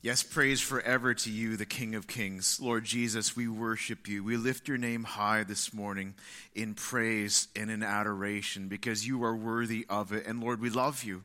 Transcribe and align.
Yes, 0.00 0.22
praise 0.22 0.60
forever 0.60 1.12
to 1.12 1.30
you, 1.30 1.56
the 1.56 1.66
King 1.66 1.96
of 1.96 2.06
Kings. 2.06 2.60
Lord 2.60 2.84
Jesus, 2.84 3.34
we 3.34 3.48
worship 3.48 4.06
you. 4.06 4.22
We 4.22 4.36
lift 4.36 4.68
your 4.68 4.78
name 4.78 5.02
high 5.02 5.42
this 5.42 5.74
morning 5.74 6.14
in 6.54 6.74
praise 6.74 7.48
and 7.56 7.68
in 7.68 7.82
adoration 7.82 8.68
because 8.68 9.04
you 9.04 9.24
are 9.24 9.34
worthy 9.34 9.84
of 9.90 10.12
it. 10.12 10.24
And 10.24 10.40
Lord, 10.40 10.60
we 10.60 10.70
love 10.70 11.02
you. 11.02 11.24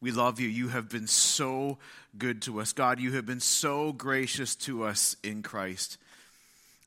We 0.00 0.12
love 0.12 0.38
you. 0.38 0.46
You 0.46 0.68
have 0.68 0.88
been 0.88 1.08
so 1.08 1.78
good 2.16 2.42
to 2.42 2.60
us. 2.60 2.72
God, 2.72 3.00
you 3.00 3.10
have 3.14 3.26
been 3.26 3.40
so 3.40 3.92
gracious 3.92 4.54
to 4.54 4.84
us 4.84 5.16
in 5.24 5.42
Christ. 5.42 5.98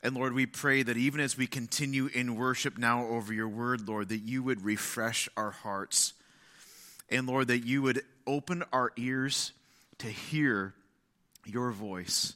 And 0.02 0.16
Lord, 0.16 0.32
we 0.32 0.46
pray 0.46 0.84
that 0.84 0.96
even 0.96 1.20
as 1.20 1.38
we 1.38 1.48
continue 1.48 2.06
in 2.06 2.38
worship 2.38 2.78
now 2.78 3.06
over 3.06 3.34
your 3.34 3.50
word, 3.50 3.90
Lord, 3.90 4.08
that 4.08 4.22
you 4.22 4.42
would 4.42 4.64
refresh 4.64 5.28
our 5.36 5.52
hearts. 5.52 6.14
And 7.10 7.28
Lord, 7.28 7.50
that 7.50 7.66
you 7.66 7.82
would 7.82 8.04
open 8.26 8.64
our 8.72 8.94
ears 8.96 9.52
to 9.98 10.08
hear 10.08 10.76
your 11.50 11.72
voice. 11.72 12.36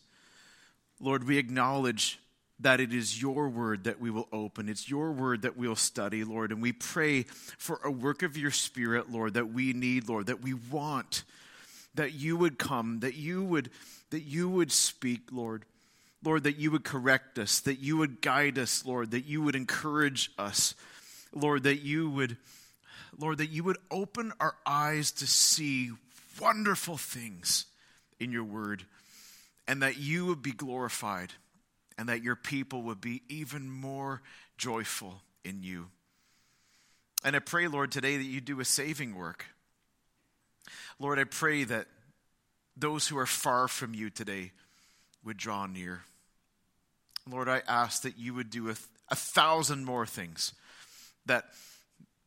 Lord, 1.00 1.28
we 1.28 1.38
acknowledge 1.38 2.20
that 2.60 2.80
it 2.80 2.94
is 2.94 3.22
your 3.22 3.50
word 3.50 3.84
that 3.86 4.00
we 4.00 4.10
will 4.10 4.28
open. 4.32 4.70
It's 4.70 4.90
your 4.90 5.12
word 5.12 5.42
that 5.42 5.58
we'll 5.58 5.76
study, 5.76 6.24
Lord. 6.24 6.52
And 6.52 6.62
we 6.62 6.72
pray 6.72 7.24
for 7.24 7.80
a 7.84 7.92
work 7.92 8.24
of 8.24 8.38
your 8.38 8.52
spirit, 8.52 9.12
Lord, 9.12 9.34
that 9.34 9.52
we 9.52 9.74
need, 9.74 10.08
Lord, 10.08 10.28
that 10.28 10.42
we 10.42 10.54
want, 10.54 11.24
that 11.96 12.14
you 12.14 12.38
would 12.38 12.58
come, 12.58 13.00
that 13.02 13.16
you 13.16 13.44
would, 13.44 13.70
that 14.12 14.22
you 14.22 14.50
would 14.50 14.72
speak, 14.72 15.22
Lord. 15.32 15.66
Lord, 16.24 16.44
that 16.44 16.58
you 16.58 16.72
would 16.72 16.86
correct 16.86 17.38
us, 17.38 17.60
that 17.62 17.80
you 17.80 17.98
would 17.98 18.22
guide 18.22 18.58
us, 18.58 18.86
Lord, 18.86 19.12
that 19.12 19.26
you 19.26 19.42
would 19.42 19.56
encourage 19.58 20.32
us, 20.38 20.74
Lord, 21.34 21.64
that 21.64 21.82
you 21.82 22.10
would, 22.10 22.38
Lord, 23.18 23.40
that 23.40 23.50
you 23.50 23.66
would 23.66 23.78
open 23.92 24.32
our 24.40 24.56
eyes 24.66 25.12
to 25.12 25.28
see 25.28 25.92
wonderful 26.40 26.96
things 26.96 27.66
in 28.22 28.32
your 28.32 28.46
word 28.46 28.86
and 29.68 29.82
that 29.82 29.98
you 29.98 30.26
would 30.26 30.42
be 30.42 30.52
glorified 30.52 31.34
and 31.98 32.10
that 32.10 32.24
your 32.24 32.36
people 32.36 32.82
would 32.84 33.02
be 33.02 33.22
even 33.30 33.70
more 33.70 34.22
joyful 34.58 35.22
in 35.44 35.64
you. 35.64 35.88
And 37.24 37.36
I 37.36 37.40
pray, 37.40 37.68
Lord, 37.68 37.92
today 37.92 38.18
that 38.18 38.24
you 38.24 38.42
do 38.42 38.60
a 38.60 38.66
saving 38.66 39.16
work. 39.16 39.46
Lord, 41.00 41.20
I 41.20 41.24
pray 41.24 41.64
that 41.64 41.88
those 42.76 43.08
who 43.08 43.18
are 43.18 43.26
far 43.26 43.68
from 43.68 43.94
you 43.94 44.10
today 44.10 44.52
would 45.24 45.38
draw 45.38 45.66
near. 45.66 46.02
Lord, 47.30 47.48
I 47.48 47.62
ask 47.68 48.02
that 48.02 48.18
you 48.18 48.34
would 48.34 48.50
do 48.50 48.70
a, 48.70 48.76
a 49.10 49.16
thousand 49.16 49.86
more 49.86 50.06
things 50.06 50.54
that, 51.26 51.46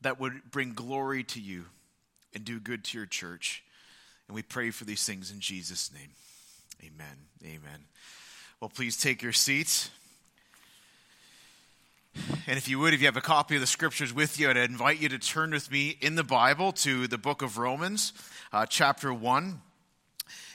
that 0.01 0.19
would 0.19 0.51
bring 0.51 0.73
glory 0.73 1.25
to 1.25 1.41
you 1.41 1.67
and 2.35 2.45
do 2.45 2.59
good 2.59 2.85
to 2.85 2.99
your 2.99 3.07
church. 3.07 3.63
And 4.29 4.35
we 4.35 4.43
pray 4.43 4.71
for 4.71 4.85
these 4.85 5.05
things 5.05 5.31
in 5.31 5.41
Jesus' 5.41 5.93
name. 5.93 6.11
Amen. 6.83 7.17
Amen. 7.43 7.87
Well, 8.61 8.69
please 8.69 8.97
take 8.97 9.23
your 9.23 9.33
seats. 9.33 9.91
And 12.47 12.57
if 12.57 12.69
you 12.69 12.79
would, 12.79 12.95
if 12.95 13.01
you 13.01 13.07
have 13.07 13.17
a 13.17 13.23
copy 13.23 13.55
of 13.57 13.61
the 13.61 13.67
scriptures 13.67 14.13
with 14.13 14.39
you, 14.39 14.49
I'd 14.49 14.57
invite 14.57 15.01
you 15.01 15.09
to 15.11 15.19
turn 15.19 15.51
with 15.51 15.71
me 15.71 15.97
in 16.01 16.15
the 16.15 16.25
Bible 16.25 16.73
to 16.73 17.07
the 17.07 17.19
book 17.19 17.43
of 17.43 17.59
Romans, 17.59 18.13
uh, 18.53 18.67
chapter 18.67 19.13
1. 19.13 19.61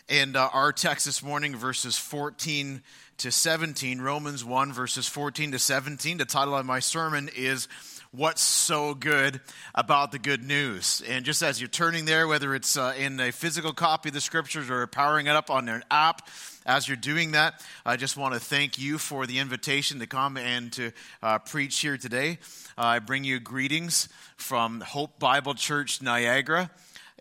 And 0.09 0.35
uh, 0.35 0.49
our 0.53 0.73
text 0.73 1.05
this 1.05 1.23
morning, 1.23 1.55
verses 1.55 1.97
14 1.97 2.81
to 3.17 3.31
17, 3.31 4.01
Romans 4.01 4.43
1, 4.43 4.73
verses 4.73 5.07
14 5.07 5.51
to 5.51 5.59
17. 5.59 6.17
The 6.17 6.25
title 6.25 6.55
of 6.55 6.65
my 6.65 6.79
sermon 6.79 7.29
is 7.35 7.67
what's 8.13 8.41
so 8.41 8.93
good 8.93 9.39
about 9.73 10.11
the 10.11 10.19
good 10.19 10.43
news. 10.43 11.01
And 11.07 11.23
just 11.23 11.41
as 11.41 11.61
you're 11.61 11.69
turning 11.69 12.03
there, 12.03 12.27
whether 12.27 12.53
it's 12.53 12.75
uh, 12.75 12.93
in 12.97 13.19
a 13.21 13.31
physical 13.31 13.71
copy 13.71 14.09
of 14.09 14.13
the 14.13 14.19
scriptures 14.21 14.69
or 14.69 14.85
powering 14.85 15.27
it 15.27 15.35
up 15.35 15.49
on 15.49 15.69
an 15.69 15.83
app, 15.89 16.27
as 16.65 16.87
you're 16.87 16.97
doing 16.97 17.31
that, 17.31 17.63
I 17.85 17.95
just 17.95 18.17
want 18.17 18.33
to 18.33 18.39
thank 18.39 18.77
you 18.77 18.97
for 18.97 19.25
the 19.25 19.39
invitation 19.39 19.99
to 19.99 20.07
come 20.07 20.35
and 20.35 20.71
to 20.73 20.91
uh, 21.23 21.39
preach 21.39 21.79
here 21.79 21.97
today. 21.97 22.39
Uh, 22.77 22.83
I 22.83 22.99
bring 22.99 23.23
you 23.23 23.39
greetings 23.39 24.09
from 24.35 24.81
Hope 24.81 25.17
Bible 25.17 25.53
Church, 25.53 26.01
Niagara. 26.01 26.69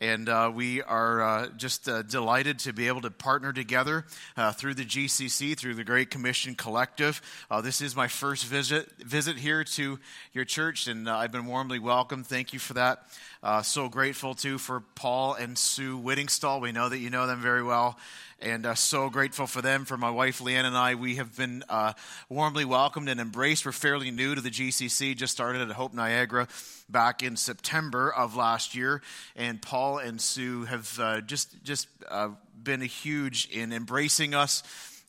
And 0.02 0.30
uh, 0.30 0.50
we 0.54 0.80
are 0.80 1.20
uh, 1.20 1.48
just 1.58 1.86
uh, 1.86 2.00
delighted 2.00 2.58
to 2.60 2.72
be 2.72 2.88
able 2.88 3.02
to 3.02 3.10
partner 3.10 3.52
together 3.52 4.06
uh, 4.34 4.50
through 4.50 4.72
the 4.72 4.84
GCC, 4.86 5.54
through 5.58 5.74
the 5.74 5.84
Great 5.84 6.08
Commission 6.08 6.54
Collective. 6.54 7.20
Uh, 7.50 7.60
this 7.60 7.82
is 7.82 7.94
my 7.94 8.08
first 8.08 8.46
visit 8.46 8.90
visit 8.98 9.36
here 9.36 9.62
to 9.62 9.98
your 10.32 10.46
church, 10.46 10.86
and 10.86 11.06
uh, 11.06 11.18
I've 11.18 11.32
been 11.32 11.44
warmly 11.44 11.78
welcomed. 11.78 12.26
Thank 12.26 12.54
you 12.54 12.58
for 12.58 12.72
that. 12.74 13.02
So 13.62 13.88
grateful 13.88 14.34
too 14.34 14.58
for 14.58 14.80
Paul 14.94 15.34
and 15.34 15.56
Sue 15.56 15.98
Whittingstall. 15.98 16.60
We 16.60 16.72
know 16.72 16.88
that 16.88 16.98
you 16.98 17.10
know 17.10 17.26
them 17.26 17.40
very 17.40 17.62
well 17.62 17.98
and 18.42 18.66
uh, 18.66 18.74
so 18.74 19.10
grateful 19.10 19.46
for 19.46 19.62
them. 19.62 19.84
For 19.84 19.96
my 19.96 20.10
wife 20.10 20.40
Leanne 20.40 20.64
and 20.64 20.76
I, 20.76 20.94
we 20.94 21.16
have 21.16 21.36
been 21.36 21.64
uh, 21.68 21.94
warmly 22.28 22.64
welcomed 22.64 23.08
and 23.08 23.20
embraced. 23.20 23.64
We're 23.64 23.72
fairly 23.72 24.10
new 24.10 24.34
to 24.34 24.40
the 24.40 24.50
GCC, 24.50 25.16
just 25.16 25.32
started 25.32 25.62
at 25.62 25.70
Hope 25.74 25.94
Niagara 25.94 26.48
back 26.88 27.22
in 27.22 27.36
September 27.36 28.12
of 28.12 28.36
last 28.36 28.74
year, 28.74 29.00
and 29.36 29.60
Paul 29.62 29.98
and 29.98 30.20
Sue 30.20 30.64
have 30.64 30.98
uh, 31.00 31.20
just 31.20 31.62
just 31.64 31.88
uh, 32.08 32.30
been 32.62 32.80
huge 32.82 33.48
in 33.50 33.72
embracing 33.72 34.34
us 34.34 34.62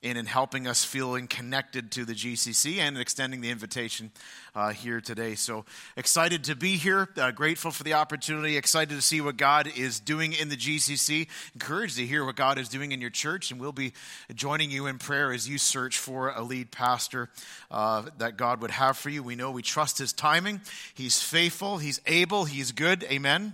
and 0.04 0.18
in 0.18 0.26
helping 0.26 0.68
us 0.68 0.84
feeling 0.84 1.28
connected 1.28 1.92
to 1.92 2.06
the 2.06 2.14
GCC 2.14 2.80
and 2.80 2.98
extending 2.98 3.42
the 3.42 3.52
invitation 3.52 4.12
uh, 4.56 4.70
here 4.70 5.00
today. 5.00 5.36
So 5.36 5.64
excited 5.96 6.44
to 6.46 6.56
be 6.56 6.76
here, 6.76 7.10
uh, 7.18 7.30
grateful 7.32 7.70
for 7.70 7.84
the 7.84 7.94
opportunity, 7.94 8.58
excited 8.58 8.96
to 8.96 9.02
see 9.02 9.22
what 9.22 9.38
God 9.38 9.72
is 9.76 10.00
doing 10.00 10.34
in 10.34 10.50
the 10.50 10.58
GCC, 10.58 11.28
encouraged 11.54 11.98
to 11.98 12.06
hear 12.06 12.26
what 12.26 12.36
God 12.36 12.58
is 12.58 12.68
doing 12.68 12.92
in 12.92 13.00
your 13.00 13.12
church, 13.12 13.52
and 13.52 13.62
we'll 13.62 13.72
be 13.72 13.94
joining 14.34 14.72
you 14.72 14.88
in 14.88 14.98
prayer 14.98 15.32
as 15.32 15.48
you 15.48 15.60
search 15.60 16.00
for 16.00 16.32
a 16.32 16.42
lead 16.42 16.72
pastor 16.72 17.30
uh, 17.70 18.04
that 18.18 18.38
God 18.38 18.62
would 18.62 18.72
have 18.72 18.98
for 18.98 19.10
you. 19.10 19.22
We 19.22 19.36
know 19.36 19.52
we 19.52 19.62
trust 19.62 20.00
His 20.00 20.14
timing, 20.14 20.62
He's 20.96 21.22
faithful, 21.22 21.78
He's 21.78 22.02
able, 22.08 22.46
He's 22.46 22.72
good. 22.72 23.04
Amen. 23.04 23.54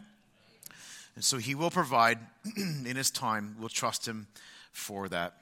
And 1.16 1.24
so 1.24 1.38
He 1.38 1.56
will 1.56 1.72
provide 1.72 2.20
in 2.58 2.96
His 2.96 3.12
time. 3.12 3.58
We'll 3.60 3.70
trust 3.70 4.08
Him 4.08 4.28
for 4.72 5.10
that. 5.10 5.34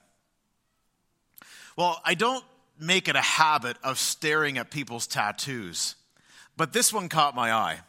Well, 1.77 1.99
I 2.05 2.13
don't 2.13 2.43
make 2.79 3.09
it 3.09 3.17
a 3.17 3.21
habit 3.21 3.75
of 3.83 3.99
staring 3.99 4.57
at 4.57 4.71
people's 4.71 5.07
tattoos, 5.07 5.95
but 6.55 6.71
this 6.71 6.93
one 6.93 7.09
caught 7.09 7.35
my 7.35 7.51
eye. 7.51 7.79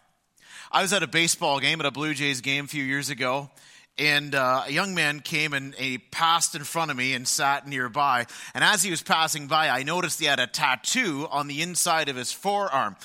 I 0.72 0.82
was 0.82 0.92
at 0.92 1.04
a 1.04 1.06
baseball 1.06 1.60
game, 1.60 1.78
at 1.78 1.86
a 1.86 1.92
Blue 1.92 2.12
Jays 2.12 2.40
game 2.40 2.64
a 2.64 2.68
few 2.68 2.82
years 2.82 3.10
ago, 3.10 3.48
and 3.96 4.34
uh, 4.34 4.64
a 4.66 4.72
young 4.72 4.96
man 4.96 5.20
came 5.20 5.52
and 5.52 5.72
he 5.76 5.98
passed 5.98 6.56
in 6.56 6.64
front 6.64 6.90
of 6.90 6.96
me 6.96 7.12
and 7.12 7.28
sat 7.28 7.68
nearby. 7.68 8.26
And 8.54 8.64
as 8.64 8.82
he 8.82 8.90
was 8.90 9.02
passing 9.04 9.46
by, 9.46 9.68
I 9.68 9.84
noticed 9.84 10.18
he 10.18 10.26
had 10.26 10.40
a 10.40 10.48
tattoo 10.48 11.28
on 11.30 11.46
the 11.46 11.62
inside 11.62 12.08
of 12.08 12.16
his 12.16 12.32
forearm 12.32 12.96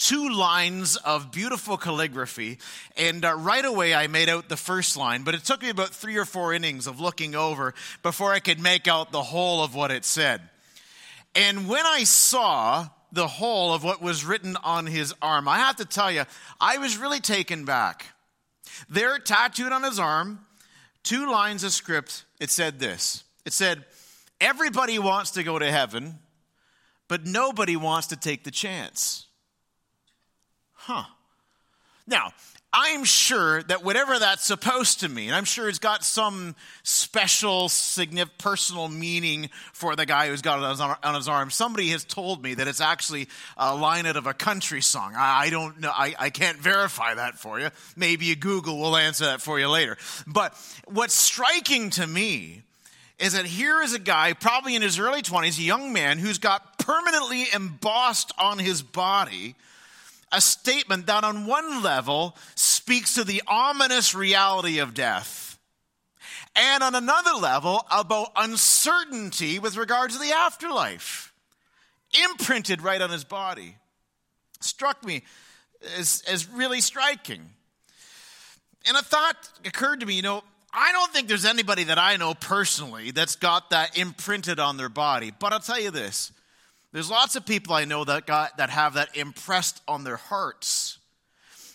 two 0.00 0.30
lines 0.30 0.96
of 0.96 1.30
beautiful 1.30 1.76
calligraphy. 1.76 2.58
And 2.96 3.22
uh, 3.22 3.34
right 3.34 3.64
away, 3.64 3.94
I 3.94 4.06
made 4.06 4.30
out 4.30 4.48
the 4.48 4.56
first 4.56 4.96
line, 4.96 5.24
but 5.24 5.34
it 5.34 5.44
took 5.44 5.62
me 5.62 5.68
about 5.68 5.90
three 5.90 6.16
or 6.16 6.24
four 6.24 6.54
innings 6.54 6.86
of 6.86 7.00
looking 7.00 7.34
over 7.34 7.74
before 8.02 8.32
I 8.32 8.40
could 8.40 8.58
make 8.58 8.88
out 8.88 9.12
the 9.12 9.22
whole 9.22 9.62
of 9.62 9.74
what 9.74 9.90
it 9.90 10.06
said. 10.06 10.40
And 11.34 11.68
when 11.68 11.84
I 11.84 12.04
saw 12.04 12.88
the 13.12 13.28
whole 13.28 13.74
of 13.74 13.84
what 13.84 14.00
was 14.00 14.24
written 14.24 14.56
on 14.64 14.86
his 14.86 15.14
arm, 15.20 15.46
I 15.46 15.58
have 15.58 15.76
to 15.76 15.84
tell 15.84 16.10
you, 16.10 16.24
I 16.58 16.78
was 16.78 16.96
really 16.96 17.20
taken 17.20 17.66
back. 17.66 18.06
There, 18.88 19.18
tattooed 19.18 19.72
on 19.72 19.82
his 19.82 19.98
arm, 19.98 20.40
two 21.02 21.30
lines 21.30 21.62
of 21.62 21.72
script, 21.72 22.24
it 22.40 22.48
said 22.48 22.78
this 22.78 23.22
it 23.44 23.52
said, 23.52 23.84
Everybody 24.40 24.98
wants 24.98 25.32
to 25.32 25.42
go 25.42 25.58
to 25.58 25.70
heaven, 25.70 26.18
but 27.06 27.26
nobody 27.26 27.76
wants 27.76 28.06
to 28.06 28.16
take 28.16 28.44
the 28.44 28.50
chance. 28.50 29.26
Huh. 30.84 31.04
Now, 32.06 32.32
I'm 32.72 33.04
sure 33.04 33.62
that 33.64 33.84
whatever 33.84 34.18
that's 34.18 34.44
supposed 34.44 35.00
to 35.00 35.08
mean, 35.08 35.32
I'm 35.32 35.44
sure 35.44 35.68
it's 35.68 35.78
got 35.78 36.04
some 36.04 36.54
special, 36.82 37.68
significant, 37.68 38.38
personal 38.38 38.88
meaning 38.88 39.50
for 39.72 39.94
the 39.94 40.06
guy 40.06 40.28
who's 40.28 40.40
got 40.40 40.58
it 40.58 40.98
on 41.04 41.14
his 41.14 41.28
arm. 41.28 41.50
Somebody 41.50 41.88
has 41.88 42.04
told 42.04 42.42
me 42.42 42.54
that 42.54 42.66
it's 42.66 42.80
actually 42.80 43.28
a 43.58 43.74
line 43.74 44.06
out 44.06 44.16
of 44.16 44.26
a 44.26 44.32
country 44.32 44.80
song. 44.80 45.14
I 45.16 45.50
don't 45.50 45.80
know. 45.80 45.92
I, 45.92 46.14
I 46.18 46.30
can't 46.30 46.58
verify 46.58 47.14
that 47.14 47.38
for 47.38 47.60
you. 47.60 47.68
Maybe 47.94 48.30
a 48.32 48.36
Google 48.36 48.78
will 48.78 48.96
answer 48.96 49.26
that 49.26 49.42
for 49.42 49.60
you 49.60 49.68
later. 49.68 49.98
But 50.26 50.56
what's 50.86 51.14
striking 51.14 51.90
to 51.90 52.06
me 52.06 52.62
is 53.18 53.34
that 53.34 53.44
here 53.44 53.82
is 53.82 53.92
a 53.92 53.98
guy, 53.98 54.32
probably 54.32 54.74
in 54.74 54.82
his 54.82 54.98
early 54.98 55.20
20s, 55.20 55.58
a 55.58 55.62
young 55.62 55.92
man 55.92 56.18
who's 56.18 56.38
got 56.38 56.78
permanently 56.78 57.46
embossed 57.52 58.32
on 58.38 58.58
his 58.58 58.80
body– 58.80 59.56
a 60.32 60.40
statement 60.40 61.06
that, 61.06 61.24
on 61.24 61.46
one 61.46 61.82
level, 61.82 62.36
speaks 62.54 63.14
to 63.14 63.24
the 63.24 63.42
ominous 63.46 64.14
reality 64.14 64.78
of 64.78 64.94
death, 64.94 65.58
and 66.54 66.82
on 66.82 66.94
another 66.94 67.32
level, 67.32 67.84
about 67.90 68.32
uncertainty 68.36 69.58
with 69.58 69.76
regard 69.76 70.10
to 70.10 70.18
the 70.18 70.32
afterlife, 70.32 71.32
imprinted 72.30 72.82
right 72.82 73.00
on 73.00 73.10
his 73.10 73.24
body. 73.24 73.76
Struck 74.60 75.04
me 75.04 75.22
as, 75.96 76.22
as 76.28 76.48
really 76.48 76.80
striking. 76.80 77.50
And 78.86 78.96
a 78.96 79.02
thought 79.02 79.36
occurred 79.64 80.00
to 80.00 80.06
me 80.06 80.14
you 80.14 80.22
know, 80.22 80.42
I 80.72 80.92
don't 80.92 81.12
think 81.12 81.28
there's 81.28 81.44
anybody 81.44 81.84
that 81.84 81.98
I 81.98 82.16
know 82.16 82.34
personally 82.34 83.10
that's 83.10 83.36
got 83.36 83.70
that 83.70 83.98
imprinted 83.98 84.60
on 84.60 84.76
their 84.76 84.88
body. 84.88 85.32
But 85.36 85.52
I'll 85.52 85.60
tell 85.60 85.80
you 85.80 85.90
this 85.90 86.32
there's 86.92 87.10
lots 87.10 87.36
of 87.36 87.46
people 87.46 87.74
I 87.74 87.84
know 87.84 88.04
that, 88.04 88.26
got, 88.26 88.56
that 88.56 88.70
have 88.70 88.94
that 88.94 89.16
impressed 89.16 89.80
on 89.86 90.04
their 90.04 90.16
hearts. 90.16 90.98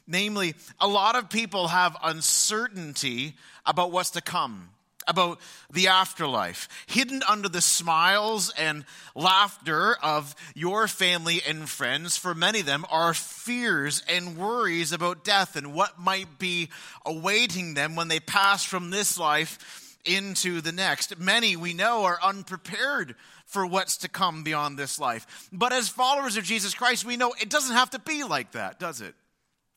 Namely, 0.07 0.55
a 0.79 0.87
lot 0.87 1.15
of 1.15 1.29
people 1.29 1.69
have 1.69 1.97
uncertainty 2.03 3.35
about 3.65 3.91
what's 3.91 4.11
to 4.11 4.21
come 4.21 4.69
about 5.07 5.39
the 5.71 5.87
afterlife. 5.87 6.67
Hidden 6.87 7.21
under 7.29 7.49
the 7.49 7.61
smiles 7.61 8.51
and 8.57 8.85
laughter 9.13 9.95
of 10.01 10.35
your 10.53 10.87
family 10.87 11.41
and 11.47 11.69
friends, 11.69 12.17
for 12.17 12.33
many 12.33 12.61
of 12.61 12.65
them, 12.65 12.85
are 12.89 13.13
fears 13.13 14.03
and 14.09 14.37
worries 14.37 14.91
about 14.91 15.23
death 15.23 15.55
and 15.55 15.73
what 15.73 15.99
might 15.99 16.39
be 16.39 16.69
awaiting 17.05 17.73
them 17.73 17.95
when 17.95 18.07
they 18.07 18.19
pass 18.19 18.63
from 18.63 18.89
this 18.89 19.17
life 19.17 19.97
into 20.05 20.61
the 20.61 20.71
next. 20.71 21.19
Many 21.19 21.55
we 21.55 21.73
know 21.73 22.03
are 22.05 22.19
unprepared 22.23 23.15
for 23.45 23.65
what's 23.65 23.97
to 23.97 24.09
come 24.09 24.43
beyond 24.43 24.77
this 24.77 24.99
life. 24.99 25.49
But 25.51 25.73
as 25.73 25.87
followers 25.87 26.37
of 26.37 26.43
Jesus 26.43 26.73
Christ, 26.73 27.05
we 27.05 27.17
know 27.17 27.33
it 27.39 27.49
doesn't 27.49 27.75
have 27.75 27.91
to 27.91 27.99
be 27.99 28.23
like 28.23 28.51
that, 28.51 28.79
does 28.79 29.01
it? 29.01 29.15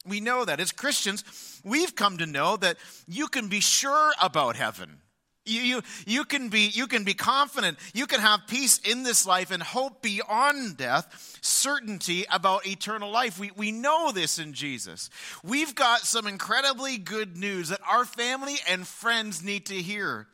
We 0.07 0.21
know 0.21 0.45
that. 0.45 0.61
As 0.61 0.73
Christians, 0.73 1.61
we've 1.65 1.95
come 1.95 2.19
to 2.19 2.27
know 2.27 2.57
that 2.57 2.79
you 3.07 3.29
can 3.29 3.49
be 3.49 3.61
sure 3.61 4.13
about 4.21 4.57
heaven. 4.57 4.99
You, 5.45 5.61
you, 5.61 5.83
you, 6.07 6.25
can 6.25 6.51
be, 6.51 6.69
you 6.69 6.87
can 6.87 7.05
be 7.05 7.15
confident. 7.15 7.79
You 7.95 8.07
can 8.07 8.21
have 8.21 8.47
peace 8.47 8.79
in 8.79 9.03
this 9.03 9.27
life 9.27 9.51
and 9.51 9.63
hope 9.63 10.03
beyond 10.03 10.77
death, 10.77 11.39
certainty 11.41 12.27
about 12.31 12.67
eternal 12.67 13.11
life. 13.11 13.39
We, 13.39 13.51
we 13.57 13.73
know 13.73 14.13
this 14.13 14.39
in 14.39 14.53
Jesus. 14.53 15.09
We've 15.43 15.75
got 15.75 16.01
some 16.01 16.27
incredibly 16.27 16.99
good 16.99 17.37
news 17.37 17.71
that 17.71 17.81
our 17.89 18.05
family 18.05 18.57
and 18.69 18.87
friends 18.87 19.43
need 19.43 19.67
to 19.67 19.75
hear. 19.75 20.27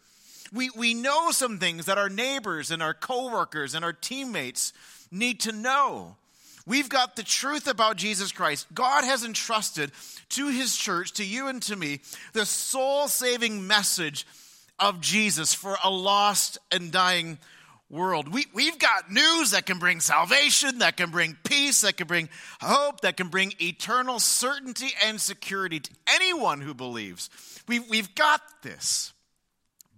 We, 0.54 0.70
we 0.76 0.94
know 0.94 1.32
some 1.32 1.58
things 1.58 1.86
that 1.86 1.98
our 1.98 2.08
neighbors 2.08 2.70
and 2.70 2.82
our 2.82 2.94
coworkers 2.94 3.74
and 3.74 3.84
our 3.84 3.92
teammates 3.92 4.72
need 5.10 5.40
to 5.40 5.52
know. 5.52 6.16
We've 6.66 6.88
got 6.88 7.16
the 7.16 7.22
truth 7.22 7.66
about 7.66 7.96
Jesus 7.96 8.32
Christ. 8.32 8.66
God 8.72 9.04
has 9.04 9.24
entrusted 9.24 9.90
to 10.30 10.48
his 10.48 10.76
church, 10.76 11.12
to 11.14 11.24
you 11.24 11.48
and 11.48 11.60
to 11.62 11.76
me, 11.76 12.00
the 12.32 12.46
soul 12.46 13.08
saving 13.08 13.66
message 13.66 14.26
of 14.78 15.00
Jesus 15.00 15.52
for 15.52 15.76
a 15.82 15.90
lost 15.90 16.58
and 16.70 16.90
dying 16.90 17.38
world. 17.90 18.28
We, 18.28 18.46
we've 18.52 18.78
got 18.78 19.10
news 19.10 19.52
that 19.52 19.66
can 19.66 19.78
bring 19.78 20.00
salvation, 20.00 20.78
that 20.78 20.96
can 20.96 21.10
bring 21.10 21.36
peace, 21.44 21.82
that 21.82 21.96
can 21.96 22.06
bring 22.06 22.28
hope, 22.60 23.00
that 23.00 23.16
can 23.16 23.28
bring 23.28 23.54
eternal 23.60 24.18
certainty 24.18 24.92
and 25.04 25.20
security 25.20 25.80
to 25.80 25.90
anyone 26.06 26.60
who 26.60 26.74
believes. 26.74 27.30
We, 27.68 27.78
we've 27.78 28.14
got 28.14 28.40
this. 28.62 29.13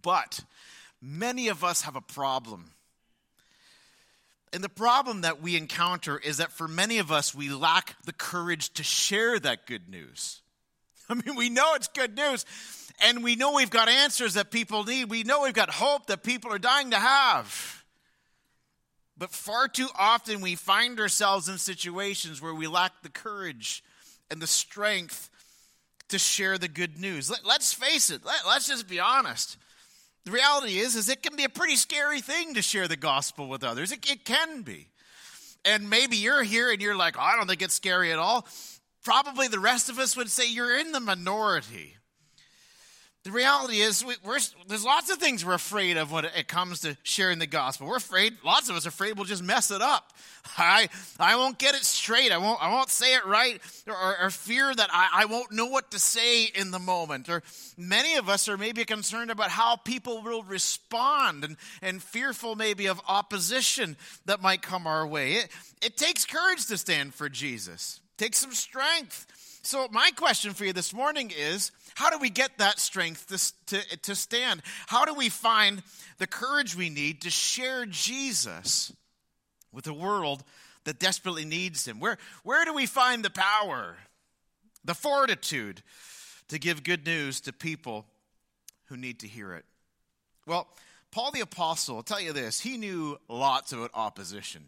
But 0.06 0.44
many 1.02 1.48
of 1.48 1.64
us 1.64 1.82
have 1.82 1.96
a 1.96 2.00
problem. 2.00 2.70
And 4.52 4.62
the 4.62 4.68
problem 4.68 5.22
that 5.22 5.42
we 5.42 5.56
encounter 5.56 6.16
is 6.16 6.36
that 6.36 6.52
for 6.52 6.68
many 6.68 6.98
of 6.98 7.10
us, 7.10 7.34
we 7.34 7.48
lack 7.48 7.96
the 8.04 8.12
courage 8.12 8.72
to 8.74 8.84
share 8.84 9.40
that 9.40 9.66
good 9.66 9.88
news. 9.88 10.42
I 11.08 11.14
mean, 11.14 11.34
we 11.34 11.50
know 11.50 11.74
it's 11.74 11.88
good 11.88 12.16
news, 12.16 12.46
and 13.02 13.24
we 13.24 13.34
know 13.34 13.54
we've 13.54 13.68
got 13.68 13.88
answers 13.88 14.34
that 14.34 14.52
people 14.52 14.84
need. 14.84 15.10
We 15.10 15.24
know 15.24 15.42
we've 15.42 15.52
got 15.52 15.70
hope 15.70 16.06
that 16.06 16.22
people 16.22 16.52
are 16.52 16.58
dying 16.60 16.92
to 16.92 16.98
have. 16.98 17.82
But 19.18 19.32
far 19.32 19.66
too 19.66 19.88
often 19.98 20.40
we 20.40 20.54
find 20.54 21.00
ourselves 21.00 21.48
in 21.48 21.58
situations 21.58 22.40
where 22.40 22.54
we 22.54 22.68
lack 22.68 22.92
the 23.02 23.08
courage 23.08 23.82
and 24.30 24.40
the 24.40 24.46
strength 24.46 25.30
to 26.10 26.18
share 26.20 26.58
the 26.58 26.68
good 26.68 26.96
news. 26.96 27.28
Let, 27.28 27.58
us 27.58 27.72
face 27.72 28.08
it, 28.08 28.24
let, 28.24 28.46
let's 28.46 28.68
just 28.68 28.88
be 28.88 29.00
honest. 29.00 29.56
The 30.26 30.32
reality 30.32 30.78
is, 30.78 30.96
is 30.96 31.08
it 31.08 31.22
can 31.22 31.36
be 31.36 31.44
a 31.44 31.48
pretty 31.48 31.76
scary 31.76 32.20
thing 32.20 32.54
to 32.54 32.62
share 32.62 32.88
the 32.88 32.96
gospel 32.96 33.48
with 33.48 33.62
others. 33.62 33.92
It, 33.92 34.10
it 34.10 34.24
can 34.24 34.62
be. 34.62 34.88
And 35.64 35.88
maybe 35.88 36.16
you're 36.16 36.42
here 36.42 36.72
and 36.72 36.82
you're 36.82 36.96
like, 36.96 37.16
oh, 37.16 37.22
I 37.22 37.36
don't 37.36 37.46
think 37.46 37.62
it's 37.62 37.74
scary 37.74 38.10
at 38.10 38.18
all. 38.18 38.44
Probably 39.04 39.46
the 39.46 39.60
rest 39.60 39.88
of 39.88 40.00
us 40.00 40.16
would 40.16 40.28
say 40.28 40.50
you're 40.50 40.76
in 40.76 40.90
the 40.90 40.98
minority. 40.98 41.94
The 43.22 43.30
reality 43.30 43.76
is, 43.78 44.04
we, 44.04 44.14
there's 44.66 44.84
lots 44.84 45.10
of 45.10 45.18
things 45.18 45.44
we're 45.44 45.54
afraid 45.54 45.96
of 45.96 46.10
when 46.10 46.24
it 46.24 46.48
comes 46.48 46.80
to 46.80 46.96
sharing 47.04 47.38
the 47.38 47.46
gospel. 47.46 47.86
We're 47.86 47.96
afraid, 47.96 48.34
lots 48.44 48.68
of 48.68 48.74
us 48.74 48.84
are 48.84 48.88
afraid 48.88 49.16
we'll 49.16 49.26
just 49.26 49.44
mess 49.44 49.70
it 49.70 49.80
up. 49.80 50.12
I, 50.58 50.88
I 51.18 51.36
won't 51.36 51.58
get 51.58 51.74
it 51.74 51.84
straight. 51.84 52.32
I 52.32 52.38
won't, 52.38 52.62
I 52.62 52.70
won't 52.70 52.90
say 52.90 53.14
it 53.14 53.26
right, 53.26 53.60
or, 53.86 54.24
or 54.24 54.30
fear 54.30 54.74
that 54.74 54.90
I, 54.92 55.22
I 55.22 55.24
won't 55.26 55.52
know 55.52 55.66
what 55.66 55.90
to 55.92 55.98
say 55.98 56.44
in 56.44 56.70
the 56.70 56.78
moment. 56.78 57.28
Or 57.28 57.42
many 57.76 58.16
of 58.16 58.28
us 58.28 58.48
are 58.48 58.56
maybe 58.56 58.84
concerned 58.84 59.30
about 59.30 59.50
how 59.50 59.76
people 59.76 60.22
will 60.22 60.42
respond 60.42 61.44
and, 61.44 61.56
and 61.82 62.02
fearful 62.02 62.56
maybe 62.56 62.86
of 62.86 63.00
opposition 63.08 63.96
that 64.26 64.42
might 64.42 64.62
come 64.62 64.86
our 64.86 65.06
way. 65.06 65.32
It, 65.34 65.48
it 65.82 65.96
takes 65.96 66.24
courage 66.24 66.66
to 66.66 66.78
stand 66.78 67.14
for 67.14 67.28
Jesus, 67.28 68.00
it 68.18 68.22
takes 68.22 68.38
some 68.38 68.52
strength. 68.52 69.26
So, 69.62 69.88
my 69.90 70.12
question 70.14 70.54
for 70.54 70.64
you 70.64 70.72
this 70.72 70.94
morning 70.94 71.32
is 71.36 71.72
how 71.96 72.10
do 72.10 72.18
we 72.18 72.30
get 72.30 72.58
that 72.58 72.78
strength 72.78 73.26
to, 73.66 73.80
to, 73.80 73.96
to 74.02 74.14
stand? 74.14 74.62
How 74.86 75.04
do 75.04 75.12
we 75.12 75.28
find 75.28 75.82
the 76.18 76.28
courage 76.28 76.76
we 76.76 76.88
need 76.88 77.22
to 77.22 77.30
share 77.30 77.84
Jesus 77.84 78.92
with 79.72 79.86
a 79.86 79.92
world 79.92 80.44
that 80.84 80.98
desperately 80.98 81.44
needs 81.44 81.86
him? 81.86 82.00
Where, 82.00 82.18
where 82.42 82.64
do 82.64 82.72
we 82.72 82.86
find 82.86 83.24
the 83.24 83.30
power, 83.30 83.96
the 84.84 84.94
fortitude 84.94 85.82
to 86.48 86.58
give 86.58 86.84
good 86.84 87.04
news 87.04 87.40
to 87.42 87.52
people 87.52 88.06
who 88.86 88.96
need 88.96 89.20
to 89.20 89.28
hear 89.28 89.52
it? 89.54 89.64
Well, 90.46 90.68
Paul 91.10 91.32
the 91.32 91.40
Apostle, 91.40 91.96
I'll 91.96 92.02
tell 92.02 92.20
you 92.20 92.32
this, 92.32 92.60
he 92.60 92.76
knew 92.76 93.18
lots 93.28 93.72
about 93.72 93.90
opposition. 93.94 94.64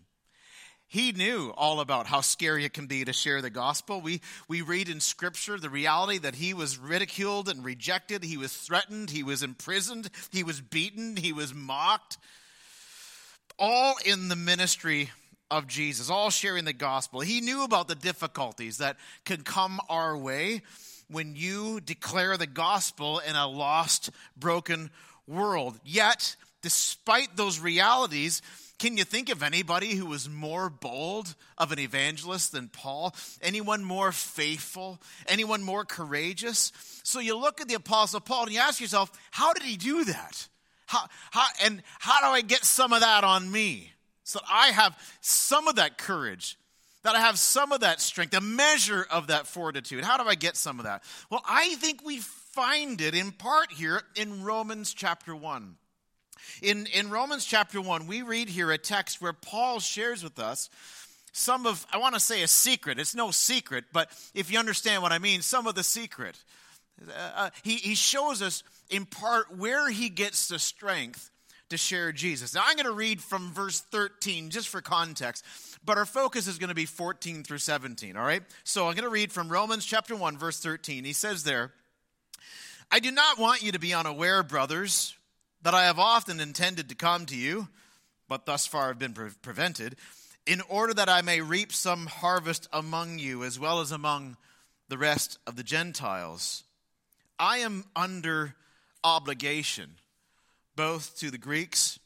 He 0.90 1.12
knew 1.12 1.52
all 1.54 1.80
about 1.80 2.06
how 2.06 2.22
scary 2.22 2.64
it 2.64 2.72
can 2.72 2.86
be 2.86 3.04
to 3.04 3.12
share 3.12 3.42
the 3.42 3.50
gospel. 3.50 4.00
We, 4.00 4.22
we 4.48 4.62
read 4.62 4.88
in 4.88 5.00
Scripture 5.00 5.58
the 5.58 5.68
reality 5.68 6.16
that 6.16 6.36
he 6.36 6.54
was 6.54 6.78
ridiculed 6.78 7.50
and 7.50 7.62
rejected, 7.62 8.24
he 8.24 8.38
was 8.38 8.56
threatened, 8.56 9.10
he 9.10 9.22
was 9.22 9.42
imprisoned, 9.42 10.08
he 10.30 10.42
was 10.42 10.62
beaten, 10.62 11.16
he 11.16 11.34
was 11.34 11.52
mocked. 11.52 12.16
All 13.58 13.96
in 14.05 14.28
the 14.28 14.37
ministry 14.37 15.10
of 15.50 15.66
Jesus, 15.66 16.10
all 16.10 16.31
sharing 16.31 16.64
the 16.64 16.72
gospel. 16.72 17.20
He 17.20 17.40
knew 17.40 17.64
about 17.64 17.88
the 17.88 17.94
difficulties 17.94 18.78
that 18.78 18.96
can 19.25 19.43
come 19.43 19.81
our 19.88 20.16
way 20.16 20.62
when 21.10 21.34
you 21.34 21.81
declare 21.81 22.37
the 22.37 22.46
gospel 22.46 23.19
in 23.20 23.34
a 23.34 23.49
lost, 23.49 24.10
broken 24.37 24.90
world. 25.26 25.78
Yet, 25.84 26.37
despite 26.62 27.37
those 27.37 27.58
realities, 27.58 28.42
can 28.78 28.97
you 28.97 29.04
think 29.04 29.28
of 29.28 29.42
anybody 29.42 29.94
who 29.94 30.06
was 30.06 30.28
more 30.28 30.71
bold 30.71 31.35
of 31.56 31.73
an 31.73 31.78
evangelist 31.78 32.52
than 32.52 32.68
Paul? 32.68 33.14
Anyone 33.42 33.82
more 33.82 34.12
faithful? 34.12 35.00
Anyone 35.26 35.62
more 35.62 35.85
courageous? 35.85 36.73
So 37.02 37.18
you 37.18 37.37
look 37.37 37.61
at 37.61 37.68
the 37.68 37.75
Apostle 37.75 38.21
Paul 38.21 38.44
and 38.44 38.52
you 38.52 38.61
ask 38.61 38.80
yourself, 38.80 39.11
how 39.30 39.52
did 39.52 39.64
he 39.64 39.76
do 39.76 40.04
that? 40.04 40.47
How, 40.88 41.07
how, 41.30 41.47
and 41.64 41.83
how 41.99 42.21
do 42.21 42.35
I 42.35 42.40
get 42.40 42.64
some 42.64 42.95
of 42.95 43.00
that 43.00 43.23
on 43.23 43.50
me? 43.50 43.92
So 44.25 44.40
I 44.50 44.68
have 44.68 44.99
some 45.21 45.68
of 45.68 45.76
that 45.76 45.99
courage, 45.99 46.57
that 47.02 47.14
I 47.14 47.21
have 47.21 47.38
some 47.38 47.73
of 47.73 47.80
that 47.80 48.00
strength, 48.00 48.35
a 48.35 48.40
measure 48.40 49.07
of 49.11 49.26
that 49.26 49.47
fortitude. 49.47 50.02
How 50.02 50.16
do 50.16 50.26
I 50.26 50.35
get 50.35 50.57
some 50.57 50.78
of 50.78 50.87
that? 50.87 51.02
Well, 51.30 51.42
I 51.47 51.75
think 51.75 52.04
we 52.07 52.18
find 52.18 53.02
it 53.02 53.14
in 53.14 53.33
part 53.33 53.71
here 53.71 54.00
in 54.16 54.42
Romans 54.42 54.95
chapter 54.95 55.37
1. 55.37 55.76
In, 56.62 56.87
in 56.87 57.11
Romans 57.11 57.45
chapter 57.45 57.83
1, 57.83 58.07
we 58.07 58.23
read 58.23 58.49
here 58.49 58.73
a 58.73 58.78
text 58.78 59.21
where 59.21 59.35
Paul 59.35 59.80
shares 59.80 60.25
with 60.25 60.38
us 60.38 60.71
some 61.33 61.66
of, 61.66 61.87
I 61.92 61.99
want 61.99 62.14
to 62.14 62.21
say 62.21 62.42
a 62.42 62.49
secret. 62.49 62.99
It's 62.99 63.14
no 63.14 63.30
secret, 63.30 63.85
but 63.92 64.11
if 64.35 64.50
you 64.50 64.59
understand 64.59 65.02
what 65.02 65.12
I 65.12 65.18
mean, 65.18 65.42
some 65.42 65.66
of 65.66 65.75
the 65.75 65.85
secret. 65.85 66.42
Uh, 67.07 67.12
uh, 67.37 67.50
he, 67.62 67.76
he 67.76 67.95
shows 67.95 68.40
us 68.40 68.62
in 68.90 69.07
part 69.07 69.57
where 69.57 69.88
he 69.88 70.09
gets 70.09 70.49
the 70.49 70.59
strength 70.59 71.30
to 71.71 71.76
share 71.76 72.12
Jesus. 72.12 72.54
Now, 72.54 72.62
I'm 72.64 72.76
going 72.76 72.87
to 72.87 72.92
read 72.92 73.21
from 73.21 73.52
verse 73.52 73.80
13 73.80 74.50
just 74.50 74.68
for 74.68 74.80
context, 74.80 75.45
but 75.85 75.99
our 75.99 76.07
focus 76.07 76.47
is 76.47 76.59
going 76.59 76.71
to 76.71 76.75
be 76.75 76.87
14 76.87 77.42
through 77.42 77.59
17, 77.59 78.16
all 78.16 78.25
right? 78.25 78.42
So 78.64 78.88
I'm 78.88 78.95
going 78.95 79.04
to 79.04 79.11
read 79.11 79.33
from 79.33 79.50
Romans 79.50 79.85
chapter 79.85 80.16
1, 80.16 80.38
verse 80.38 80.61
13. 80.61 81.04
He 81.04 81.12
says 81.12 81.45
there, 81.45 81.73
I 82.90 83.00
do 83.00 83.11
not 83.11 83.38
want 83.38 83.62
you 83.62 83.73
to 83.73 83.78
be 83.78 83.92
unaware, 83.92 84.42
brothers 84.42 85.14
that 85.62 85.75
I 85.75 85.85
have 85.85 85.99
often 85.99 86.40
intended 86.40 86.88
to 86.88 86.95
come 86.95 87.26
to 87.26 87.37
you, 87.37 87.68
but 88.28 88.47
thus 88.47 88.66
far 88.66 88.88
have 88.88 88.99
been 88.99 89.12
pre- 89.12 89.30
prevented, 89.42 89.97
in 90.47 90.61
order 90.68 90.95
that 90.95 91.09
I 91.09 91.21
may 91.23 91.40
reap 91.40 91.73
some 91.73 92.07
harvest 92.07 92.68
among 92.73 93.18
you 93.18 93.45
as 93.45 93.59
well 93.59 93.80
as 93.80 93.92
among 93.92 94.37
the 94.88 94.99
rest 94.99 95.38
of 95.47 95.57
the 95.57 95.62
Gentiles. 95.62 96.64
I 97.38 97.59
am 97.59 97.85
under 97.95 98.54
obligation 99.05 99.90
both 100.76 101.19
to 101.19 101.31
the 101.31 101.38
Greeks 101.38 101.99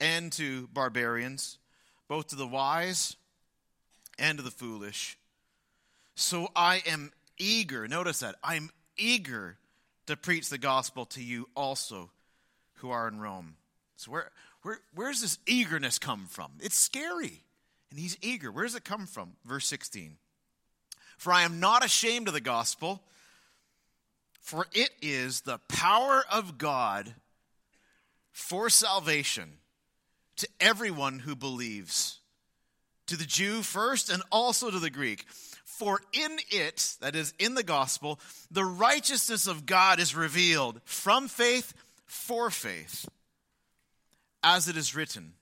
and 0.00 0.30
to 0.32 0.68
barbarians, 0.68 1.58
both 2.08 2.28
to 2.28 2.36
the 2.36 2.46
wise 2.46 3.16
and 4.18 4.38
to 4.38 4.44
the 4.44 4.50
foolish. 4.50 5.16
So 6.14 6.48
I 6.54 6.82
am 6.86 7.12
eager, 7.38 7.88
notice 7.88 8.20
that, 8.20 8.36
I'm 8.44 8.70
eager 8.96 9.56
to 10.06 10.16
preach 10.16 10.48
the 10.48 10.58
gospel 10.58 11.06
to 11.06 11.22
you 11.22 11.48
also 11.54 12.10
who 12.74 12.90
are 12.90 13.08
in 13.08 13.18
Rome. 13.18 13.56
So, 13.96 14.10
where, 14.10 14.30
where, 14.62 14.78
where's 14.94 15.22
this 15.22 15.38
eagerness 15.46 15.98
come 15.98 16.26
from? 16.28 16.52
It's 16.60 16.78
scary. 16.78 17.42
And 17.90 17.98
he's 17.98 18.18
eager. 18.20 18.52
Where 18.52 18.64
does 18.64 18.74
it 18.74 18.84
come 18.84 19.06
from? 19.06 19.32
Verse 19.44 19.66
16. 19.66 20.16
For 21.16 21.32
I 21.32 21.42
am 21.42 21.60
not 21.60 21.84
ashamed 21.84 22.28
of 22.28 22.34
the 22.34 22.40
gospel, 22.40 23.02
for 24.46 24.68
it 24.72 24.90
is 25.02 25.40
the 25.40 25.58
power 25.66 26.22
of 26.30 26.56
God 26.56 27.16
for 28.30 28.70
salvation 28.70 29.54
to 30.36 30.46
everyone 30.60 31.18
who 31.18 31.34
believes, 31.34 32.20
to 33.08 33.16
the 33.16 33.24
Jew 33.24 33.62
first 33.62 34.08
and 34.08 34.22
also 34.30 34.70
to 34.70 34.78
the 34.78 34.88
Greek. 34.88 35.24
For 35.64 36.00
in 36.12 36.38
it, 36.50 36.94
that 37.00 37.16
is, 37.16 37.34
in 37.40 37.54
the 37.54 37.64
gospel, 37.64 38.20
the 38.48 38.64
righteousness 38.64 39.48
of 39.48 39.66
God 39.66 39.98
is 39.98 40.14
revealed 40.14 40.80
from 40.84 41.26
faith 41.26 41.74
for 42.04 42.48
faith. 42.48 43.08
As 44.44 44.68
it 44.68 44.76
is 44.76 44.94
written, 44.94 45.32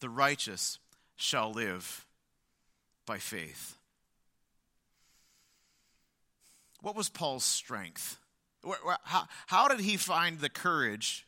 the 0.00 0.10
righteous 0.10 0.80
shall 1.14 1.52
live 1.52 2.04
by 3.06 3.18
faith. 3.18 3.76
What 6.82 6.96
was 6.96 7.08
Paul's 7.08 7.44
strength? 7.44 8.18
How, 9.04 9.28
how 9.46 9.68
did 9.68 9.80
he 9.80 9.96
find 9.96 10.40
the 10.40 10.48
courage 10.48 11.26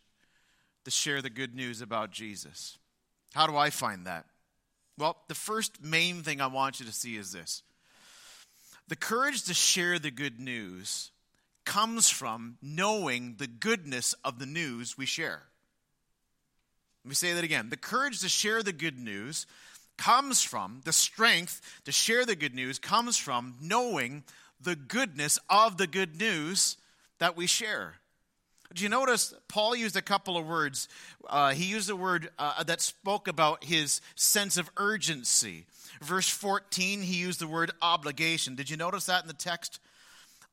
to 0.85 0.91
share 0.91 1.21
the 1.21 1.31
good 1.31 1.55
news 1.55 1.81
about 1.81 2.11
Jesus? 2.11 2.79
How 3.35 3.47
do 3.47 3.57
I 3.57 3.71
find 3.71 4.07
that? 4.07 4.27
Well, 4.99 5.17
the 5.29 5.35
first 5.35 5.83
main 5.83 6.23
thing 6.23 6.41
I 6.41 6.47
want 6.47 6.81
you 6.81 6.87
to 6.87 6.93
see 6.93 7.17
is 7.17 7.33
this 7.33 7.63
the 8.89 8.97
courage 8.97 9.43
to 9.45 9.55
share 9.55 9.99
the 9.99 10.11
good 10.11 10.41
news 10.41 11.11
comes 11.65 12.09
from 12.09 12.57
knowing 12.63 13.35
the 13.39 13.49
goodness 13.49 14.15
of 14.25 14.39
the 14.39 14.47
news 14.47 14.97
we 14.97 15.05
share. 15.05 15.43
Let 17.05 17.09
me 17.09 17.15
say 17.15 17.33
that 17.33 17.45
again. 17.45 17.69
The 17.69 17.77
courage 17.77 18.21
to 18.21 18.29
share 18.29 18.63
the 18.63 18.73
good 18.73 18.99
news 18.99 19.47
comes 19.97 20.43
from, 20.43 20.83
the 20.85 20.93
strength 20.93 21.81
to 21.85 21.93
share 21.93 22.25
the 22.25 22.37
good 22.37 22.55
news 22.55 22.79
comes 22.79 23.17
from 23.17 23.57
knowing 23.61 24.25
the 24.61 24.77
goodness 24.77 25.39
of 25.51 25.77
the 25.77 25.87
good 25.87 26.19
news 26.19 26.77
that 27.19 27.37
we 27.37 27.47
share. 27.47 27.95
Do 28.75 28.83
you 28.83 28.89
notice 28.89 29.33
Paul 29.49 29.77
used 29.77 29.97
a 29.97 30.03
couple 30.03 30.37
of 30.37 30.47
words? 30.47 30.89
Uh, 31.29 31.53
he 31.53 31.65
used 31.65 31.89
a 31.89 31.97
word 31.97 32.31
uh, 32.39 32.65
that 32.65 32.81
spoke 32.81 33.29
about 33.29 33.65
his 33.65 34.01
sense 34.17 34.57
of 34.57 34.69
urgency. 34.77 35.67
Verse 36.03 36.29
14, 36.29 37.03
he 37.03 37.17
used 37.17 37.41
the 37.41 37.47
word 37.47 37.71
obligation. 37.81 38.55
Did 38.55 38.69
you 38.69 38.77
notice 38.77 39.07
that 39.07 39.23
in 39.23 39.29
the 39.29 39.35
text? 39.35 39.79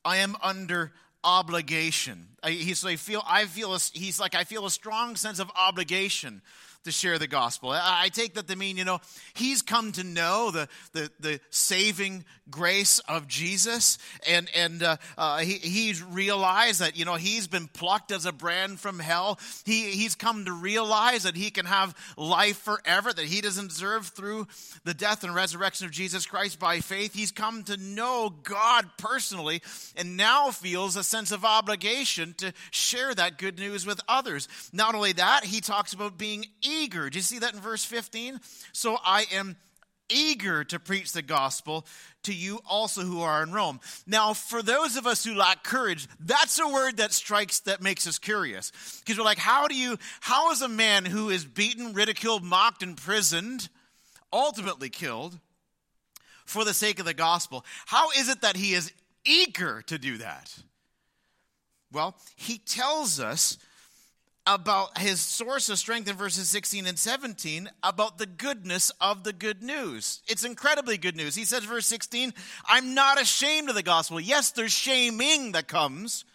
I 0.04 0.18
am 0.18 0.36
under 0.42 0.92
obligation. 1.24 2.28
I, 2.42 2.50
he's 2.50 2.84
like, 2.84 2.98
feel, 2.98 3.22
I 3.26 3.46
feel 3.46 3.74
a, 3.74 3.78
he's 3.92 4.20
like, 4.20 4.34
I 4.34 4.44
feel 4.44 4.64
a 4.64 4.70
strong 4.70 5.16
sense 5.16 5.38
of 5.38 5.50
obligation 5.56 6.40
to 6.84 6.92
share 6.92 7.18
the 7.18 7.26
gospel. 7.26 7.70
I, 7.70 8.08
take 8.12 8.34
that 8.34 8.46
to 8.48 8.56
mean, 8.56 8.76
you 8.76 8.84
know, 8.84 9.00
he's 9.34 9.62
come 9.62 9.92
to 9.92 10.04
know 10.04 10.50
the, 10.50 10.68
the, 10.92 11.10
the 11.18 11.40
saving 11.50 12.24
grace 12.50 12.98
of 13.00 13.26
Jesus, 13.26 13.98
and, 14.28 14.50
and 14.54 14.82
uh, 14.82 14.96
uh, 15.16 15.38
he, 15.38 15.54
he's 15.54 16.02
realized 16.02 16.80
that, 16.80 16.96
you 16.96 17.04
know, 17.04 17.14
he's 17.14 17.46
been 17.46 17.68
plucked 17.68 18.12
as 18.12 18.26
a 18.26 18.32
brand 18.32 18.78
from 18.78 18.98
hell. 18.98 19.38
He, 19.64 19.90
he's 19.92 20.14
come 20.14 20.44
to 20.44 20.52
realize 20.52 21.22
that 21.22 21.36
he 21.36 21.50
can 21.50 21.66
have 21.66 21.94
life 22.16 22.58
forever, 22.58 23.12
that 23.12 23.24
he 23.24 23.40
doesn't 23.40 23.68
deserve 23.68 24.08
through 24.08 24.46
the 24.84 24.94
death 24.94 25.24
and 25.24 25.34
resurrection 25.34 25.86
of 25.86 25.92
Jesus 25.92 26.26
Christ 26.26 26.58
by 26.58 26.80
faith. 26.80 27.14
He's 27.14 27.32
come 27.32 27.62
to 27.64 27.76
know 27.78 28.30
God 28.42 28.90
personally, 28.98 29.62
and 29.96 30.16
now 30.16 30.50
feels 30.50 30.96
a 30.96 31.04
sense 31.04 31.32
of 31.32 31.44
obligation 31.44 32.34
to 32.34 32.52
share 32.70 33.14
that 33.14 33.38
good 33.38 33.58
news 33.58 33.86
with 33.86 34.00
others. 34.06 34.48
Not 34.72 34.94
only 34.94 35.12
that, 35.12 35.44
he 35.44 35.60
talks 35.60 35.94
about 35.94 36.18
being 36.18 36.44
eager. 36.82 37.10
Do 37.10 37.18
you 37.18 37.22
see 37.22 37.38
that 37.38 37.54
in 37.54 37.60
verse 37.60 37.84
15? 37.84 38.40
So 38.72 38.98
I 39.04 39.26
am 39.32 39.56
eager 40.08 40.64
to 40.64 40.78
preach 40.78 41.12
the 41.12 41.22
gospel 41.22 41.86
to 42.24 42.34
you 42.34 42.60
also 42.68 43.02
who 43.02 43.22
are 43.22 43.42
in 43.42 43.52
Rome. 43.52 43.80
Now, 44.06 44.34
for 44.34 44.62
those 44.62 44.96
of 44.96 45.06
us 45.06 45.24
who 45.24 45.34
lack 45.34 45.64
courage, 45.64 46.08
that's 46.20 46.58
a 46.58 46.68
word 46.68 46.98
that 46.98 47.12
strikes, 47.12 47.60
that 47.60 47.82
makes 47.82 48.06
us 48.06 48.18
curious. 48.18 48.72
Because 49.00 49.18
we're 49.18 49.24
like, 49.24 49.38
how 49.38 49.66
do 49.66 49.74
you, 49.74 49.98
how 50.20 50.50
is 50.50 50.62
a 50.62 50.68
man 50.68 51.04
who 51.04 51.30
is 51.30 51.44
beaten, 51.44 51.92
ridiculed, 51.94 52.44
mocked, 52.44 52.82
imprisoned, 52.82 53.68
ultimately 54.32 54.90
killed 54.90 55.38
for 56.44 56.64
the 56.64 56.74
sake 56.74 56.98
of 56.98 57.06
the 57.06 57.14
gospel, 57.14 57.64
how 57.86 58.10
is 58.10 58.28
it 58.28 58.42
that 58.42 58.56
he 58.56 58.74
is 58.74 58.92
eager 59.24 59.82
to 59.82 59.98
do 59.98 60.18
that? 60.18 60.58
Well, 61.92 62.16
he 62.36 62.58
tells 62.58 63.20
us 63.20 63.56
about 64.46 64.98
his 64.98 65.20
source 65.20 65.68
of 65.68 65.78
strength 65.78 66.08
in 66.08 66.16
verses 66.16 66.48
16 66.50 66.86
and 66.86 66.98
17 66.98 67.70
about 67.82 68.18
the 68.18 68.26
goodness 68.26 68.90
of 69.00 69.24
the 69.24 69.32
good 69.32 69.62
news. 69.62 70.20
It's 70.28 70.44
incredibly 70.44 70.98
good 70.98 71.16
news. 71.16 71.34
He 71.34 71.44
says, 71.44 71.64
verse 71.64 71.86
16, 71.86 72.34
I'm 72.66 72.94
not 72.94 73.20
ashamed 73.20 73.70
of 73.70 73.74
the 73.74 73.82
gospel. 73.82 74.20
Yes, 74.20 74.50
there's 74.50 74.72
shaming 74.72 75.52
that 75.52 75.66
comes, 75.66 76.26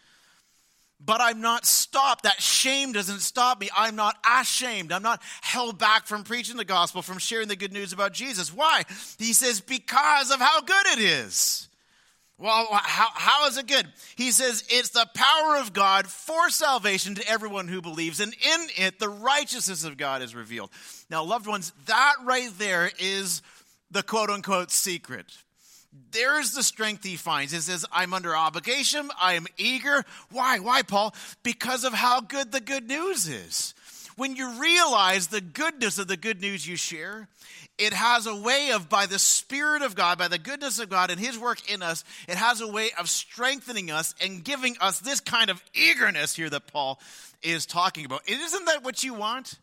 but 1.00 1.22
I'm 1.22 1.40
not 1.40 1.66
stopped. 1.66 2.24
That 2.24 2.42
shame 2.42 2.92
doesn't 2.94 3.20
stop 3.20 3.62
me. 3.62 3.70
I'm 3.78 3.96
not 3.96 4.18
ashamed. 4.40 4.92
I'm 4.92 5.04
not 5.04 5.22
held 5.42 5.78
back 5.78 6.08
from 6.08 6.24
preaching 6.24 6.58
the 6.58 6.66
gospel, 6.66 7.02
from 7.02 7.20
sharing 7.20 7.48
the 7.48 7.56
good 7.56 7.72
news 7.72 7.94
about 7.94 8.14
Jesus. 8.14 8.54
Why? 8.54 8.84
He 9.18 9.34
says, 9.34 9.62
because 9.62 10.32
of 10.32 10.40
how 10.40 10.62
good 10.62 10.88
it 10.88 11.00
is. 11.00 11.69
Well, 12.40 12.68
how, 12.72 13.10
how 13.14 13.48
is 13.48 13.58
it 13.58 13.68
good? 13.68 13.86
He 14.16 14.32
says 14.32 14.64
it's 14.70 14.90
the 14.90 15.06
power 15.14 15.58
of 15.58 15.74
God 15.74 16.08
for 16.08 16.50
salvation 16.50 17.16
to 17.16 17.30
everyone 17.30 17.68
who 17.68 17.82
believes, 17.82 18.22
and 18.22 18.34
in 18.34 18.68
it 18.78 18.98
the 18.98 19.10
righteousness 19.10 19.84
of 19.84 19.98
God 19.98 20.22
is 20.22 20.34
revealed. 20.34 20.70
Now, 21.10 21.24
loved 21.26 21.48
ones, 21.48 21.74
that 21.88 22.14
right 22.24 22.50
there 22.58 22.92
is 22.98 23.42
the 23.92 24.04
quote 24.04 24.30
unquote 24.30 24.72
secret. 24.72 25.26
There's 26.12 26.54
the 26.54 26.64
strength 26.64 27.04
he 27.04 27.18
finds. 27.18 27.52
He 27.52 27.60
says, 27.60 27.86
I'm 27.92 28.14
under 28.14 28.34
obligation, 28.34 29.10
I 29.22 29.34
am 29.34 29.48
eager. 29.58 30.06
Why? 30.32 30.60
Why, 30.60 30.82
Paul? 30.82 31.14
Because 31.44 31.84
of 31.84 31.94
how 31.94 32.22
good 32.22 32.54
the 32.54 32.62
good 32.62 32.88
news 32.88 33.28
is. 33.28 33.74
When 34.16 34.38
you 34.38 34.62
realize 34.62 35.28
the 35.28 35.42
goodness 35.42 35.98
of 35.98 36.08
the 36.08 36.18
good 36.18 36.40
news 36.40 36.66
you 36.66 36.78
share, 36.78 37.28
it 37.80 37.94
has 37.94 38.28
a 38.28 38.36
way 38.36 38.72
of, 38.72 38.90
by 38.90 39.06
the 39.06 39.18
Spirit 39.18 39.82
of 39.82 39.96
God, 39.96 40.18
by 40.18 40.28
the 40.28 40.38
goodness 40.38 40.80
of 40.80 40.90
God 40.90 41.10
and 41.10 41.20
His 41.20 41.40
work 41.40 41.72
in 41.72 41.82
us, 41.82 42.04
it 42.28 42.36
has 42.36 42.62
a 42.62 42.68
way 42.68 42.90
of 43.00 43.10
strengthening 43.10 43.90
us 43.90 44.14
and 44.22 44.44
giving 44.44 44.76
us 44.82 45.00
this 45.00 45.20
kind 45.20 45.50
of 45.50 45.64
eagerness 45.74 46.36
here 46.36 46.50
that 46.50 46.68
Paul 46.68 47.00
is 47.42 47.66
talking 47.66 48.06
about. 48.06 48.28
Isn't 48.28 48.66
that 48.66 48.84
what 48.84 49.04
you 49.04 49.14
want? 49.14 49.56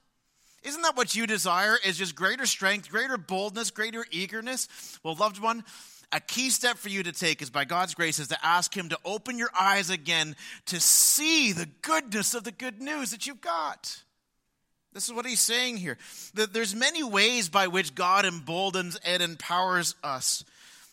Isn't 0.62 0.82
that 0.82 0.96
what 0.96 1.14
you 1.14 1.26
desire? 1.26 1.76
Is 1.84 1.98
just 1.98 2.16
greater 2.16 2.46
strength, 2.46 2.90
greater 2.90 3.18
boldness, 3.18 3.70
greater 3.70 4.04
eagerness? 4.10 4.98
Well, 5.04 5.14
loved 5.14 5.38
one, 5.40 5.62
a 6.12 6.20
key 6.20 6.50
step 6.50 6.78
for 6.78 6.88
you 6.88 7.02
to 7.02 7.12
take 7.12 7.42
is 7.42 7.50
by 7.50 7.64
God's 7.64 7.94
grace 7.94 8.18
is 8.18 8.28
to 8.28 8.44
ask 8.44 8.76
Him 8.76 8.88
to 8.88 8.98
open 9.04 9.38
your 9.38 9.50
eyes 9.58 9.90
again 9.90 10.36
to 10.66 10.80
see 10.80 11.52
the 11.52 11.68
goodness 11.82 12.34
of 12.34 12.44
the 12.44 12.52
good 12.52 12.80
news 12.80 13.10
that 13.10 13.26
you've 13.26 13.40
got. 13.40 14.02
This 14.96 15.08
is 15.08 15.12
what 15.12 15.26
he's 15.26 15.40
saying 15.42 15.76
here. 15.76 15.98
That 16.32 16.54
there's 16.54 16.74
many 16.74 17.02
ways 17.02 17.50
by 17.50 17.66
which 17.66 17.94
God 17.94 18.24
emboldens 18.24 18.96
and 19.04 19.22
empowers 19.22 19.94
us. 20.02 20.42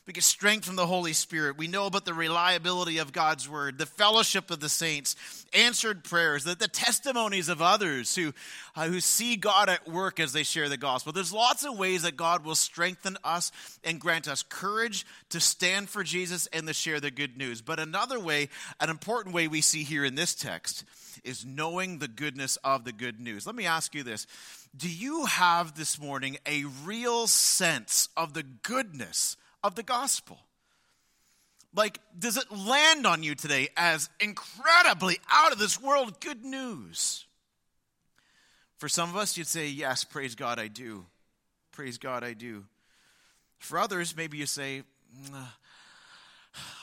We 0.05 0.12
get 0.12 0.24
strength 0.24 0.65
from 0.65 0.75
the 0.75 0.86
Holy 0.86 1.13
Spirit. 1.13 1.57
We 1.57 1.69
know 1.69 1.86
about 1.86 2.03
the 2.03 2.13
reliability 2.13 2.98
of 2.98 3.13
God's 3.13 3.48
word, 3.48 3.77
the 3.77 3.86
fellowship 3.86 4.51
of 4.51 4.60
the 4.60 4.67
saints, 4.67 5.15
answered 5.53 6.03
prayers, 6.03 6.43
the, 6.43 6.55
the 6.55 6.67
testimonies 6.67 7.48
of 7.48 7.62
others 7.62 8.13
who, 8.13 8.33
uh, 8.75 8.88
who 8.88 9.00
see 9.00 9.38
God 9.38 9.69
at 9.69 9.88
work 9.88 10.19
as 10.19 10.33
they 10.33 10.43
share 10.43 10.67
the 10.67 10.75
gospel. 10.75 11.13
There's 11.13 11.31
lots 11.31 11.63
of 11.63 11.77
ways 11.77 12.01
that 12.01 12.17
God 12.17 12.43
will 12.43 12.55
strengthen 12.55 13.17
us 13.24 13.53
and 13.86 13.98
grant 13.98 14.27
us 14.27 14.43
courage 14.43 15.05
to 15.29 15.39
stand 15.39 15.88
for 15.88 16.03
Jesus 16.03 16.48
and 16.48 16.67
to 16.67 16.74
share 16.74 17.00
the 17.00 17.12
good 17.12 17.38
news. 17.38 17.62
But 17.62 17.79
another 17.79 18.19
way, 18.19 18.50
an 18.81 18.89
important 18.89 19.33
way 19.33 19.48
we 19.48 19.62
see 19.62 19.83
here 19.83 20.03
in 20.03 20.15
this 20.15 20.36
text, 20.36 20.83
is 21.24 21.45
knowing 21.45 22.00
the 22.00 22.10
goodness 22.10 22.57
of 22.57 22.83
the 22.83 22.91
good 22.91 23.22
news. 23.22 23.45
Let 23.45 23.55
me 23.55 23.65
ask 23.65 23.95
you 23.95 24.03
this 24.03 24.27
Do 24.75 24.89
you 24.89 25.27
have 25.27 25.77
this 25.77 25.98
morning 25.98 26.39
a 26.45 26.65
real 26.83 27.25
sense 27.27 28.10
of 28.17 28.33
the 28.33 28.43
goodness 28.43 29.38
of 29.63 29.75
the 29.75 29.84
gospel? 29.84 30.39
Like, 31.75 32.00
does 32.17 32.38
it 32.38 32.51
land 32.51 33.08
on 33.08 33.24
you 33.24 33.34
today 33.34 33.70
as 33.75 34.10
incredibly 34.20 35.17
out 35.32 35.51
of 35.51 35.60
this 35.60 35.82
world 35.82 36.20
good 36.20 36.43
news? 36.46 37.25
For 38.77 38.88
some 38.88 39.10
of 39.10 39.15
us, 39.15 39.38
you'd 39.38 39.48
say, 39.48 39.67
Yes, 39.67 40.03
praise 40.03 40.36
God, 40.36 40.60
I 40.60 40.67
do. 40.67 41.05
Praise 41.72 41.98
God, 41.98 42.24
I 42.24 42.34
do. 42.34 42.65
For 43.58 43.79
others, 43.79 44.15
maybe 44.15 44.38
you 44.38 44.46
say, 44.46 44.84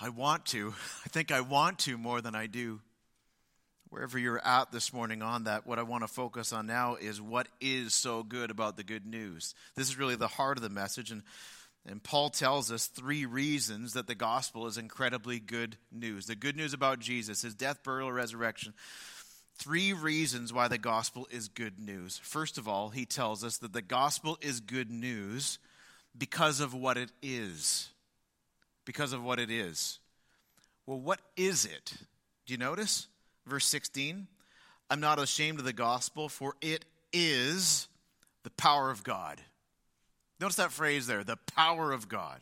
I 0.01 0.09
want 0.09 0.47
to. 0.47 0.75
I 1.05 1.09
think 1.09 1.31
I 1.31 1.43
want 1.43 1.79
to 1.81 1.97
more 1.97 2.21
than 2.21 2.35
I 2.35 2.47
do 2.47 2.81
wherever 3.91 4.19
you're 4.19 4.45
at 4.45 4.71
this 4.71 4.93
morning 4.93 5.21
on 5.21 5.45
that, 5.45 5.67
what 5.67 5.79
I 5.79 5.83
want 5.83 6.05
to 6.05 6.09
focus 6.09 6.53
on 6.53 6.67
now 6.67 6.95
is 6.95 7.21
what 7.21 7.49
is 7.61 7.93
so 7.93 8.23
good 8.23 8.51
about 8.51 8.77
the 8.77 8.85
good 8.85 9.05
news. 9.05 9.55
This 9.75 9.89
is 9.89 9.99
really 9.99 10.17
the 10.17 10.29
heart 10.29 10.57
of 10.57 10.63
the 10.63 10.71
message. 10.71 11.11
And 11.11 11.23
And 11.87 12.03
Paul 12.03 12.31
tells 12.31 12.71
us 12.71 12.87
three 12.87 13.25
reasons 13.25 13.95
that 13.95 14.07
the 14.07 14.15
gospel 14.15 14.67
is 14.67 14.77
incredibly 14.77 15.41
good 15.41 15.77
news. 15.91 16.27
The 16.27 16.35
good 16.35 16.57
news 16.57 16.75
about 16.75 17.01
Jesus, 17.01 17.43
his 17.43 17.55
death, 17.55 17.83
burial, 17.83 18.13
resurrection. 18.13 18.75
Three 19.57 19.93
reasons 19.93 20.53
why 20.53 20.69
the 20.69 20.79
gospel 20.79 21.27
is 21.31 21.49
good 21.49 21.79
news. 21.79 22.19
First 22.23 22.59
of 22.59 22.69
all, 22.69 22.91
he 22.91 23.07
tells 23.07 23.43
us 23.45 23.59
that 23.59 23.73
the 23.73 23.83
gospel 23.83 24.39
is 24.41 24.61
good 24.61 24.91
news 24.91 25.59
because 26.17 26.61
of 26.61 26.75
what 26.75 26.97
it 26.97 27.11
is. 27.23 27.89
Because 28.85 29.13
of 29.13 29.23
what 29.23 29.39
it 29.39 29.51
is. 29.51 29.99
Well, 30.87 31.01
what 31.01 31.21
is 31.37 31.65
it? 31.65 31.95
Do 32.47 32.53
you 32.53 32.59
notice? 32.59 33.07
Verse 33.47 33.67
16 33.67 34.27
I'm 34.91 35.01
not 35.01 35.21
ashamed 35.21 35.61
of 35.61 35.65
the 35.65 35.73
gospel, 35.73 36.29
for 36.29 36.57
it 36.61 36.85
is 37.13 37.87
the 38.43 38.51
power 38.51 38.91
of 38.91 39.05
God. 39.05 39.41
Notice 40.41 40.57
that 40.57 40.73
phrase 40.73 41.07
there 41.07 41.23
the 41.23 41.37
power 41.55 41.93
of 41.93 42.09
God. 42.09 42.41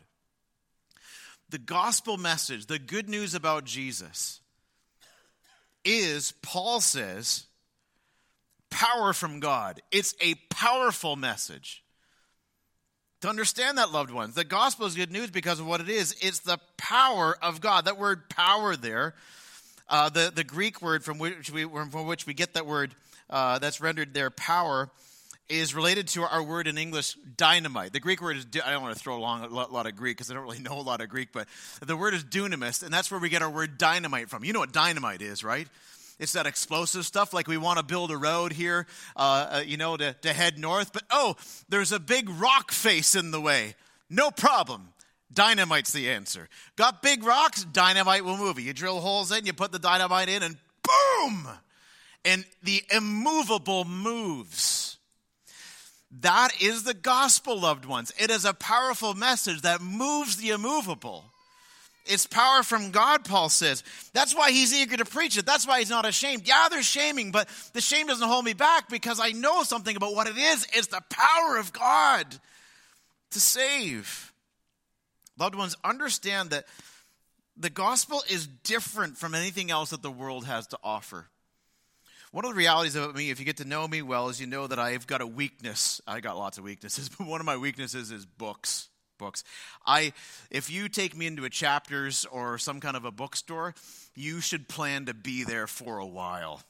The 1.49 1.57
gospel 1.57 2.17
message, 2.17 2.67
the 2.67 2.79
good 2.79 3.09
news 3.09 3.33
about 3.33 3.65
Jesus, 3.65 4.39
is, 5.83 6.33
Paul 6.43 6.79
says, 6.79 7.45
power 8.69 9.13
from 9.13 9.39
God. 9.39 9.81
It's 9.91 10.13
a 10.21 10.35
powerful 10.49 11.15
message. 11.15 11.83
To 13.21 13.27
understand 13.27 13.77
that, 13.77 13.91
loved 13.91 14.11
ones, 14.11 14.35
the 14.35 14.43
gospel 14.43 14.85
is 14.85 14.95
good 14.95 15.11
news 15.11 15.31
because 15.31 15.59
of 15.59 15.67
what 15.67 15.81
it 15.81 15.89
is. 15.89 16.15
It's 16.21 16.39
the 16.39 16.59
power 16.77 17.35
of 17.41 17.59
God. 17.59 17.85
That 17.85 17.97
word 17.97 18.29
power 18.29 18.75
there, 18.75 19.15
uh, 19.89 20.09
the, 20.09 20.31
the 20.33 20.43
Greek 20.43 20.81
word 20.81 21.03
from 21.03 21.17
which 21.17 21.51
we, 21.51 21.63
from 21.63 22.05
which 22.05 22.25
we 22.25 22.33
get 22.33 22.53
that 22.53 22.65
word 22.65 22.95
uh, 23.29 23.59
that's 23.59 23.81
rendered 23.81 24.13
there 24.13 24.29
power, 24.29 24.89
is 25.49 25.73
related 25.73 26.07
to 26.09 26.23
our 26.23 26.43
word 26.43 26.67
in 26.67 26.77
English, 26.77 27.15
dynamite. 27.35 27.91
The 27.91 27.99
Greek 27.99 28.21
word 28.21 28.37
is, 28.37 28.45
I 28.63 28.71
don't 28.71 28.83
want 28.83 28.95
to 28.95 29.01
throw 29.01 29.17
along 29.17 29.43
a 29.43 29.47
lot 29.47 29.87
of 29.87 29.95
Greek 29.95 30.17
because 30.17 30.29
I 30.29 30.35
don't 30.35 30.43
really 30.43 30.59
know 30.61 30.79
a 30.79 30.81
lot 30.81 31.01
of 31.01 31.09
Greek, 31.09 31.29
but 31.33 31.47
the 31.85 31.97
word 31.97 32.13
is 32.13 32.23
dunamis, 32.23 32.83
and 32.83 32.93
that's 32.93 33.09
where 33.09 33.19
we 33.19 33.29
get 33.29 33.41
our 33.41 33.49
word 33.49 33.77
dynamite 33.77 34.29
from. 34.29 34.43
You 34.43 34.53
know 34.53 34.59
what 34.59 34.71
dynamite 34.71 35.21
is, 35.21 35.43
right? 35.43 35.67
It's 36.19 36.33
that 36.33 36.45
explosive 36.45 37.05
stuff, 37.05 37.33
like 37.33 37.47
we 37.47 37.57
want 37.57 37.79
to 37.79 37.85
build 37.85 38.11
a 38.11 38.17
road 38.17 38.51
here, 38.51 38.85
uh, 39.15 39.47
uh, 39.51 39.63
you 39.65 39.77
know, 39.77 39.97
to, 39.97 40.13
to 40.21 40.33
head 40.33 40.59
north, 40.59 40.93
but 40.93 41.03
oh, 41.09 41.35
there's 41.69 41.91
a 41.91 41.99
big 41.99 42.29
rock 42.29 42.71
face 42.71 43.15
in 43.15 43.31
the 43.31 43.41
way. 43.41 43.75
No 44.09 44.29
problem. 44.29 44.89
Dynamite's 45.31 45.93
the 45.93 46.09
answer. 46.09 46.49
Got 46.75 47.01
big 47.01 47.23
rocks? 47.23 47.63
Dynamite 47.63 48.25
will 48.25 48.37
move 48.37 48.57
it. 48.57 48.63
You 48.63 48.73
drill 48.73 48.99
holes 48.99 49.31
in, 49.31 49.45
you 49.45 49.53
put 49.53 49.71
the 49.71 49.79
dynamite 49.79 50.27
in, 50.27 50.43
and 50.43 50.57
boom! 50.83 51.47
And 52.25 52.45
the 52.63 52.83
immovable 52.91 53.85
moves. 53.85 54.98
That 56.21 56.49
is 56.61 56.83
the 56.83 56.93
gospel, 56.93 57.59
loved 57.59 57.85
ones. 57.85 58.11
It 58.19 58.31
is 58.31 58.45
a 58.45 58.53
powerful 58.53 59.13
message 59.13 59.61
that 59.61 59.81
moves 59.81 60.37
the 60.37 60.49
immovable. 60.49 61.25
It's 62.05 62.25
power 62.25 62.63
from 62.63 62.89
God, 62.89 63.23
Paul 63.23 63.49
says. 63.49 63.83
That's 64.13 64.35
why 64.35 64.49
he's 64.49 64.73
eager 64.73 64.97
to 64.97 65.05
preach 65.05 65.37
it. 65.37 65.45
That's 65.45 65.67
why 65.67 65.79
he's 65.79 65.91
not 65.91 66.07
ashamed. 66.07 66.47
Yeah, 66.47 66.67
there's 66.69 66.85
shaming, 66.85 67.31
but 67.31 67.47
the 67.73 67.81
shame 67.81 68.07
doesn't 68.07 68.27
hold 68.27 68.45
me 68.45 68.53
back 68.53 68.89
because 68.89 69.19
I 69.19 69.31
know 69.31 69.61
something 69.61 69.95
about 69.95 70.15
what 70.15 70.27
it 70.27 70.35
is. 70.35 70.65
It's 70.73 70.87
the 70.87 71.03
power 71.11 71.57
of 71.57 71.71
God 71.71 72.25
to 73.31 73.39
save. 73.39 74.33
Loved 75.37 75.53
ones, 75.53 75.77
understand 75.83 76.49
that 76.49 76.65
the 77.55 77.69
gospel 77.69 78.23
is 78.27 78.47
different 78.47 79.17
from 79.17 79.35
anything 79.35 79.69
else 79.69 79.91
that 79.91 80.01
the 80.01 80.09
world 80.09 80.45
has 80.45 80.65
to 80.67 80.79
offer. 80.83 81.27
One 82.31 82.45
of 82.45 82.51
the 82.51 82.57
realities 82.57 82.95
about 82.95 83.15
me, 83.15 83.31
if 83.31 83.39
you 83.39 83.45
get 83.45 83.57
to 83.57 83.65
know 83.65 83.87
me 83.87 84.03
well, 84.03 84.29
is 84.29 84.39
you 84.39 84.45
know 84.45 84.67
that 84.67 84.77
I've 84.77 85.07
got 85.07 85.21
a 85.21 85.25
weakness. 85.25 85.99
I 86.05 86.19
got 86.19 86.37
lots 86.37 86.59
of 86.59 86.63
weaknesses, 86.63 87.09
but 87.17 87.25
one 87.25 87.39
of 87.39 87.45
my 87.45 87.57
weaknesses 87.57 88.11
is 88.11 88.25
books. 88.25 88.89
Books. 89.17 89.43
I, 89.85 90.13
if 90.51 90.69
you 90.69 90.89
take 90.89 91.17
me 91.17 91.25
into 91.25 91.43
a 91.43 91.49
chapters 91.49 92.25
or 92.31 92.59
some 92.59 92.79
kind 92.79 92.95
of 92.95 93.03
a 93.03 93.11
bookstore, 93.11 93.73
you 94.15 94.41
should 94.41 94.69
plan 94.69 95.05
to 95.07 95.13
be 95.15 95.43
there 95.43 95.65
for 95.65 95.97
a 95.97 96.05
while 96.05 96.61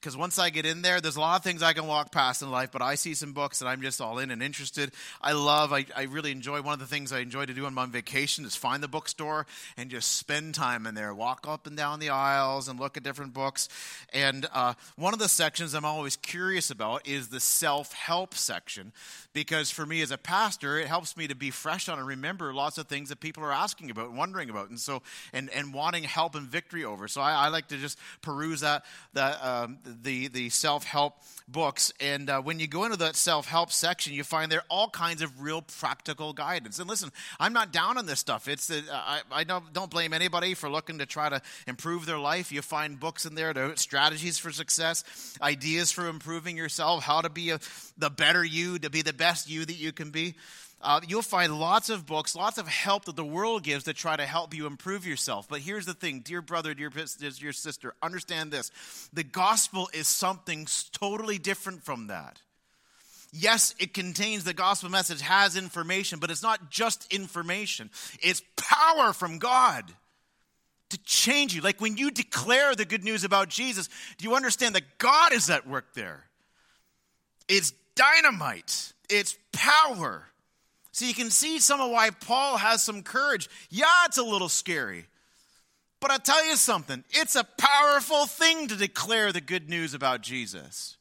because 0.00 0.16
once 0.16 0.38
I 0.38 0.50
get 0.50 0.66
in 0.66 0.82
there, 0.82 1.00
there's 1.00 1.16
a 1.16 1.20
lot 1.20 1.36
of 1.36 1.42
things 1.42 1.62
I 1.62 1.72
can 1.72 1.86
walk 1.86 2.12
past 2.12 2.42
in 2.42 2.50
life, 2.50 2.70
but 2.70 2.82
I 2.82 2.94
see 2.94 3.14
some 3.14 3.32
books 3.32 3.58
that 3.58 3.66
I'm 3.66 3.82
just 3.82 4.00
all 4.00 4.18
in 4.18 4.30
and 4.30 4.42
interested. 4.42 4.92
I 5.20 5.32
love, 5.32 5.72
I, 5.72 5.86
I 5.96 6.02
really 6.02 6.30
enjoy, 6.30 6.62
one 6.62 6.74
of 6.74 6.78
the 6.78 6.86
things 6.86 7.12
I 7.12 7.20
enjoy 7.20 7.46
to 7.46 7.54
do 7.54 7.66
on 7.66 7.74
my 7.74 7.86
vacation 7.86 8.44
is 8.44 8.54
find 8.54 8.82
the 8.82 8.88
bookstore 8.88 9.46
and 9.76 9.90
just 9.90 10.16
spend 10.16 10.54
time 10.54 10.86
in 10.86 10.94
there, 10.94 11.14
walk 11.14 11.46
up 11.48 11.66
and 11.66 11.76
down 11.76 11.98
the 11.98 12.10
aisles 12.10 12.68
and 12.68 12.78
look 12.78 12.96
at 12.96 13.02
different 13.02 13.32
books. 13.32 13.68
And 14.12 14.46
uh, 14.52 14.74
one 14.96 15.12
of 15.12 15.18
the 15.18 15.28
sections 15.28 15.74
I'm 15.74 15.84
always 15.84 16.16
curious 16.16 16.70
about 16.70 17.08
is 17.08 17.28
the 17.28 17.40
self 17.40 17.92
help 17.92 18.34
section, 18.34 18.92
because 19.32 19.70
for 19.70 19.86
me 19.86 20.02
as 20.02 20.10
a 20.10 20.18
pastor, 20.18 20.78
it 20.78 20.86
helps 20.86 21.16
me 21.16 21.26
to 21.26 21.34
be 21.34 21.50
fresh 21.50 21.88
on 21.88 21.98
and 21.98 22.06
remember 22.06 22.54
lots 22.54 22.78
of 22.78 22.86
things 22.86 23.08
that 23.08 23.20
people 23.20 23.42
are 23.42 23.52
asking 23.52 23.90
about 23.90 24.08
and 24.08 24.18
wondering 24.18 24.50
about, 24.50 24.68
and 24.68 24.78
so, 24.78 25.02
and, 25.32 25.50
and 25.50 25.74
wanting 25.74 26.04
help 26.04 26.34
and 26.34 26.46
victory 26.46 26.84
over. 26.84 27.08
So 27.08 27.20
I, 27.20 27.32
I 27.32 27.48
like 27.48 27.68
to 27.68 27.76
just 27.76 27.98
peruse 28.20 28.60
that, 28.60 28.84
that, 29.14 29.44
um, 29.44 29.78
the, 29.86 30.28
the 30.28 30.50
self 30.50 30.84
help 30.84 31.14
books. 31.48 31.92
And 32.00 32.28
uh, 32.28 32.40
when 32.42 32.58
you 32.58 32.66
go 32.66 32.84
into 32.84 32.96
that 32.98 33.16
self 33.16 33.46
help 33.46 33.72
section, 33.72 34.12
you 34.12 34.24
find 34.24 34.50
there 34.50 34.62
all 34.68 34.88
kinds 34.88 35.22
of 35.22 35.40
real 35.40 35.62
practical 35.62 36.32
guidance. 36.32 36.78
And 36.78 36.88
listen, 36.88 37.10
I'm 37.38 37.52
not 37.52 37.72
down 37.72 37.98
on 37.98 38.06
this 38.06 38.20
stuff. 38.20 38.48
It's 38.48 38.66
the, 38.66 38.82
I, 38.90 39.20
I 39.30 39.44
don't, 39.44 39.72
don't 39.72 39.90
blame 39.90 40.12
anybody 40.12 40.54
for 40.54 40.68
looking 40.68 40.98
to 40.98 41.06
try 41.06 41.28
to 41.28 41.40
improve 41.66 42.06
their 42.06 42.18
life. 42.18 42.52
You 42.52 42.62
find 42.62 42.98
books 42.98 43.26
in 43.26 43.34
there, 43.34 43.52
to, 43.52 43.76
strategies 43.76 44.38
for 44.38 44.50
success, 44.50 45.04
ideas 45.40 45.92
for 45.92 46.08
improving 46.08 46.56
yourself, 46.56 47.04
how 47.04 47.20
to 47.20 47.30
be 47.30 47.50
a, 47.50 47.60
the 47.96 48.10
better 48.10 48.44
you, 48.44 48.78
to 48.80 48.90
be 48.90 49.02
the 49.02 49.12
best 49.12 49.48
you 49.48 49.64
that 49.64 49.76
you 49.76 49.92
can 49.92 50.10
be 50.10 50.34
uh, 50.86 51.00
you'll 51.08 51.20
find 51.20 51.58
lots 51.58 51.90
of 51.90 52.06
books, 52.06 52.36
lots 52.36 52.58
of 52.58 52.68
help 52.68 53.06
that 53.06 53.16
the 53.16 53.24
world 53.24 53.64
gives 53.64 53.84
to 53.84 53.92
try 53.92 54.16
to 54.16 54.24
help 54.24 54.54
you 54.54 54.66
improve 54.66 55.04
yourself. 55.04 55.48
But 55.48 55.58
here's 55.58 55.84
the 55.84 55.94
thing, 55.94 56.20
dear 56.20 56.40
brother, 56.40 56.74
dear, 56.74 56.90
dear 56.90 57.52
sister, 57.52 57.92
understand 58.00 58.52
this. 58.52 58.70
The 59.12 59.24
gospel 59.24 59.90
is 59.92 60.06
something 60.06 60.68
totally 60.92 61.38
different 61.38 61.82
from 61.82 62.06
that. 62.06 62.40
Yes, 63.32 63.74
it 63.80 63.94
contains 63.94 64.44
the 64.44 64.54
gospel 64.54 64.88
message, 64.88 65.22
has 65.22 65.56
information, 65.56 66.20
but 66.20 66.30
it's 66.30 66.44
not 66.44 66.70
just 66.70 67.12
information, 67.12 67.90
it's 68.22 68.42
power 68.56 69.12
from 69.12 69.38
God 69.38 69.92
to 70.90 70.98
change 71.02 71.52
you. 71.52 71.62
Like 71.62 71.80
when 71.80 71.96
you 71.96 72.12
declare 72.12 72.76
the 72.76 72.84
good 72.84 73.02
news 73.02 73.24
about 73.24 73.48
Jesus, 73.48 73.88
do 74.18 74.24
you 74.24 74.36
understand 74.36 74.76
that 74.76 74.98
God 74.98 75.32
is 75.32 75.50
at 75.50 75.66
work 75.66 75.94
there? 75.94 76.26
It's 77.48 77.72
dynamite, 77.96 78.92
it's 79.10 79.36
power. 79.50 80.28
So 80.96 81.04
you 81.04 81.12
can 81.12 81.28
see 81.28 81.58
some 81.58 81.78
of 81.82 81.90
why 81.90 82.08
Paul 82.08 82.56
has 82.56 82.82
some 82.82 83.02
courage. 83.02 83.50
Yeah, 83.68 83.84
it's 84.06 84.16
a 84.16 84.22
little 84.22 84.48
scary. 84.48 85.04
But 86.00 86.10
I'll 86.10 86.18
tell 86.18 86.42
you 86.46 86.56
something 86.56 87.04
it's 87.10 87.36
a 87.36 87.44
powerful 87.44 88.24
thing 88.24 88.68
to 88.68 88.76
declare 88.76 89.30
the 89.30 89.42
good 89.42 89.68
news 89.68 89.92
about 89.92 90.22
Jesus. 90.22 90.96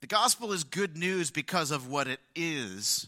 The 0.00 0.06
gospel 0.06 0.52
is 0.54 0.64
good 0.64 0.96
news 0.96 1.30
because 1.30 1.70
of 1.70 1.86
what 1.86 2.08
it 2.08 2.18
is. 2.34 3.06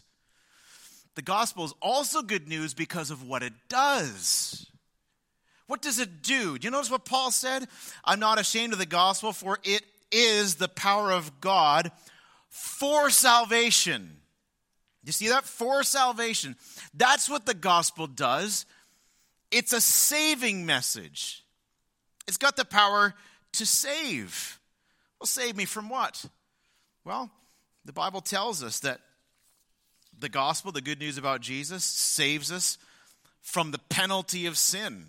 The 1.15 1.23
gospel 1.23 1.65
is 1.65 1.73
also 1.81 2.21
good 2.21 2.47
news 2.47 2.75
because 2.75 3.09
of 3.09 3.23
what 3.23 3.41
it 3.41 3.53
does. 3.67 4.67
What 5.65 5.81
does 5.81 5.97
it 5.97 6.21
do? 6.21 6.59
Do 6.59 6.67
you 6.67 6.71
notice 6.71 6.91
what 6.91 7.05
Paul 7.05 7.31
said? 7.31 7.67
I'm 8.05 8.19
not 8.19 8.39
ashamed 8.39 8.73
of 8.73 8.77
the 8.77 8.85
gospel, 8.85 9.33
for 9.33 9.57
it 9.63 9.81
is 10.11 10.57
the 10.57 10.67
power 10.67 11.11
of 11.11 11.41
God 11.41 11.91
for 12.49 13.09
salvation 13.09 14.16
you 15.07 15.13
see 15.13 15.29
that? 15.29 15.45
For 15.45 15.83
salvation. 15.83 16.57
That's 16.93 17.29
what 17.29 17.45
the 17.45 17.53
gospel 17.53 18.07
does. 18.07 18.65
It's 19.51 19.71
a 19.71 19.79
saving 19.79 20.65
message. 20.65 21.45
It's 22.27 22.35
got 22.35 22.57
the 22.57 22.65
power 22.65 23.13
to 23.53 23.65
save. 23.65 24.59
Well, 25.17 25.27
save 25.27 25.55
me 25.55 25.63
from 25.63 25.87
what? 25.87 26.25
Well, 27.05 27.31
the 27.85 27.93
Bible 27.93 28.19
tells 28.19 28.61
us 28.61 28.81
that 28.81 28.99
the 30.19 30.27
gospel, 30.27 30.73
the 30.73 30.81
good 30.81 30.99
news 30.99 31.17
about 31.17 31.39
Jesus, 31.39 31.85
saves 31.85 32.51
us 32.51 32.77
from 33.41 33.71
the 33.71 33.79
penalty 33.79 34.45
of 34.45 34.57
sin. 34.57 35.05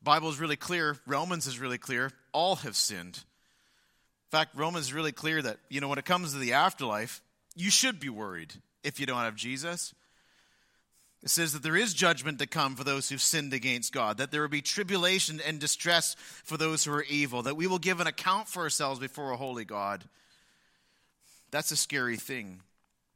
The 0.00 0.04
Bible 0.04 0.30
is 0.30 0.40
really 0.40 0.56
clear. 0.56 0.96
Romans 1.06 1.46
is 1.46 1.60
really 1.60 1.78
clear. 1.78 2.10
All 2.32 2.56
have 2.56 2.74
sinned. 2.74 3.18
In 3.18 4.30
fact, 4.32 4.56
Romans 4.56 4.86
is 4.86 4.92
really 4.92 5.12
clear 5.12 5.40
that, 5.40 5.58
you 5.68 5.80
know, 5.80 5.86
when 5.86 5.98
it 6.00 6.04
comes 6.04 6.32
to 6.32 6.40
the 6.40 6.54
afterlife, 6.54 7.22
you 7.60 7.70
should 7.70 8.00
be 8.00 8.08
worried 8.08 8.54
if 8.82 8.98
you 8.98 9.06
don't 9.06 9.18
have 9.18 9.36
Jesus. 9.36 9.94
It 11.22 11.28
says 11.28 11.52
that 11.52 11.62
there 11.62 11.76
is 11.76 11.92
judgment 11.92 12.38
to 12.38 12.46
come 12.46 12.76
for 12.76 12.84
those 12.84 13.08
who've 13.08 13.20
sinned 13.20 13.52
against 13.52 13.92
God, 13.92 14.16
that 14.16 14.30
there 14.30 14.40
will 14.40 14.48
be 14.48 14.62
tribulation 14.62 15.40
and 15.46 15.58
distress 15.58 16.16
for 16.44 16.56
those 16.56 16.84
who 16.84 16.92
are 16.92 17.04
evil, 17.10 17.42
that 17.42 17.56
we 17.56 17.66
will 17.66 17.78
give 17.78 18.00
an 18.00 18.06
account 18.06 18.48
for 18.48 18.62
ourselves 18.62 18.98
before 18.98 19.30
a 19.30 19.36
holy 19.36 19.66
God. 19.66 20.04
That's 21.50 21.72
a 21.72 21.76
scary 21.76 22.16
thing. 22.16 22.62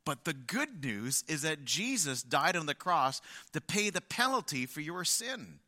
But 0.04 0.24
the 0.24 0.34
good 0.34 0.84
news 0.84 1.24
is 1.28 1.42
that 1.42 1.64
Jesus 1.64 2.22
died 2.22 2.56
on 2.56 2.66
the 2.66 2.74
cross 2.74 3.22
to 3.54 3.60
pay 3.62 3.88
the 3.88 4.02
penalty 4.02 4.66
for 4.66 4.82
your 4.82 5.04
sin. 5.04 5.60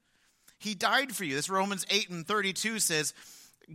He 0.59 0.75
died 0.75 1.17
for 1.17 1.25
you. 1.25 1.35
This 1.35 1.49
Romans 1.49 1.87
8 1.91 2.11
and 2.11 2.27
32 2.27 2.81
says, 2.81 3.15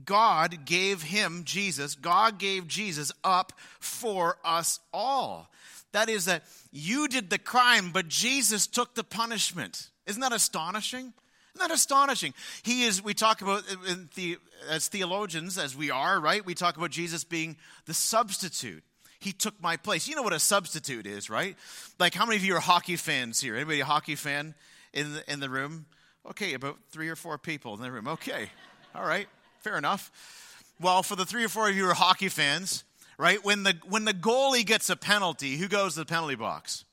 God 0.06 0.66
gave 0.66 1.04
him, 1.04 1.44
Jesus, 1.44 1.96
God 1.96 2.38
gave 2.38 2.68
Jesus 2.68 3.12
up 3.24 3.54
for 3.80 4.38
us 4.44 4.80
all. 4.94 5.52
That 5.92 6.10
is, 6.10 6.26
that 6.26 6.44
you 6.72 7.08
did 7.08 7.30
the 7.30 7.38
crime, 7.38 7.92
but 7.92 8.08
Jesus 8.08 8.68
took 8.68 8.96
the 8.96 9.04
punishment. 9.04 9.90
Isn't 10.06 10.22
that 10.22 10.32
astonishing? 10.32 11.14
Isn't 11.56 11.68
that 11.68 11.72
astonishing? 11.72 12.34
He 12.64 12.84
is, 12.84 13.04
we 13.04 13.14
talk 13.14 13.42
about, 13.42 13.64
uh, 13.70 13.96
the, 14.16 14.38
as 14.70 14.88
theologians, 14.88 15.58
as 15.58 15.76
we 15.76 15.92
are, 15.92 16.20
right? 16.20 16.46
We 16.46 16.54
talk 16.54 16.78
about 16.78 16.92
Jesus 16.92 17.26
being 17.26 17.58
the 17.86 17.94
substitute. 17.94 18.84
He 19.20 19.34
took 19.34 19.62
my 19.62 19.76
place. 19.76 20.08
You 20.08 20.16
know 20.16 20.24
what 20.24 20.34
a 20.34 20.40
substitute 20.40 21.06
is, 21.06 21.30
right? 21.30 21.58
Like, 22.00 22.14
how 22.14 22.26
many 22.26 22.38
of 22.38 22.46
you 22.46 22.56
are 22.56 22.62
hockey 22.62 22.96
fans 22.96 23.42
here? 23.42 23.56
Anybody 23.56 23.82
a 23.82 23.86
hockey 23.86 24.16
fan 24.16 24.56
in 24.94 25.14
the, 25.14 25.32
in 25.32 25.42
the 25.42 25.50
room? 25.50 25.86
Okay, 26.30 26.54
about 26.54 26.78
three 26.90 27.10
or 27.10 27.16
four 27.16 27.38
people 27.38 27.74
in 27.76 27.82
the 27.82 27.92
room. 27.92 28.08
Okay, 28.08 28.50
all 28.96 29.04
right, 29.04 29.28
fair 29.62 29.78
enough. 29.78 30.12
Well, 30.80 31.04
for 31.04 31.16
the 31.16 31.26
three 31.26 31.44
or 31.44 31.50
four 31.50 31.70
of 31.70 31.76
you 31.76 31.84
who 31.84 31.92
are 31.92 31.94
hockey 31.94 32.30
fans, 32.30 32.84
right? 33.18 33.44
When 33.46 33.64
the 33.64 33.76
when 33.88 34.06
the 34.06 34.14
goalie 34.14 34.66
gets 34.66 34.90
a 34.90 34.96
penalty, 34.96 35.58
who 35.58 35.68
goes 35.68 35.94
to 35.94 36.00
the 36.00 36.06
penalty 36.06 36.36
box? 36.36 36.84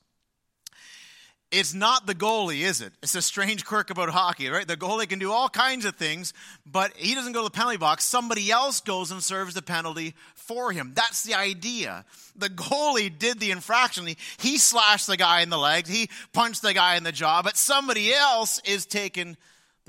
It's 1.51 1.73
not 1.73 2.05
the 2.05 2.13
goalie, 2.13 2.61
is 2.61 2.79
it? 2.79 2.93
It's 3.01 3.15
a 3.15 3.23
strange 3.23 3.65
quirk 3.65 3.89
about 3.89 4.09
hockey, 4.09 4.49
right? 4.49 4.67
The 4.67 4.77
goalie 4.77 5.09
can 5.09 5.17
do 5.17 5.31
all 5.31 5.49
kinds 5.49 5.83
of 5.83 5.95
things, 5.95 6.31
but 6.63 6.95
he 6.95 7.15
doesn't 7.15 7.33
go 7.33 7.39
to 7.39 7.45
the 7.45 7.49
penalty 7.49 7.77
box. 7.77 8.03
Somebody 8.03 8.51
else 8.51 8.81
goes 8.81 9.09
and 9.09 9.23
serves 9.23 9.55
the 9.55 9.63
penalty 9.63 10.13
for 10.35 10.71
him. 10.71 10.91
That's 10.93 11.23
the 11.23 11.33
idea. 11.33 12.05
The 12.35 12.49
goalie 12.49 13.17
did 13.17 13.39
the 13.39 13.49
infraction. 13.49 14.05
He 14.05 14.17
he 14.37 14.59
slashed 14.59 15.07
the 15.07 15.17
guy 15.17 15.41
in 15.41 15.49
the 15.49 15.57
legs, 15.57 15.89
he 15.89 16.11
punched 16.33 16.61
the 16.61 16.75
guy 16.75 16.97
in 16.97 17.03
the 17.03 17.11
jaw, 17.11 17.41
but 17.41 17.57
somebody 17.57 18.13
else 18.13 18.61
is 18.63 18.85
taking 18.85 19.35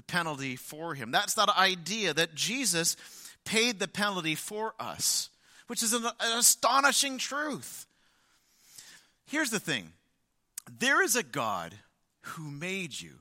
the 0.00 0.12
penalty 0.12 0.56
for 0.56 0.94
him. 0.94 1.10
That's 1.10 1.34
that 1.34 1.50
idea 1.50 2.14
that 2.14 2.34
Jesus 2.34 2.96
paid 3.44 3.78
the 3.78 3.88
penalty 3.88 4.34
for 4.34 4.74
us 4.80 5.28
which 5.70 5.84
is 5.84 5.92
an, 5.92 6.04
an 6.04 6.36
astonishing 6.36 7.16
truth. 7.16 7.86
Here's 9.26 9.50
the 9.50 9.60
thing 9.60 9.92
there 10.80 11.00
is 11.00 11.14
a 11.14 11.22
God 11.22 11.76
who 12.22 12.50
made 12.50 13.00
you. 13.00 13.12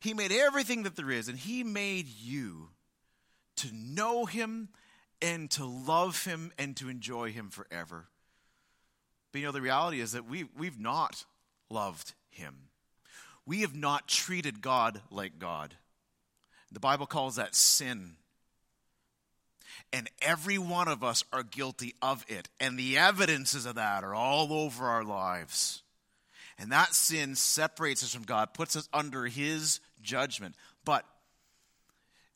He 0.00 0.12
made 0.12 0.32
everything 0.32 0.82
that 0.82 0.96
there 0.96 1.12
is, 1.12 1.28
and 1.28 1.38
He 1.38 1.62
made 1.62 2.08
you 2.08 2.70
to 3.58 3.68
know 3.72 4.24
Him 4.24 4.70
and 5.22 5.48
to 5.52 5.64
love 5.64 6.24
Him 6.24 6.50
and 6.58 6.76
to 6.78 6.88
enjoy 6.88 7.30
Him 7.30 7.50
forever. 7.50 8.08
But 9.30 9.40
you 9.40 9.46
know, 9.46 9.52
the 9.52 9.60
reality 9.60 10.00
is 10.00 10.12
that 10.12 10.28
we, 10.28 10.46
we've 10.58 10.80
not 10.80 11.24
loved 11.70 12.12
Him. 12.28 12.56
We 13.46 13.62
have 13.62 13.74
not 13.74 14.08
treated 14.08 14.62
God 14.62 15.00
like 15.10 15.38
God. 15.38 15.74
The 16.70 16.80
Bible 16.80 17.06
calls 17.06 17.36
that 17.36 17.54
sin 17.54 18.16
and 19.92 20.08
every 20.20 20.58
one 20.58 20.88
of 20.88 21.04
us 21.04 21.22
are 21.32 21.42
guilty 21.42 21.94
of 22.00 22.24
it. 22.28 22.48
And 22.58 22.78
the 22.78 22.98
evidences 22.98 23.66
of 23.66 23.74
that 23.74 24.04
are 24.04 24.14
all 24.14 24.52
over 24.52 24.86
our 24.86 25.04
lives. 25.04 25.82
And 26.58 26.72
that 26.72 26.94
sin 26.94 27.34
separates 27.34 28.02
us 28.02 28.14
from 28.14 28.22
God, 28.22 28.54
puts 28.54 28.74
us 28.74 28.88
under 28.92 29.26
His 29.26 29.80
judgment. 30.00 30.54
But 30.84 31.04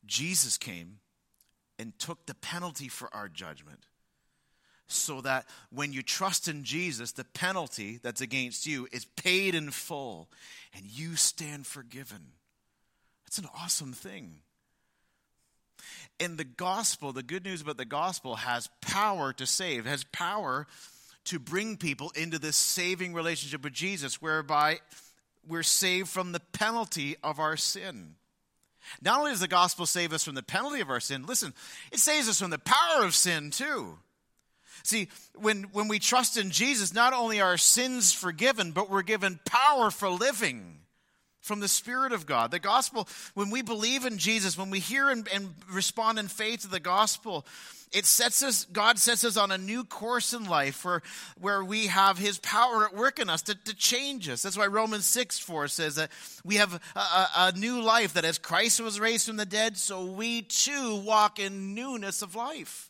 Jesus 0.05 0.57
came 0.57 0.99
and 1.79 1.97
took 1.97 2.25
the 2.25 2.35
penalty 2.35 2.87
for 2.87 3.13
our 3.13 3.27
judgment. 3.27 3.85
So 4.87 5.21
that 5.21 5.45
when 5.69 5.91
you 5.91 6.01
trust 6.01 6.47
in 6.47 6.63
Jesus, 6.63 7.11
the 7.11 7.25
penalty 7.25 7.99
that's 8.01 8.21
against 8.21 8.65
you 8.65 8.87
is 8.91 9.03
paid 9.03 9.53
in 9.53 9.71
full 9.71 10.29
and 10.73 10.85
you 10.85 11.15
stand 11.15 11.67
forgiven. 11.67 12.31
That's 13.25 13.37
an 13.37 13.49
awesome 13.55 13.91
thing. 13.91 14.39
And 16.19 16.37
the 16.37 16.45
gospel, 16.45 17.11
the 17.11 17.21
good 17.21 17.43
news 17.43 17.61
about 17.61 17.77
the 17.77 17.85
gospel, 17.85 18.37
has 18.37 18.69
power 18.81 19.33
to 19.33 19.45
save, 19.45 19.85
has 19.85 20.03
power 20.05 20.65
to 21.25 21.39
bring 21.39 21.75
people 21.75 22.11
into 22.15 22.39
this 22.39 22.55
saving 22.55 23.13
relationship 23.13 23.63
with 23.63 23.73
Jesus, 23.73 24.21
whereby 24.21 24.79
we're 25.45 25.63
saved 25.63 26.07
from 26.07 26.31
the 26.31 26.39
penalty 26.39 27.17
of 27.23 27.39
our 27.39 27.57
sin. 27.57 28.15
Not 29.01 29.19
only 29.19 29.31
does 29.31 29.41
the 29.41 29.47
gospel 29.47 29.85
save 29.85 30.13
us 30.13 30.23
from 30.23 30.35
the 30.35 30.43
penalty 30.43 30.79
of 30.79 30.89
our 30.89 31.01
sin, 31.01 31.25
listen, 31.25 31.53
it 31.91 31.99
saves 31.99 32.29
us 32.29 32.39
from 32.39 32.51
the 32.51 32.57
power 32.57 33.03
of 33.03 33.13
sin 33.13 33.51
too. 33.51 33.99
See, 34.87 35.09
when, 35.35 35.63
when 35.73 35.89
we 35.89 35.99
trust 35.99 36.37
in 36.37 36.49
Jesus, 36.49 36.93
not 36.93 37.11
only 37.11 37.41
are 37.41 37.49
our 37.49 37.57
sins 37.57 38.13
forgiven, 38.13 38.71
but 38.71 38.89
we're 38.89 39.01
given 39.01 39.37
power 39.43 39.91
for 39.91 40.09
living 40.09 40.77
from 41.41 41.59
the 41.59 41.67
Spirit 41.67 42.13
of 42.13 42.25
God. 42.25 42.51
The 42.51 42.59
gospel, 42.59 43.05
when 43.33 43.49
we 43.49 43.61
believe 43.61 44.05
in 44.05 44.17
Jesus, 44.17 44.57
when 44.57 44.69
we 44.69 44.79
hear 44.79 45.09
and, 45.09 45.27
and, 45.27 45.53
respond 45.69 46.19
in 46.19 46.29
faith 46.29 46.61
to 46.61 46.69
the 46.69 46.79
gospel, 46.79 47.45
it 47.91 48.05
sets 48.05 48.41
us, 48.41 48.63
God 48.63 48.97
sets 48.97 49.25
us 49.25 49.35
on 49.35 49.51
a 49.51 49.57
new 49.57 49.83
course 49.83 50.31
in 50.31 50.45
life 50.45 50.85
where, 50.85 51.01
where 51.37 51.65
we 51.65 51.87
have 51.87 52.17
His 52.17 52.37
power 52.39 52.85
at 52.85 52.95
work 52.95 53.19
in 53.19 53.29
us 53.29 53.41
to, 53.41 53.55
to 53.55 53.75
change 53.75 54.29
us. 54.29 54.41
That's 54.41 54.57
why 54.57 54.67
Romans 54.67 55.05
6 55.05 55.37
4 55.37 55.67
says 55.67 55.95
that 55.95 56.13
we 56.45 56.55
have 56.55 56.81
a, 56.95 57.27
a 57.35 57.51
new 57.57 57.81
life, 57.81 58.13
that 58.13 58.23
as 58.23 58.37
Christ 58.37 58.79
was 58.79 59.01
raised 59.01 59.27
from 59.27 59.35
the 59.35 59.45
dead, 59.45 59.75
so 59.75 60.05
we 60.05 60.43
too 60.43 60.95
walk 60.95 61.39
in 61.39 61.75
newness 61.75 62.21
of 62.21 62.35
life. 62.35 62.89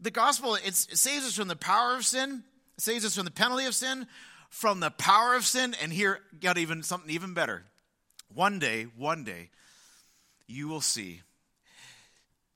The 0.00 0.10
gospel, 0.10 0.56
it 0.56 0.74
saves 0.74 1.24
us 1.24 1.34
from 1.34 1.48
the 1.48 1.56
power 1.56 1.94
of 1.94 2.04
sin, 2.04 2.44
saves 2.78 3.04
us 3.04 3.16
from 3.16 3.24
the 3.24 3.30
penalty 3.30 3.64
of 3.64 3.74
sin, 3.74 4.06
from 4.50 4.80
the 4.80 4.90
power 4.90 5.34
of 5.34 5.44
sin. 5.44 5.74
And 5.82 5.92
here, 5.92 6.20
got 6.40 6.58
even 6.58 6.82
something 6.82 7.10
even 7.10 7.34
better. 7.34 7.64
One 8.32 8.58
day, 8.58 8.86
one 8.96 9.24
day, 9.24 9.50
you 10.46 10.68
will 10.68 10.80
see 10.80 11.22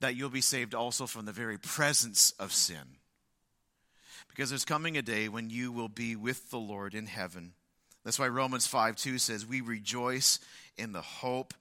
that 0.01 0.15
you'll 0.15 0.29
be 0.29 0.41
saved 0.41 0.75
also 0.75 1.07
from 1.07 1.25
the 1.25 1.31
very 1.31 1.57
presence 1.57 2.31
of 2.39 2.51
sin. 2.51 2.97
Because 4.29 4.49
there's 4.49 4.65
coming 4.65 4.97
a 4.97 5.01
day 5.01 5.27
when 5.27 5.49
you 5.49 5.71
will 5.71 5.89
be 5.89 6.15
with 6.15 6.51
the 6.51 6.57
Lord 6.57 6.93
in 6.93 7.05
heaven. 7.05 7.53
That's 8.03 8.17
why 8.17 8.27
Romans 8.27 8.67
5 8.67 8.95
2 8.95 9.17
says, 9.17 9.45
We 9.45 9.61
rejoice 9.61 10.39
in 10.77 10.91
the 10.91 11.01
hope 11.01 11.53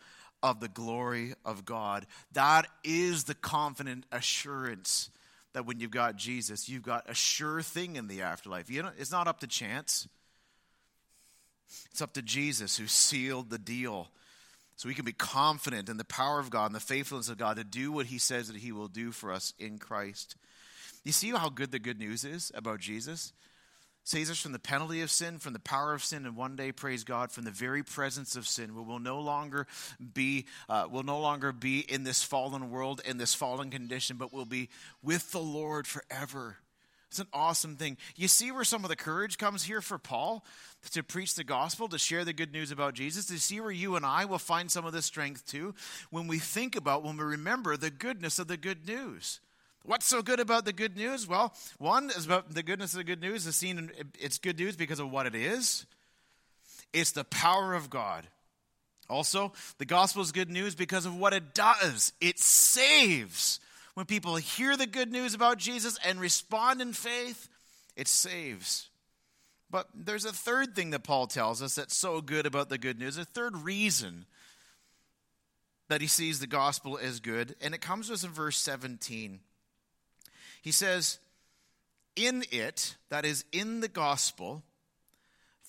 of 0.42 0.60
the 0.60 0.68
glory 0.68 1.34
of 1.44 1.64
God. 1.64 2.06
That 2.32 2.66
is 2.84 3.24
the 3.24 3.34
confident 3.34 4.06
assurance 4.12 5.10
that 5.52 5.66
when 5.66 5.80
you've 5.80 5.90
got 5.90 6.16
Jesus, 6.16 6.68
you've 6.68 6.82
got 6.82 7.08
a 7.08 7.14
sure 7.14 7.62
thing 7.62 7.96
in 7.96 8.08
the 8.08 8.22
afterlife. 8.22 8.70
You 8.70 8.82
know, 8.82 8.90
it's 8.98 9.10
not 9.10 9.26
up 9.26 9.40
to 9.40 9.46
chance. 9.46 10.08
It's 11.90 12.02
up 12.02 12.12
to 12.14 12.22
Jesus 12.22 12.76
who 12.76 12.86
sealed 12.86 13.50
the 13.50 13.58
deal. 13.58 14.08
So 14.76 14.88
we 14.88 14.94
can 14.94 15.04
be 15.04 15.12
confident 15.12 15.88
in 15.88 15.98
the 15.98 16.04
power 16.04 16.38
of 16.40 16.50
God 16.50 16.66
and 16.66 16.74
the 16.74 16.80
faithfulness 16.80 17.28
of 17.28 17.36
God 17.36 17.56
to 17.56 17.64
do 17.64 17.92
what 17.92 18.06
he 18.06 18.18
says 18.18 18.48
that 18.48 18.56
he 18.56 18.72
will 18.72 18.88
do 18.88 19.12
for 19.12 19.32
us 19.32 19.52
in 19.58 19.78
Christ. 19.78 20.36
You 21.04 21.12
see 21.12 21.30
how 21.30 21.50
good 21.50 21.70
the 21.70 21.78
good 21.78 21.98
news 21.98 22.24
is 22.24 22.50
about 22.54 22.80
Jesus? 22.80 23.32
Saves 24.02 24.30
us 24.30 24.40
from 24.40 24.52
the 24.52 24.58
penalty 24.58 25.02
of 25.02 25.10
sin, 25.10 25.38
from 25.38 25.52
the 25.52 25.58
power 25.58 25.92
of 25.92 26.02
sin, 26.02 26.26
and 26.26 26.34
one 26.34 26.56
day, 26.56 26.72
praise 26.72 27.04
God, 27.04 27.30
from 27.30 27.44
the 27.44 27.50
very 27.50 27.82
presence 27.82 28.34
of 28.34 28.48
sin. 28.48 28.74
We 28.74 28.82
will 28.82 28.98
no 28.98 29.20
longer 29.20 29.66
be, 30.14 30.46
uh, 30.68 30.88
will 30.90 31.02
no 31.02 31.20
longer 31.20 31.52
be 31.52 31.80
in 31.80 32.04
this 32.04 32.22
fallen 32.22 32.70
world, 32.70 33.02
in 33.04 33.18
this 33.18 33.34
fallen 33.34 33.70
condition, 33.70 34.16
but 34.16 34.32
we'll 34.32 34.46
be 34.46 34.68
with 35.02 35.32
the 35.32 35.40
Lord 35.40 35.86
forever. 35.86 36.56
It's 37.10 37.18
an 37.18 37.26
awesome 37.32 37.74
thing. 37.76 37.96
You 38.14 38.28
see 38.28 38.52
where 38.52 38.62
some 38.62 38.84
of 38.84 38.88
the 38.88 38.94
courage 38.94 39.36
comes 39.36 39.64
here 39.64 39.80
for 39.80 39.98
Paul 39.98 40.44
to 40.92 41.02
preach 41.02 41.34
the 41.34 41.42
gospel, 41.42 41.88
to 41.88 41.98
share 41.98 42.24
the 42.24 42.32
good 42.32 42.52
news 42.52 42.70
about 42.70 42.94
Jesus. 42.94 43.26
To 43.26 43.38
see 43.40 43.60
where 43.60 43.72
you 43.72 43.96
and 43.96 44.06
I 44.06 44.26
will 44.26 44.38
find 44.38 44.70
some 44.70 44.86
of 44.86 44.92
this 44.92 45.06
strength 45.06 45.44
too 45.44 45.74
when 46.10 46.28
we 46.28 46.38
think 46.38 46.76
about, 46.76 47.02
when 47.02 47.16
we 47.16 47.24
remember 47.24 47.76
the 47.76 47.90
goodness 47.90 48.38
of 48.38 48.46
the 48.46 48.56
good 48.56 48.86
news. 48.86 49.40
What's 49.84 50.06
so 50.06 50.22
good 50.22 50.40
about 50.40 50.64
the 50.64 50.72
good 50.72 50.96
news? 50.96 51.26
Well, 51.26 51.54
one 51.78 52.10
is 52.10 52.26
about 52.26 52.52
the 52.52 52.62
goodness 52.62 52.92
of 52.92 52.98
the 52.98 53.04
good 53.04 53.20
news 53.20 53.46
is 53.46 53.56
seen 53.56 53.90
it's 54.18 54.38
good 54.38 54.58
news 54.58 54.76
because 54.76 55.00
of 55.00 55.10
what 55.10 55.26
it 55.26 55.34
is. 55.34 55.86
It's 56.92 57.12
the 57.12 57.24
power 57.24 57.74
of 57.74 57.88
God. 57.88 58.26
Also, 59.08 59.52
the 59.78 59.84
gospel 59.84 60.22
is 60.22 60.32
good 60.32 60.50
news 60.50 60.74
because 60.74 61.06
of 61.06 61.16
what 61.16 61.32
it 61.32 61.54
does. 61.54 62.12
It 62.20 62.38
saves. 62.38 63.58
When 63.94 64.06
people 64.06 64.36
hear 64.36 64.76
the 64.76 64.86
good 64.86 65.10
news 65.10 65.34
about 65.34 65.58
Jesus 65.58 65.98
and 66.04 66.20
respond 66.20 66.80
in 66.80 66.92
faith, 66.92 67.48
it 67.96 68.06
saves. 68.06 68.88
But 69.70 69.88
there's 69.94 70.24
a 70.24 70.32
third 70.32 70.74
thing 70.74 70.90
that 70.90 71.04
Paul 71.04 71.26
tells 71.26 71.62
us 71.62 71.74
that's 71.74 71.96
so 71.96 72.20
good 72.20 72.46
about 72.46 72.68
the 72.68 72.78
good 72.78 72.98
news, 72.98 73.18
a 73.18 73.24
third 73.24 73.56
reason 73.56 74.26
that 75.88 76.00
he 76.00 76.06
sees 76.06 76.38
the 76.38 76.46
gospel 76.46 76.98
as 77.00 77.18
good, 77.18 77.56
and 77.60 77.74
it 77.74 77.80
comes 77.80 78.08
to 78.08 78.14
us 78.14 78.24
in 78.24 78.30
verse 78.30 78.56
17. 78.58 79.40
He 80.60 80.72
says, 80.72 81.18
In 82.16 82.44
it, 82.50 82.96
that 83.08 83.24
is, 83.24 83.44
in 83.52 83.80
the 83.80 83.88
gospel, 83.88 84.62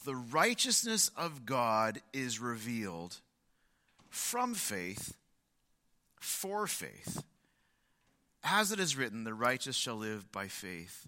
the 0.06 0.16
righteousness 0.16 1.12
of 1.16 1.46
God 1.46 2.02
is 2.14 2.40
revealed 2.40 3.18
from 4.10 4.54
faith 4.54 5.16
for 6.20 6.68
faith. 6.68 7.24
As 8.44 8.72
it 8.72 8.80
is 8.80 8.98
written, 8.98 9.24
the 9.24 9.34
righteous 9.34 9.76
shall 9.76 9.96
live 9.96 10.32
by 10.32 10.48
faith. 10.48 11.08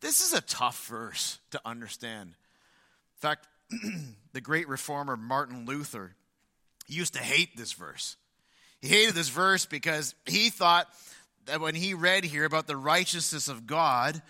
This 0.00 0.20
is 0.20 0.32
a 0.32 0.40
tough 0.40 0.86
verse 0.86 1.38
to 1.50 1.60
understand. 1.64 2.30
In 2.30 3.20
fact, 3.20 3.46
the 4.32 4.40
great 4.40 4.68
reformer 4.68 5.16
Martin 5.16 5.66
Luther 5.66 6.14
used 6.86 7.14
to 7.14 7.20
hate 7.20 7.56
this 7.56 7.72
verse. 7.72 8.16
He 8.80 8.88
hated 8.88 9.14
this 9.14 9.28
verse 9.28 9.66
because 9.66 10.14
he 10.26 10.50
thought 10.50 10.88
that 11.46 11.60
when 11.60 11.74
he 11.74 11.94
read 11.94 12.24
here 12.24 12.44
about 12.44 12.66
the 12.66 12.76
righteousness 12.76 13.48
of 13.48 13.66
God, 13.66 14.22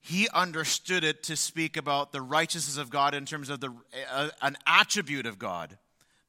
he 0.00 0.28
understood 0.32 1.04
it 1.04 1.24
to 1.24 1.36
speak 1.36 1.76
about 1.76 2.12
the 2.12 2.22
righteousness 2.22 2.76
of 2.76 2.90
God 2.90 3.14
in 3.14 3.26
terms 3.26 3.50
of 3.50 3.60
the, 3.60 3.72
uh, 4.12 4.28
an 4.42 4.56
attribute 4.66 5.26
of 5.26 5.38
God, 5.38 5.76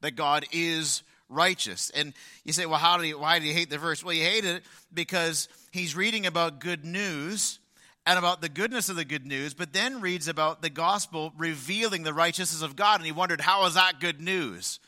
that 0.02 0.16
God 0.16 0.46
is 0.52 1.04
righteous. 1.30 1.90
And 1.92 2.14
you 2.44 2.54
say, 2.54 2.66
well, 2.66 2.80
how 2.80 2.98
do 2.98 3.06
you, 3.06 3.20
why 3.20 3.40
do 3.40 3.46
you 3.46 3.54
hate 3.54 3.70
the 3.70 3.78
verse? 3.78 4.04
Well, 4.04 4.14
you 4.14 4.24
hate 4.24 4.46
it 4.46 4.64
because 4.94 5.48
he's 5.72 5.96
reading 5.96 6.26
about 6.26 6.60
good 6.60 6.86
news 6.86 7.60
and 8.06 8.18
about 8.18 8.42
the 8.42 8.50
goodness 8.50 8.90
of 8.90 8.96
the 8.96 9.06
good 9.06 9.26
news, 9.26 9.54
but 9.54 9.74
then 9.74 10.00
reads 10.00 10.28
about 10.28 10.62
the 10.62 10.70
gospel 10.70 11.34
revealing 11.38 12.04
the 12.04 12.14
righteousness 12.14 12.62
of 12.62 12.76
God. 12.76 13.00
And 13.00 13.06
he 13.06 13.12
wondered, 13.12 13.42
how 13.42 13.66
is 13.66 13.74
that 13.74 14.00
good 14.00 14.22
news? 14.22 14.80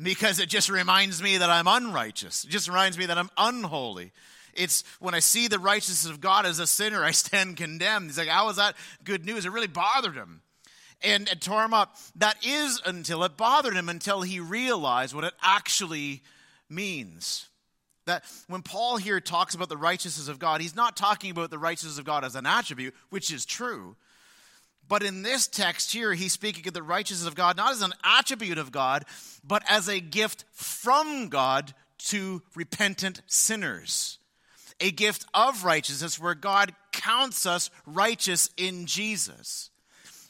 Because 0.00 0.38
it 0.38 0.48
just 0.48 0.68
reminds 0.68 1.22
me 1.22 1.38
that 1.38 1.50
I'm 1.50 1.66
unrighteous. 1.66 2.44
It 2.44 2.50
just 2.50 2.68
reminds 2.68 2.98
me 2.98 3.06
that 3.06 3.18
I'm 3.18 3.30
unholy. 3.36 4.12
It's 4.58 4.84
when 4.98 5.14
I 5.14 5.20
see 5.20 5.48
the 5.48 5.58
righteousness 5.58 6.10
of 6.10 6.20
God 6.20 6.44
as 6.44 6.58
a 6.58 6.66
sinner, 6.66 7.04
I 7.04 7.12
stand 7.12 7.56
condemned. 7.56 8.06
He's 8.06 8.18
like, 8.18 8.28
how 8.28 8.48
is 8.48 8.56
that 8.56 8.74
good 9.04 9.24
news? 9.24 9.46
It 9.46 9.52
really 9.52 9.66
bothered 9.66 10.14
him. 10.14 10.42
And 11.00 11.28
it 11.28 11.40
tore 11.40 11.64
him 11.64 11.74
up. 11.74 11.96
That 12.16 12.36
is 12.44 12.82
until 12.84 13.22
it 13.24 13.36
bothered 13.36 13.74
him, 13.74 13.88
until 13.88 14.22
he 14.22 14.40
realized 14.40 15.14
what 15.14 15.24
it 15.24 15.34
actually 15.40 16.22
means. 16.68 17.48
That 18.06 18.24
when 18.48 18.62
Paul 18.62 18.96
here 18.96 19.20
talks 19.20 19.54
about 19.54 19.68
the 19.68 19.76
righteousness 19.76 20.28
of 20.28 20.38
God, 20.38 20.60
he's 20.60 20.74
not 20.74 20.96
talking 20.96 21.30
about 21.30 21.50
the 21.50 21.58
righteousness 21.58 21.98
of 21.98 22.04
God 22.04 22.24
as 22.24 22.34
an 22.34 22.46
attribute, 22.46 22.94
which 23.10 23.32
is 23.32 23.44
true. 23.44 23.96
But 24.88 25.02
in 25.02 25.22
this 25.22 25.46
text 25.46 25.92
here, 25.92 26.14
he's 26.14 26.32
speaking 26.32 26.66
of 26.66 26.74
the 26.74 26.82
righteousness 26.82 27.28
of 27.28 27.34
God 27.34 27.56
not 27.56 27.72
as 27.72 27.82
an 27.82 27.92
attribute 28.02 28.58
of 28.58 28.72
God, 28.72 29.04
but 29.44 29.62
as 29.68 29.88
a 29.88 30.00
gift 30.00 30.46
from 30.52 31.28
God 31.28 31.74
to 31.98 32.42
repentant 32.54 33.20
sinners. 33.26 34.17
A 34.80 34.90
gift 34.90 35.26
of 35.34 35.64
righteousness 35.64 36.18
where 36.18 36.34
God 36.34 36.72
counts 36.92 37.46
us 37.46 37.70
righteous 37.86 38.50
in 38.56 38.86
Jesus. 38.86 39.70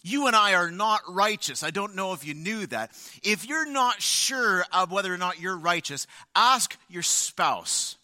You 0.02 0.26
and 0.26 0.34
I 0.34 0.54
are 0.54 0.70
not 0.70 1.02
righteous. 1.08 1.62
I 1.62 1.70
don't 1.70 1.94
know 1.94 2.12
if 2.12 2.26
you 2.26 2.34
knew 2.34 2.66
that. 2.68 2.92
If 3.22 3.46
you're 3.46 3.70
not 3.70 4.00
sure 4.00 4.64
of 4.72 4.90
whether 4.90 5.12
or 5.12 5.18
not 5.18 5.40
you're 5.40 5.58
righteous, 5.58 6.06
ask 6.34 6.78
your 6.88 7.02
spouse. 7.02 7.96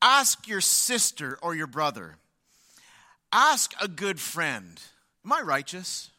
Ask 0.00 0.48
your 0.48 0.60
sister 0.60 1.38
or 1.42 1.54
your 1.54 1.68
brother. 1.68 2.16
Ask 3.32 3.72
a 3.80 3.86
good 3.86 4.18
friend, 4.18 4.80
Am 5.24 5.32
I 5.32 5.42
righteous? 5.42 6.10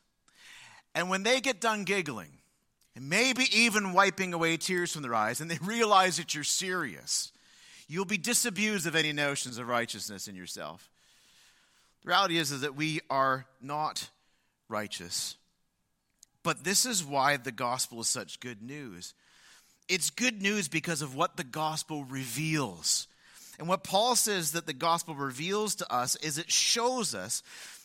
And 0.95 1.09
when 1.09 1.23
they 1.23 1.41
get 1.41 1.59
done 1.59 1.83
giggling, 1.83 2.29
and 2.95 3.09
maybe 3.09 3.45
even 3.51 3.91
wiping 3.91 4.33
away 4.33 4.55
tears 4.55 4.93
from 4.93 5.01
their 5.01 5.15
eyes, 5.15 5.41
and 5.41 5.51
they 5.51 5.57
realize 5.61 6.15
that 6.17 6.33
you're 6.33 6.45
serious, 6.45 7.32
you'll 7.87 8.05
be 8.05 8.17
disabused 8.17 8.87
of 8.87 8.95
any 8.95 9.13
notions 9.13 9.57
of 9.57 9.67
righteousness 9.67 10.27
in 10.27 10.35
yourself. 10.35 10.89
The 12.03 12.09
reality 12.09 12.37
is, 12.37 12.51
is 12.51 12.61
that 12.61 12.75
we 12.75 13.01
are 13.09 13.45
not 13.61 14.09
righteous. 14.67 15.35
But 16.43 16.63
this 16.63 16.85
is 16.85 17.05
why 17.05 17.37
the 17.37 17.51
gospel 17.51 18.01
is 18.01 18.07
such 18.07 18.39
good 18.39 18.61
news. 18.61 19.13
It's 19.87 20.09
good 20.09 20.41
news 20.41 20.67
because 20.67 21.01
of 21.01 21.15
what 21.15 21.37
the 21.37 21.43
gospel 21.43 22.03
reveals. 22.03 23.07
And 23.59 23.67
what 23.67 23.83
Paul 23.83 24.15
says 24.15 24.51
that 24.51 24.65
the 24.65 24.73
gospel 24.73 25.15
reveals 25.15 25.75
to 25.75 25.93
us 25.93 26.15
is 26.17 26.37
it 26.37 26.51
shows 26.51 27.13
us 27.13 27.43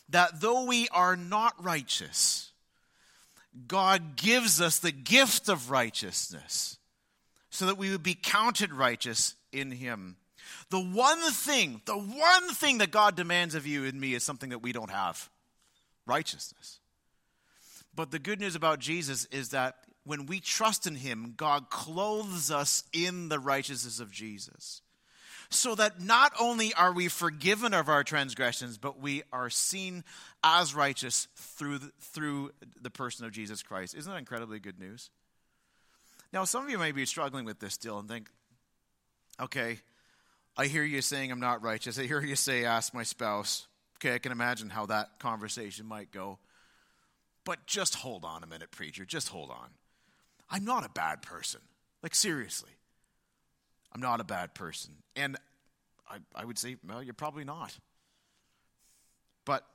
that 0.09 0.41
though 0.41 0.65
we 0.65 0.87
are 0.89 1.15
not 1.15 1.53
righteous, 1.63 2.51
God 3.67 4.15
gives 4.15 4.59
us 4.59 4.79
the 4.79 4.91
gift 4.91 5.49
of 5.49 5.71
righteousness 5.71 6.77
so 7.49 7.65
that 7.65 7.77
we 7.77 7.91
would 7.91 8.03
be 8.03 8.15
counted 8.15 8.73
righteous 8.73 9.35
in 9.51 9.71
Him. 9.71 10.17
The 10.69 10.79
one 10.79 11.19
thing, 11.31 11.81
the 11.85 11.97
one 11.97 12.53
thing 12.53 12.79
that 12.79 12.91
God 12.91 13.15
demands 13.15 13.55
of 13.55 13.67
you 13.67 13.85
and 13.85 13.99
me 13.99 14.13
is 14.13 14.23
something 14.23 14.49
that 14.51 14.59
we 14.59 14.71
don't 14.71 14.91
have 14.91 15.29
righteousness. 16.05 16.79
But 17.95 18.11
the 18.11 18.19
good 18.19 18.39
news 18.39 18.55
about 18.55 18.79
Jesus 18.79 19.25
is 19.25 19.49
that 19.49 19.75
when 20.05 20.25
we 20.25 20.39
trust 20.39 20.87
in 20.87 20.95
him, 20.95 21.33
God 21.37 21.69
clothes 21.69 22.49
us 22.51 22.83
in 22.93 23.29
the 23.29 23.39
righteousness 23.39 23.99
of 23.99 24.11
Jesus. 24.11 24.81
So 25.51 25.75
that 25.75 25.99
not 25.99 26.31
only 26.39 26.73
are 26.75 26.93
we 26.93 27.07
forgiven 27.07 27.73
of 27.73 27.89
our 27.89 28.03
transgressions, 28.03 28.77
but 28.77 28.99
we 28.99 29.23
are 29.33 29.49
seen 29.49 30.03
as 30.43 30.75
righteous 30.75 31.27
through 31.35 31.79
the, 31.79 31.91
through 31.99 32.51
the 32.81 32.91
person 32.91 33.25
of 33.25 33.31
Jesus 33.31 33.63
Christ. 33.63 33.95
Isn't 33.95 34.11
that 34.11 34.19
incredibly 34.19 34.59
good 34.59 34.79
news? 34.79 35.09
Now, 36.31 36.43
some 36.43 36.63
of 36.63 36.69
you 36.69 36.77
may 36.77 36.91
be 36.91 37.05
struggling 37.05 37.45
with 37.45 37.59
this 37.59 37.73
still 37.73 37.97
and 37.97 38.07
think, 38.07 38.29
okay, 39.39 39.79
I 40.57 40.67
hear 40.67 40.83
you 40.83 41.01
saying 41.01 41.31
I'm 41.31 41.39
not 41.39 41.63
righteous. 41.63 41.97
I 41.97 42.03
hear 42.03 42.21
you 42.21 42.35
say, 42.35 42.65
ask 42.65 42.93
my 42.93 43.03
spouse. 43.03 43.67
Okay, 43.97 44.15
I 44.15 44.19
can 44.19 44.31
imagine 44.31 44.69
how 44.69 44.85
that 44.87 45.19
conversation 45.19 45.85
might 45.85 46.11
go. 46.11 46.39
But 47.45 47.65
just 47.65 47.95
hold 47.95 48.25
on 48.25 48.43
a 48.43 48.47
minute, 48.47 48.71
preacher. 48.71 49.05
Just 49.05 49.29
hold 49.29 49.49
on. 49.49 49.69
I'm 50.49 50.65
not 50.65 50.85
a 50.85 50.89
bad 50.89 51.21
person. 51.21 51.61
Like, 52.03 52.15
seriously. 52.15 52.71
I'm 53.93 54.01
not 54.01 54.19
a 54.19 54.23
bad 54.23 54.53
person. 54.53 54.93
And 55.15 55.37
I, 56.09 56.17
I 56.35 56.45
would 56.45 56.57
say, 56.57 56.75
well, 56.87 57.01
you're 57.01 57.13
probably 57.13 57.43
not. 57.43 57.77
But 59.45 59.65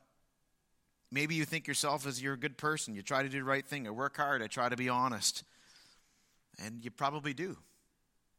maybe 1.11 1.35
you 1.35 1.44
think 1.44 1.66
yourself 1.66 2.07
as 2.07 2.22
you're 2.22 2.35
a 2.35 2.38
good 2.38 2.57
person. 2.57 2.94
You 2.94 3.03
try 3.03 3.22
to 3.22 3.29
do 3.29 3.38
the 3.38 3.44
right 3.44 3.66
thing. 3.66 3.87
I 3.87 3.90
work 3.90 4.16
hard. 4.16 4.42
I 4.42 4.46
try 4.46 4.68
to 4.68 4.77
be 4.77 4.88
honest. 4.88 5.42
And 6.64 6.85
you 6.85 6.90
probably 6.90 7.35
do. 7.35 7.57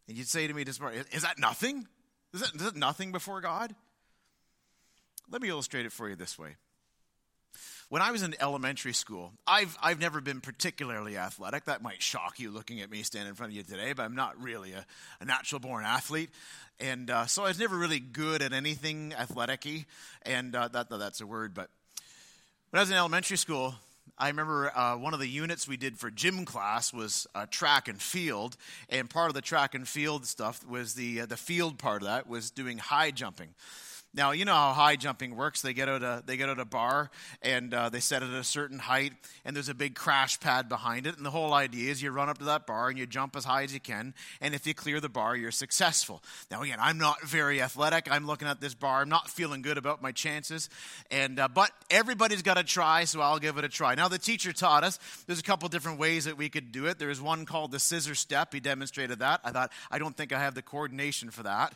And 0.07 0.17
you'd 0.17 0.27
say 0.27 0.47
to 0.47 0.53
me 0.53 0.63
this 0.63 0.79
morning, 0.79 1.03
is 1.11 1.23
that 1.23 1.39
nothing? 1.39 1.87
Is 2.33 2.41
that, 2.41 2.55
is 2.55 2.61
that 2.61 2.75
nothing 2.75 3.11
before 3.11 3.41
God? 3.41 3.73
Let 5.31 5.41
me 5.41 5.49
illustrate 5.49 5.85
it 5.85 5.91
for 5.91 6.07
you 6.09 6.15
this 6.15 6.37
way. 6.37 6.55
When 7.89 8.01
I 8.01 8.11
was 8.11 8.23
in 8.23 8.35
elementary 8.39 8.93
school, 8.93 9.31
I've, 9.45 9.77
I've 9.81 9.99
never 9.99 10.19
been 10.19 10.41
particularly 10.41 11.17
athletic. 11.17 11.65
That 11.65 11.83
might 11.83 12.01
shock 12.01 12.39
you 12.39 12.51
looking 12.51 12.81
at 12.81 12.89
me 12.89 13.03
standing 13.03 13.29
in 13.29 13.35
front 13.35 13.51
of 13.51 13.57
you 13.57 13.63
today, 13.63 13.93
but 13.93 14.03
I'm 14.03 14.15
not 14.15 14.41
really 14.41 14.73
a, 14.73 14.85
a 15.21 15.25
natural 15.25 15.59
born 15.59 15.85
athlete. 15.85 16.31
And 16.79 17.09
uh, 17.09 17.27
so 17.27 17.43
I 17.43 17.47
was 17.47 17.59
never 17.59 17.77
really 17.77 17.99
good 17.99 18.41
at 18.41 18.53
anything 18.53 19.13
athletic 19.13 19.67
And 20.23 20.55
uh, 20.55 20.67
that, 20.69 20.89
that's 20.89 21.21
a 21.21 21.27
word, 21.27 21.53
but 21.53 21.69
when 22.71 22.79
I 22.79 22.81
was 22.81 22.89
in 22.89 22.97
elementary 22.97 23.37
school, 23.37 23.75
I 24.17 24.27
remember 24.27 24.71
uh, 24.75 24.95
one 24.97 25.13
of 25.13 25.19
the 25.19 25.27
units 25.27 25.67
we 25.67 25.77
did 25.77 25.97
for 25.97 26.09
gym 26.09 26.45
class 26.45 26.93
was 26.93 27.27
uh, 27.35 27.45
track 27.49 27.87
and 27.87 28.01
field, 28.01 28.55
and 28.89 29.09
part 29.09 29.29
of 29.29 29.33
the 29.33 29.41
track 29.41 29.75
and 29.75 29.87
field 29.87 30.25
stuff 30.25 30.65
was 30.65 30.93
the 30.93 31.21
uh, 31.21 31.25
the 31.25 31.37
field 31.37 31.77
part 31.77 32.01
of 32.01 32.07
that 32.07 32.27
was 32.27 32.49
doing 32.51 32.77
high 32.77 33.11
jumping. 33.11 33.49
Now 34.15 34.31
you 34.31 34.45
know 34.45 34.53
how 34.53 34.71
high 34.71 34.95
jumping 34.95 35.35
works. 35.35 35.61
They 35.61 35.73
get 35.73 35.89
out 35.89 36.01
a 36.01 36.23
they 36.25 36.37
get 36.37 36.47
out 36.47 36.57
a 36.57 36.65
bar 36.65 37.11
and 37.41 37.73
uh, 37.73 37.89
they 37.89 37.99
set 37.99 38.23
it 38.23 38.29
at 38.29 38.35
a 38.35 38.45
certain 38.45 38.79
height, 38.79 39.11
and 39.43 39.53
there's 39.53 39.67
a 39.67 39.73
big 39.73 39.93
crash 39.93 40.39
pad 40.39 40.69
behind 40.69 41.05
it. 41.05 41.17
And 41.17 41.25
the 41.25 41.31
whole 41.31 41.53
idea 41.53 41.91
is 41.91 42.01
you 42.01 42.11
run 42.11 42.29
up 42.29 42.37
to 42.37 42.45
that 42.45 42.65
bar 42.65 42.87
and 42.87 42.97
you 42.97 43.05
jump 43.05 43.35
as 43.35 43.43
high 43.43 43.63
as 43.63 43.73
you 43.73 43.81
can, 43.81 44.13
and 44.39 44.55
if 44.55 44.65
you 44.65 44.73
clear 44.73 45.01
the 45.01 45.09
bar, 45.09 45.35
you're 45.35 45.51
successful. 45.51 46.23
Now 46.49 46.61
again, 46.61 46.77
I'm 46.81 46.97
not 46.97 47.23
very 47.23 47.61
athletic. 47.61 48.09
I'm 48.09 48.25
looking 48.25 48.47
at 48.47 48.61
this 48.61 48.73
bar. 48.73 49.01
I'm 49.01 49.09
not 49.09 49.29
feeling 49.29 49.61
good 49.61 49.77
about 49.77 50.01
my 50.01 50.13
chances, 50.13 50.69
and 51.11 51.37
uh, 51.37 51.49
but 51.49 51.71
everybody's 51.89 52.41
got 52.41 52.53
to 52.53 52.63
try, 52.63 53.03
so 53.03 53.19
I'll 53.19 53.39
give 53.39 53.57
it 53.57 53.65
a 53.65 53.69
try. 53.69 53.95
Now 53.95 54.07
the 54.07 54.17
teacher 54.17 54.53
taught 54.53 54.85
us 54.85 54.97
there's 55.27 55.39
a 55.39 55.43
couple 55.43 55.67
different 55.67 55.99
ways 55.99 56.23
that 56.23 56.37
we 56.37 56.47
could 56.47 56.71
do 56.71 56.85
it. 56.85 56.99
There 56.99 57.09
was 57.09 57.19
one 57.19 57.45
called 57.45 57.71
the 57.71 57.79
scissor 57.79 58.15
step. 58.15 58.53
He 58.53 58.61
demonstrated 58.61 59.19
that. 59.19 59.41
I 59.43 59.51
thought 59.51 59.73
I 59.91 59.99
don't 59.99 60.15
think 60.15 60.31
I 60.31 60.39
have 60.39 60.55
the 60.55 60.61
coordination 60.61 61.31
for 61.31 61.43
that. 61.43 61.75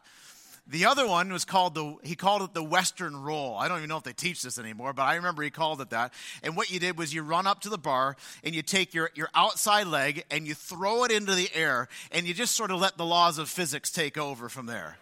The 0.69 0.85
other 0.85 1.07
one 1.07 1.33
was 1.33 1.45
called 1.45 1.73
the, 1.73 1.95
he 2.03 2.15
called 2.15 2.43
it 2.43 2.53
the 2.53 2.63
Western 2.63 3.19
roll. 3.19 3.55
I 3.55 3.67
don't 3.67 3.79
even 3.79 3.89
know 3.89 3.97
if 3.97 4.03
they 4.03 4.13
teach 4.13 4.43
this 4.43 4.59
anymore, 4.59 4.93
but 4.93 5.01
I 5.01 5.15
remember 5.15 5.41
he 5.41 5.49
called 5.49 5.81
it 5.81 5.89
that. 5.89 6.13
And 6.43 6.55
what 6.55 6.69
you 6.69 6.79
did 6.79 6.95
was 6.95 7.11
you 7.11 7.23
run 7.23 7.47
up 7.47 7.61
to 7.61 7.69
the 7.69 7.79
bar 7.79 8.15
and 8.43 8.53
you 8.53 8.61
take 8.61 8.93
your, 8.93 9.09
your 9.15 9.29
outside 9.33 9.87
leg 9.87 10.25
and 10.29 10.47
you 10.47 10.53
throw 10.53 11.05
it 11.05 11.11
into 11.11 11.33
the 11.33 11.49
air 11.55 11.87
and 12.11 12.27
you 12.27 12.35
just 12.35 12.55
sort 12.55 12.69
of 12.69 12.79
let 12.79 12.97
the 12.97 13.05
laws 13.05 13.39
of 13.39 13.49
physics 13.49 13.89
take 13.89 14.15
over 14.15 14.47
from 14.47 14.67
there. 14.67 14.97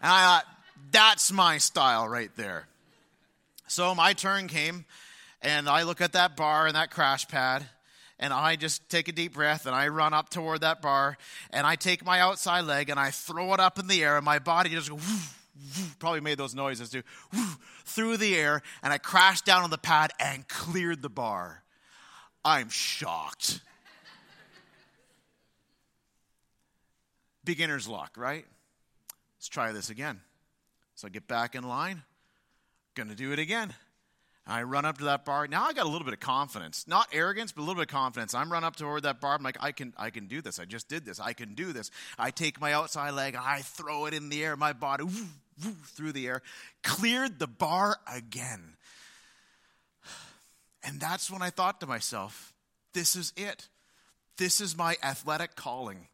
And 0.00 0.10
I 0.10 0.22
thought, 0.22 0.44
that's 0.92 1.30
my 1.30 1.58
style 1.58 2.08
right 2.08 2.30
there. 2.36 2.66
So 3.66 3.94
my 3.94 4.14
turn 4.14 4.48
came 4.48 4.86
and 5.42 5.68
I 5.68 5.82
look 5.82 6.00
at 6.00 6.12
that 6.12 6.36
bar 6.36 6.66
and 6.66 6.74
that 6.74 6.90
crash 6.90 7.28
pad 7.28 7.66
and 8.18 8.32
I 8.32 8.56
just 8.56 8.88
take 8.88 9.08
a 9.08 9.12
deep 9.12 9.34
breath 9.34 9.66
and 9.66 9.74
I 9.74 9.88
run 9.88 10.14
up 10.14 10.30
toward 10.30 10.62
that 10.62 10.80
bar 10.80 11.18
and 11.50 11.66
I 11.66 11.76
take 11.76 12.04
my 12.04 12.20
outside 12.20 12.62
leg 12.62 12.88
and 12.88 12.98
I 12.98 13.10
throw 13.10 13.52
it 13.54 13.60
up 13.60 13.78
in 13.78 13.86
the 13.86 14.02
air 14.02 14.16
and 14.16 14.24
my 14.24 14.38
body 14.38 14.70
just 14.70 14.90
goes, 14.90 15.02
probably 15.98 16.20
made 16.20 16.38
those 16.38 16.54
noises 16.54 16.90
too, 16.90 17.02
through 17.84 18.16
the 18.16 18.34
air 18.34 18.62
and 18.82 18.92
I 18.92 18.98
crashed 18.98 19.44
down 19.44 19.64
on 19.64 19.70
the 19.70 19.78
pad 19.78 20.12
and 20.18 20.46
cleared 20.48 21.02
the 21.02 21.10
bar. 21.10 21.62
I'm 22.44 22.68
shocked. 22.68 23.60
Beginner's 27.44 27.86
luck, 27.86 28.12
right? 28.16 28.44
Let's 29.38 29.48
try 29.48 29.72
this 29.72 29.90
again. 29.90 30.20
So 30.94 31.06
I 31.06 31.10
get 31.10 31.28
back 31.28 31.54
in 31.54 31.62
line, 31.62 32.02
gonna 32.94 33.14
do 33.14 33.32
it 33.32 33.38
again. 33.38 33.74
I 34.46 34.62
run 34.62 34.84
up 34.84 34.98
to 34.98 35.04
that 35.04 35.24
bar. 35.24 35.48
Now 35.48 35.64
I 35.64 35.72
got 35.72 35.86
a 35.86 35.88
little 35.88 36.04
bit 36.04 36.14
of 36.14 36.20
confidence. 36.20 36.86
Not 36.86 37.08
arrogance, 37.12 37.50
but 37.50 37.62
a 37.62 37.64
little 37.64 37.74
bit 37.74 37.82
of 37.82 37.88
confidence. 37.88 38.32
I'm 38.32 38.50
run 38.52 38.62
up 38.62 38.76
toward 38.76 39.02
that 39.02 39.20
bar. 39.20 39.34
I'm 39.34 39.42
like, 39.42 39.56
I 39.60 39.72
can, 39.72 39.92
I 39.96 40.10
can 40.10 40.28
do 40.28 40.40
this. 40.40 40.60
I 40.60 40.64
just 40.64 40.88
did 40.88 41.04
this. 41.04 41.18
I 41.18 41.32
can 41.32 41.54
do 41.54 41.72
this. 41.72 41.90
I 42.16 42.30
take 42.30 42.60
my 42.60 42.72
outside 42.72 43.10
leg, 43.10 43.34
I 43.34 43.62
throw 43.62 44.06
it 44.06 44.14
in 44.14 44.28
the 44.28 44.44
air. 44.44 44.56
My 44.56 44.72
body 44.72 45.04
woo, 45.04 45.72
through 45.86 46.12
the 46.12 46.28
air, 46.28 46.42
cleared 46.84 47.40
the 47.40 47.48
bar 47.48 47.96
again. 48.12 48.76
And 50.84 51.00
that's 51.00 51.28
when 51.28 51.42
I 51.42 51.50
thought 51.50 51.80
to 51.80 51.86
myself, 51.86 52.52
this 52.94 53.16
is 53.16 53.32
it. 53.36 53.68
This 54.36 54.60
is 54.60 54.76
my 54.76 54.96
athletic 55.02 55.56
calling. 55.56 56.06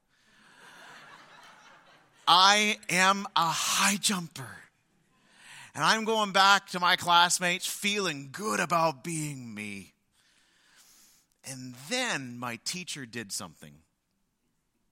I 2.26 2.78
am 2.88 3.26
a 3.36 3.44
high 3.44 3.96
jumper. 3.96 4.61
And 5.74 5.84
I'm 5.84 6.04
going 6.04 6.32
back 6.32 6.68
to 6.68 6.80
my 6.80 6.96
classmates 6.96 7.66
feeling 7.66 8.28
good 8.30 8.60
about 8.60 9.02
being 9.02 9.54
me. 9.54 9.94
And 11.44 11.74
then 11.88 12.38
my 12.38 12.58
teacher 12.64 13.06
did 13.06 13.32
something 13.32 13.74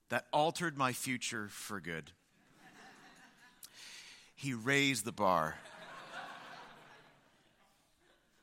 that 0.09 0.27
altered 0.33 0.77
my 0.77 0.93
future 0.93 1.49
for 1.51 1.81
good. 1.81 2.13
He 4.35 4.55
raised 4.55 5.05
the 5.05 5.13
bar. 5.13 5.57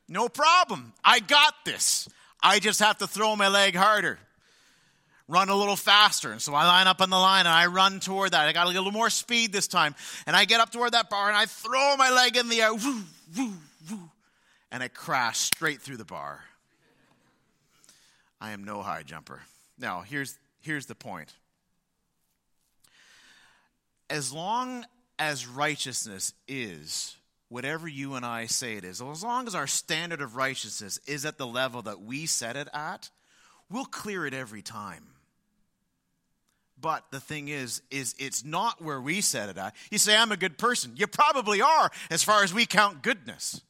No 0.06 0.28
problem. 0.28 0.94
I 1.04 1.18
got 1.18 1.54
this. 1.64 2.08
I 2.40 2.60
just 2.60 2.78
have 2.80 2.98
to 2.98 3.06
throw 3.06 3.34
my 3.34 3.48
leg 3.48 3.74
harder 3.74 4.18
run 5.28 5.50
a 5.50 5.54
little 5.54 5.76
faster. 5.76 6.32
And 6.32 6.40
so 6.40 6.54
I 6.54 6.66
line 6.66 6.86
up 6.86 7.00
on 7.00 7.10
the 7.10 7.16
line 7.16 7.46
and 7.46 7.54
I 7.54 7.66
run 7.66 8.00
toward 8.00 8.32
that. 8.32 8.48
I 8.48 8.52
got 8.52 8.66
a 8.66 8.70
little 8.70 8.90
more 8.90 9.10
speed 9.10 9.52
this 9.52 9.68
time. 9.68 9.94
And 10.26 10.34
I 10.34 10.46
get 10.46 10.60
up 10.60 10.70
toward 10.70 10.92
that 10.92 11.10
bar 11.10 11.28
and 11.28 11.36
I 11.36 11.46
throw 11.46 11.96
my 11.96 12.10
leg 12.10 12.36
in 12.36 12.48
the 12.48 12.62
air. 12.62 12.74
Woo, 12.74 13.02
woo, 13.36 13.52
woo. 13.90 14.10
And 14.72 14.82
I 14.82 14.88
crash 14.88 15.38
straight 15.38 15.82
through 15.82 15.98
the 15.98 16.04
bar. 16.04 16.40
I 18.40 18.52
am 18.52 18.64
no 18.64 18.82
high 18.82 19.02
jumper. 19.02 19.42
Now, 19.78 20.00
here's, 20.00 20.38
here's 20.60 20.86
the 20.86 20.94
point. 20.94 21.34
As 24.10 24.32
long 24.32 24.86
as 25.18 25.46
righteousness 25.46 26.32
is 26.46 27.16
whatever 27.48 27.88
you 27.88 28.14
and 28.14 28.24
I 28.24 28.46
say 28.46 28.74
it 28.74 28.84
is, 28.84 29.02
as 29.02 29.22
long 29.22 29.46
as 29.46 29.54
our 29.54 29.66
standard 29.66 30.20
of 30.22 30.36
righteousness 30.36 30.98
is 31.06 31.24
at 31.24 31.36
the 31.36 31.46
level 31.46 31.82
that 31.82 32.00
we 32.00 32.26
set 32.26 32.56
it 32.56 32.68
at, 32.72 33.10
we'll 33.70 33.84
clear 33.84 34.24
it 34.26 34.34
every 34.34 34.62
time. 34.62 35.04
But 36.80 37.04
the 37.10 37.20
thing 37.20 37.48
is, 37.48 37.82
is 37.90 38.14
it's 38.18 38.44
not 38.44 38.80
where 38.82 39.00
we 39.00 39.20
set 39.20 39.48
it 39.48 39.58
at. 39.58 39.74
You 39.90 39.98
say, 39.98 40.16
I'm 40.16 40.32
a 40.32 40.36
good 40.36 40.58
person. 40.58 40.92
You 40.96 41.06
probably 41.06 41.60
are, 41.60 41.90
as 42.10 42.22
far 42.22 42.44
as 42.44 42.54
we 42.54 42.66
count 42.66 43.02
goodness. 43.02 43.60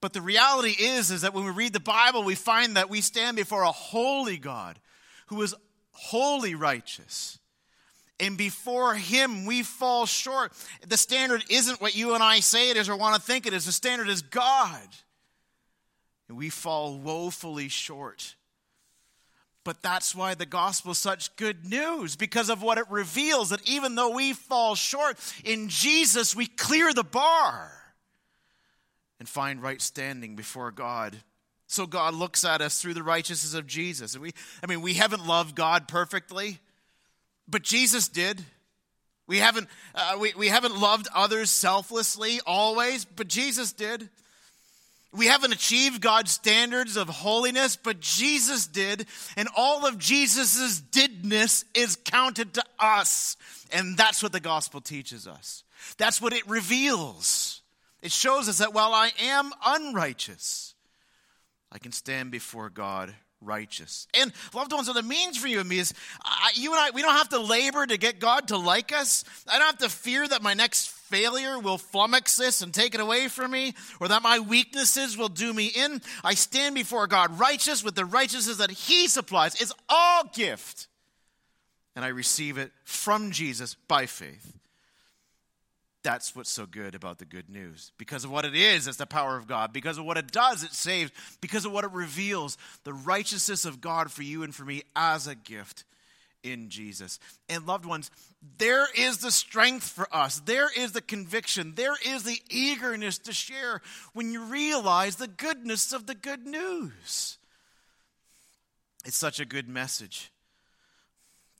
But 0.00 0.14
the 0.14 0.22
reality 0.22 0.74
is, 0.78 1.10
is 1.10 1.22
that 1.22 1.34
when 1.34 1.44
we 1.44 1.50
read 1.50 1.74
the 1.74 1.80
Bible, 1.80 2.24
we 2.24 2.34
find 2.34 2.76
that 2.76 2.88
we 2.88 3.02
stand 3.02 3.36
before 3.36 3.62
a 3.62 3.72
holy 3.72 4.38
God 4.38 4.78
who 5.26 5.42
is 5.42 5.54
wholly 5.92 6.54
righteous. 6.54 7.38
And 8.18 8.36
before 8.36 8.94
him, 8.94 9.44
we 9.44 9.62
fall 9.62 10.06
short. 10.06 10.52
The 10.86 10.96
standard 10.96 11.44
isn't 11.50 11.80
what 11.80 11.94
you 11.94 12.14
and 12.14 12.22
I 12.22 12.40
say 12.40 12.70
it 12.70 12.76
is 12.76 12.88
or 12.88 12.96
want 12.96 13.16
to 13.16 13.20
think 13.20 13.46
it 13.46 13.52
is. 13.52 13.66
The 13.66 13.72
standard 13.72 14.08
is 14.08 14.22
God. 14.22 14.88
And 16.28 16.36
we 16.38 16.48
fall 16.48 16.98
woefully 16.98 17.68
short. 17.68 18.36
But 19.64 19.82
that's 19.82 20.14
why 20.14 20.34
the 20.34 20.46
gospel 20.46 20.92
is 20.92 20.98
such 20.98 21.34
good 21.36 21.66
news 21.70 22.16
because 22.16 22.48
of 22.48 22.62
what 22.62 22.78
it 22.78 22.90
reveals 22.90 23.50
that 23.50 23.68
even 23.68 23.94
though 23.94 24.14
we 24.14 24.32
fall 24.32 24.74
short, 24.74 25.18
in 25.44 25.68
Jesus 25.68 26.34
we 26.34 26.46
clear 26.46 26.94
the 26.94 27.04
bar 27.04 27.70
and 29.18 29.28
find 29.28 29.62
right 29.62 29.80
standing 29.82 30.34
before 30.34 30.70
God. 30.70 31.16
So 31.66 31.86
God 31.86 32.14
looks 32.14 32.44
at 32.44 32.62
us 32.62 32.80
through 32.80 32.94
the 32.94 33.02
righteousness 33.02 33.54
of 33.54 33.66
Jesus. 33.66 34.14
And 34.14 34.22
we 34.22 34.32
I 34.62 34.66
mean 34.66 34.80
we 34.80 34.94
haven't 34.94 35.26
loved 35.26 35.54
God 35.54 35.88
perfectly, 35.88 36.58
but 37.46 37.62
Jesus 37.62 38.08
did. 38.08 38.42
We 39.30 39.38
haven't, 39.38 39.68
uh, 39.94 40.16
we, 40.18 40.34
we 40.36 40.48
haven't 40.48 40.80
loved 40.80 41.06
others 41.14 41.50
selflessly 41.50 42.40
always, 42.44 43.04
but 43.04 43.28
Jesus 43.28 43.72
did. 43.72 44.08
We 45.12 45.26
haven't 45.26 45.52
achieved 45.52 46.00
God's 46.00 46.30
standards 46.30 46.96
of 46.96 47.08
holiness, 47.08 47.74
but 47.76 47.98
Jesus 47.98 48.66
did, 48.66 49.06
and 49.36 49.48
all 49.56 49.84
of 49.86 49.98
Jesus' 49.98 50.80
didness 50.80 51.64
is 51.74 51.96
counted 52.04 52.54
to 52.54 52.64
us. 52.78 53.36
And 53.72 53.96
that's 53.96 54.22
what 54.22 54.32
the 54.32 54.40
gospel 54.40 54.80
teaches 54.80 55.26
us. 55.26 55.64
That's 55.98 56.22
what 56.22 56.32
it 56.32 56.48
reveals. 56.48 57.62
It 58.02 58.12
shows 58.12 58.48
us 58.48 58.58
that 58.58 58.72
while 58.72 58.94
I 58.94 59.10
am 59.20 59.52
unrighteous, 59.64 60.74
I 61.72 61.78
can 61.78 61.92
stand 61.92 62.30
before 62.30 62.70
God 62.70 63.14
righteous. 63.40 64.06
And 64.18 64.32
loved 64.54 64.72
ones, 64.72 64.88
what 64.88 64.96
it 64.96 65.04
means 65.04 65.36
for 65.36 65.48
you 65.48 65.60
and 65.60 65.68
me 65.68 65.78
is 65.78 65.94
you 66.54 66.72
and 66.72 66.80
I, 66.80 66.90
we 66.90 67.02
don't 67.02 67.16
have 67.16 67.30
to 67.30 67.40
labor 67.40 67.86
to 67.86 67.96
get 67.96 68.20
God 68.20 68.48
to 68.48 68.56
like 68.56 68.92
us. 68.92 69.24
I 69.48 69.58
don't 69.58 69.66
have 69.66 69.78
to 69.78 69.88
fear 69.88 70.26
that 70.28 70.42
my 70.42 70.54
next 70.54 70.88
failure 70.88 71.58
will 71.58 71.78
flummox 71.78 72.36
this 72.36 72.62
and 72.62 72.72
take 72.72 72.94
it 72.94 73.00
away 73.00 73.28
from 73.28 73.50
me, 73.50 73.74
or 73.98 74.08
that 74.08 74.22
my 74.22 74.38
weaknesses 74.38 75.16
will 75.16 75.28
do 75.28 75.52
me 75.52 75.66
in. 75.66 76.00
I 76.22 76.34
stand 76.34 76.74
before 76.74 77.06
God 77.06 77.40
righteous 77.40 77.82
with 77.82 77.96
the 77.96 78.04
righteousness 78.04 78.58
that 78.58 78.70
He 78.70 79.08
supplies. 79.08 79.60
It's 79.60 79.72
all 79.88 80.30
gift. 80.32 80.86
And 81.96 82.04
I 82.04 82.08
receive 82.08 82.58
it 82.58 82.70
from 82.84 83.32
Jesus 83.32 83.74
by 83.88 84.06
faith. 84.06 84.59
That's 86.02 86.34
what's 86.34 86.50
so 86.50 86.64
good 86.64 86.94
about 86.94 87.18
the 87.18 87.26
good 87.26 87.50
news. 87.50 87.92
Because 87.98 88.24
of 88.24 88.30
what 88.30 88.46
it 88.46 88.56
is, 88.56 88.86
it's 88.86 88.96
the 88.96 89.06
power 89.06 89.36
of 89.36 89.46
God. 89.46 89.72
Because 89.72 89.98
of 89.98 90.06
what 90.06 90.16
it 90.16 90.32
does, 90.32 90.62
it 90.62 90.72
saves. 90.72 91.12
Because 91.40 91.66
of 91.66 91.72
what 91.72 91.84
it 91.84 91.92
reveals, 91.92 92.56
the 92.84 92.94
righteousness 92.94 93.66
of 93.66 93.82
God 93.82 94.10
for 94.10 94.22
you 94.22 94.42
and 94.42 94.54
for 94.54 94.64
me 94.64 94.82
as 94.96 95.26
a 95.26 95.34
gift 95.34 95.84
in 96.42 96.70
Jesus. 96.70 97.18
And 97.50 97.66
loved 97.66 97.84
ones, 97.84 98.10
there 98.56 98.86
is 98.96 99.18
the 99.18 99.30
strength 99.30 99.86
for 99.90 100.08
us. 100.14 100.40
There 100.40 100.70
is 100.74 100.92
the 100.92 101.02
conviction. 101.02 101.74
There 101.74 101.96
is 102.06 102.22
the 102.22 102.40
eagerness 102.48 103.18
to 103.18 103.34
share 103.34 103.82
when 104.14 104.32
you 104.32 104.44
realize 104.44 105.16
the 105.16 105.28
goodness 105.28 105.92
of 105.92 106.06
the 106.06 106.14
good 106.14 106.46
news. 106.46 107.36
It's 109.04 109.18
such 109.18 109.38
a 109.38 109.44
good 109.44 109.68
message. 109.68 110.30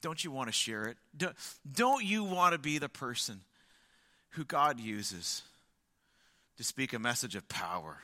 Don't 0.01 0.25
you 0.25 0.31
want 0.31 0.49
to 0.49 0.53
share 0.53 0.87
it? 0.87 0.97
Don't 1.71 2.03
you 2.03 2.25
want 2.25 2.55
to 2.55 2.59
be 2.59 2.79
the 2.79 2.89
person 2.89 3.43
who 4.31 4.45
God 4.45 4.79
uses 4.79 5.43
to 6.57 6.65
speak 6.65 6.93
a 6.93 6.99
message 6.99 7.35
of 7.35 7.49
power, 7.49 7.99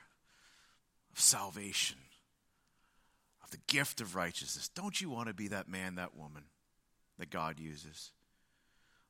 of 1.12 1.20
salvation, 1.20 1.98
of 3.44 3.50
the 3.50 3.58
gift 3.66 4.00
of 4.00 4.16
righteousness. 4.16 4.68
Don't 4.68 5.00
you 5.00 5.10
want 5.10 5.28
to 5.28 5.34
be 5.34 5.48
that 5.48 5.68
man, 5.68 5.96
that 5.96 6.16
woman 6.16 6.44
that 7.18 7.30
God 7.30 7.60
uses? 7.60 8.10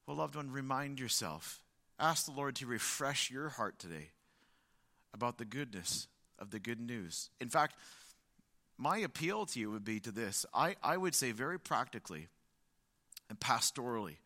Well, 0.06 0.16
loved 0.16 0.36
one, 0.36 0.50
remind 0.50 1.00
yourself. 1.00 1.62
Ask 1.98 2.26
the 2.26 2.32
Lord 2.32 2.56
to 2.56 2.66
refresh 2.66 3.30
your 3.30 3.48
heart 3.48 3.78
today 3.78 4.10
about 5.14 5.38
the 5.38 5.44
goodness 5.44 6.08
of 6.38 6.50
the 6.50 6.58
good 6.58 6.80
news. 6.80 7.30
In 7.40 7.48
fact, 7.48 7.76
my 8.76 8.98
appeal 8.98 9.46
to 9.46 9.60
you 9.60 9.70
would 9.70 9.84
be 9.84 10.00
to 10.00 10.12
this. 10.12 10.44
I, 10.52 10.76
I 10.82 10.96
would 10.96 11.14
say 11.14 11.32
very 11.32 11.58
practically 11.58 12.28
and 13.30 13.40
pastorally, 13.40 14.16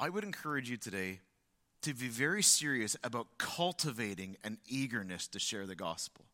I 0.00 0.08
would 0.08 0.24
encourage 0.24 0.68
you 0.68 0.76
today 0.76 1.20
to 1.84 1.92
be 1.92 2.08
very 2.08 2.42
serious 2.42 2.96
about 3.04 3.26
cultivating 3.36 4.36
an 4.42 4.58
eagerness 4.66 5.26
to 5.28 5.38
share 5.38 5.66
the 5.66 5.74
gospel. 5.74 6.24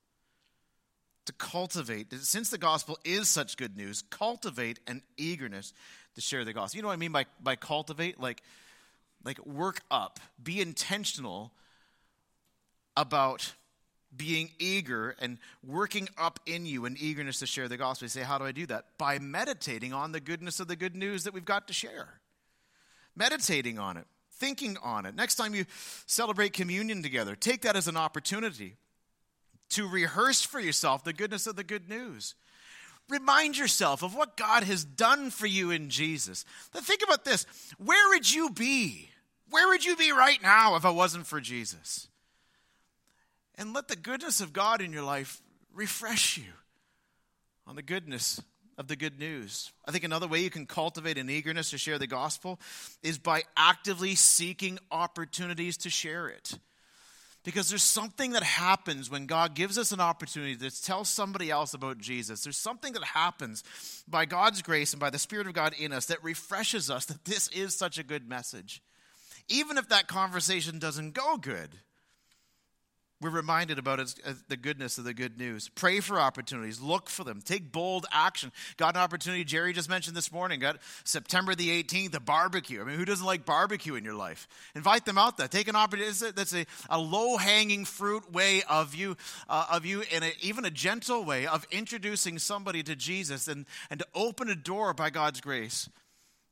To 1.27 1.33
cultivate, 1.33 2.13
since 2.13 2.51
the 2.51 2.59
gospel 2.59 2.99
is 3.05 3.29
such 3.29 3.57
good 3.57 3.77
news, 3.77 4.03
cultivate 4.11 4.79
an 4.87 5.03
eagerness 5.17 5.73
to 6.15 6.21
share 6.21 6.45
the 6.45 6.53
gospel. 6.53 6.79
You 6.79 6.83
know 6.83 6.89
what 6.89 6.95
I 6.95 6.99
mean 6.99 7.13
by, 7.13 7.27
by 7.43 7.57
cultivate? 7.57 8.21
Like, 8.21 8.43
like 9.25 9.45
work 9.45 9.81
up, 9.91 10.21
be 10.43 10.61
intentional 10.61 11.53
about 12.97 13.53
being 14.17 14.51
eager 14.59 15.17
and 15.21 15.39
working 15.67 16.09
up 16.17 16.41
in 16.47 16.65
you 16.65 16.85
an 16.85 16.97
eagerness 16.99 17.41
to 17.41 17.47
share 17.47 17.69
the 17.69 17.77
gospel. 17.77 18.07
You 18.07 18.11
say, 18.11 18.23
How 18.23 18.39
do 18.39 18.45
I 18.45 18.53
do 18.53 18.67
that? 18.67 18.87
By 18.99 19.19
meditating 19.19 19.93
on 19.93 20.13
the 20.13 20.21
goodness 20.21 20.61
of 20.61 20.69
the 20.69 20.77
good 20.77 20.95
news 20.95 21.25
that 21.25 21.35
we've 21.35 21.45
got 21.45 21.67
to 21.69 21.75
share. 21.75 22.21
Meditating 23.17 23.79
on 23.79 23.97
it 23.97 24.07
thinking 24.41 24.77
on 24.83 25.07
it. 25.07 25.15
Next 25.15 25.37
time 25.37 25.55
you 25.55 25.67
celebrate 26.07 26.53
communion 26.53 27.03
together, 27.03 27.37
take 27.37 27.63
that 27.63 27.77
as 27.77 27.87
an 27.87 27.97
opportunity 27.97 28.77
to 29.69 29.87
rehearse 29.87 30.43
for 30.43 30.59
yourself 30.59 31.05
the 31.05 31.13
goodness 31.13 31.47
of 31.47 31.55
the 31.55 31.63
good 31.63 31.89
news. 31.89 32.35
Remind 33.09 33.59
yourself 33.59 34.03
of 34.03 34.15
what 34.15 34.37
God 34.37 34.65
has 34.65 34.85
done 34.85 35.31
for 35.31 35.47
you 35.47 35.71
in 35.71 35.91
Jesus. 35.91 36.45
Now 36.75 36.81
think 36.81 37.03
about 37.05 37.25
this. 37.25 37.45
Where 37.79 38.09
would 38.11 38.33
you 38.33 38.51
be? 38.51 39.11
Where 39.51 39.69
would 39.69 39.85
you 39.85 39.97
be 39.97 40.13
right 40.13 40.41
now 40.43 40.77
if 40.77 40.85
it 40.85 40.95
wasn't 40.95 41.27
for 41.27 41.41
Jesus? 41.41 42.09
And 43.57 43.75
let 43.75 43.89
the 43.89 43.97
goodness 43.97 44.41
of 44.41 44.53
God 44.53 44.81
in 44.81 44.93
your 44.93 45.03
life 45.03 45.43
refresh 45.75 46.39
you 46.39 46.53
on 47.67 47.77
the 47.77 47.83
goodness 47.83 48.41
of 48.81 48.89
the 48.89 48.97
good 48.97 49.19
news. 49.19 49.73
I 49.87 49.93
think 49.93 50.05
another 50.05 50.27
way 50.27 50.41
you 50.41 50.49
can 50.49 50.65
cultivate 50.65 51.19
an 51.19 51.29
eagerness 51.29 51.69
to 51.71 51.79
share 51.79 51.99
the 51.99 52.07
gospel 52.07 52.59
is 53.03 53.19
by 53.19 53.43
actively 53.55 54.15
seeking 54.15 54.79
opportunities 54.91 55.77
to 55.79 55.91
share 55.91 56.29
it. 56.29 56.59
Because 57.45 57.69
there's 57.69 57.83
something 57.83 58.33
that 58.33 58.43
happens 58.43 59.11
when 59.11 59.27
God 59.27 59.55
gives 59.55 59.77
us 59.77 59.93
an 59.93 60.01
opportunity 60.01 60.57
to 60.57 60.83
tell 60.83 61.05
somebody 61.05 61.51
else 61.51 61.75
about 61.75 61.99
Jesus. 61.99 62.43
There's 62.43 62.57
something 62.57 62.95
that 62.95 63.05
happens 63.05 63.65
by 64.09 64.25
God's 64.25 64.63
grace 64.63 64.95
and 64.95 65.01
by 65.01 65.11
the 65.11 65.19
Spirit 65.19 65.47
of 65.47 65.53
God 65.53 65.75
in 65.79 65.93
us 65.93 66.07
that 66.07 66.25
refreshes 66.25 66.91
us 66.91 67.05
that 67.05 67.27
this 67.27 67.49
is 67.49 67.75
such 67.75 67.99
a 67.99 68.03
good 68.03 68.27
message. 68.27 68.83
Even 69.49 69.77
if 69.77 69.91
that 69.91 70.09
conversation 70.09 70.79
doesn't 70.79 71.13
go 71.13 71.37
good 71.37 71.77
we're 73.21 73.31
reminded 73.31 73.79
about 73.79 74.01
uh, 74.01 74.33
the 74.49 74.57
goodness 74.57 74.97
of 74.97 75.05
the 75.05 75.13
good 75.13 75.39
news. 75.39 75.69
Pray 75.69 76.01
for 76.01 76.19
opportunities, 76.19 76.81
look 76.81 77.11
for 77.11 77.23
them, 77.23 77.43
take 77.43 77.71
bold 77.71 78.07
action. 78.11 78.51
Got 78.79 78.97
an 78.97 79.03
opportunity, 79.03 79.45
Jerry 79.45 79.75
just 79.75 79.91
mentioned 79.91 80.17
this 80.17 80.33
morning, 80.33 80.59
got 80.59 80.79
September 81.05 81.55
the 81.55 81.83
18th, 81.83 82.15
a 82.15 82.21
barbecue. 82.21 82.81
I 82.81 82.85
mean, 82.85 82.97
who 82.97 83.05
doesn't 83.05 83.25
like 83.25 83.45
barbecue 83.45 83.95
in 83.95 84.05
your 84.05 84.15
life? 84.15 84.49
Invite 84.75 85.05
them 85.05 85.19
out 85.19 85.37
there. 85.37 85.49
Take 85.49 85.69
an 85.69 85.77
opportunity. 85.77 86.31
That's 86.35 86.55
a, 86.55 86.65
a 86.89 86.99
low 86.99 87.37
hanging 87.37 87.85
fruit 87.85 88.33
way 88.33 88.63
of 88.69 88.95
you, 88.95 89.17
uh, 89.49 89.67
of 89.71 89.85
you 89.85 90.03
in 90.11 90.23
a, 90.23 90.33
even 90.41 90.65
a 90.65 90.71
gentle 90.71 91.23
way 91.23 91.47
of 91.47 91.67
introducing 91.71 92.39
somebody 92.39 92.83
to 92.83 92.97
Jesus 92.97 93.49
and, 93.49 93.67
and 93.91 94.01
to 94.01 94.07
open 94.15 94.49
a 94.49 94.57
door 94.57 94.95
by 94.95 95.11
God's 95.11 95.43
grace 95.43 95.91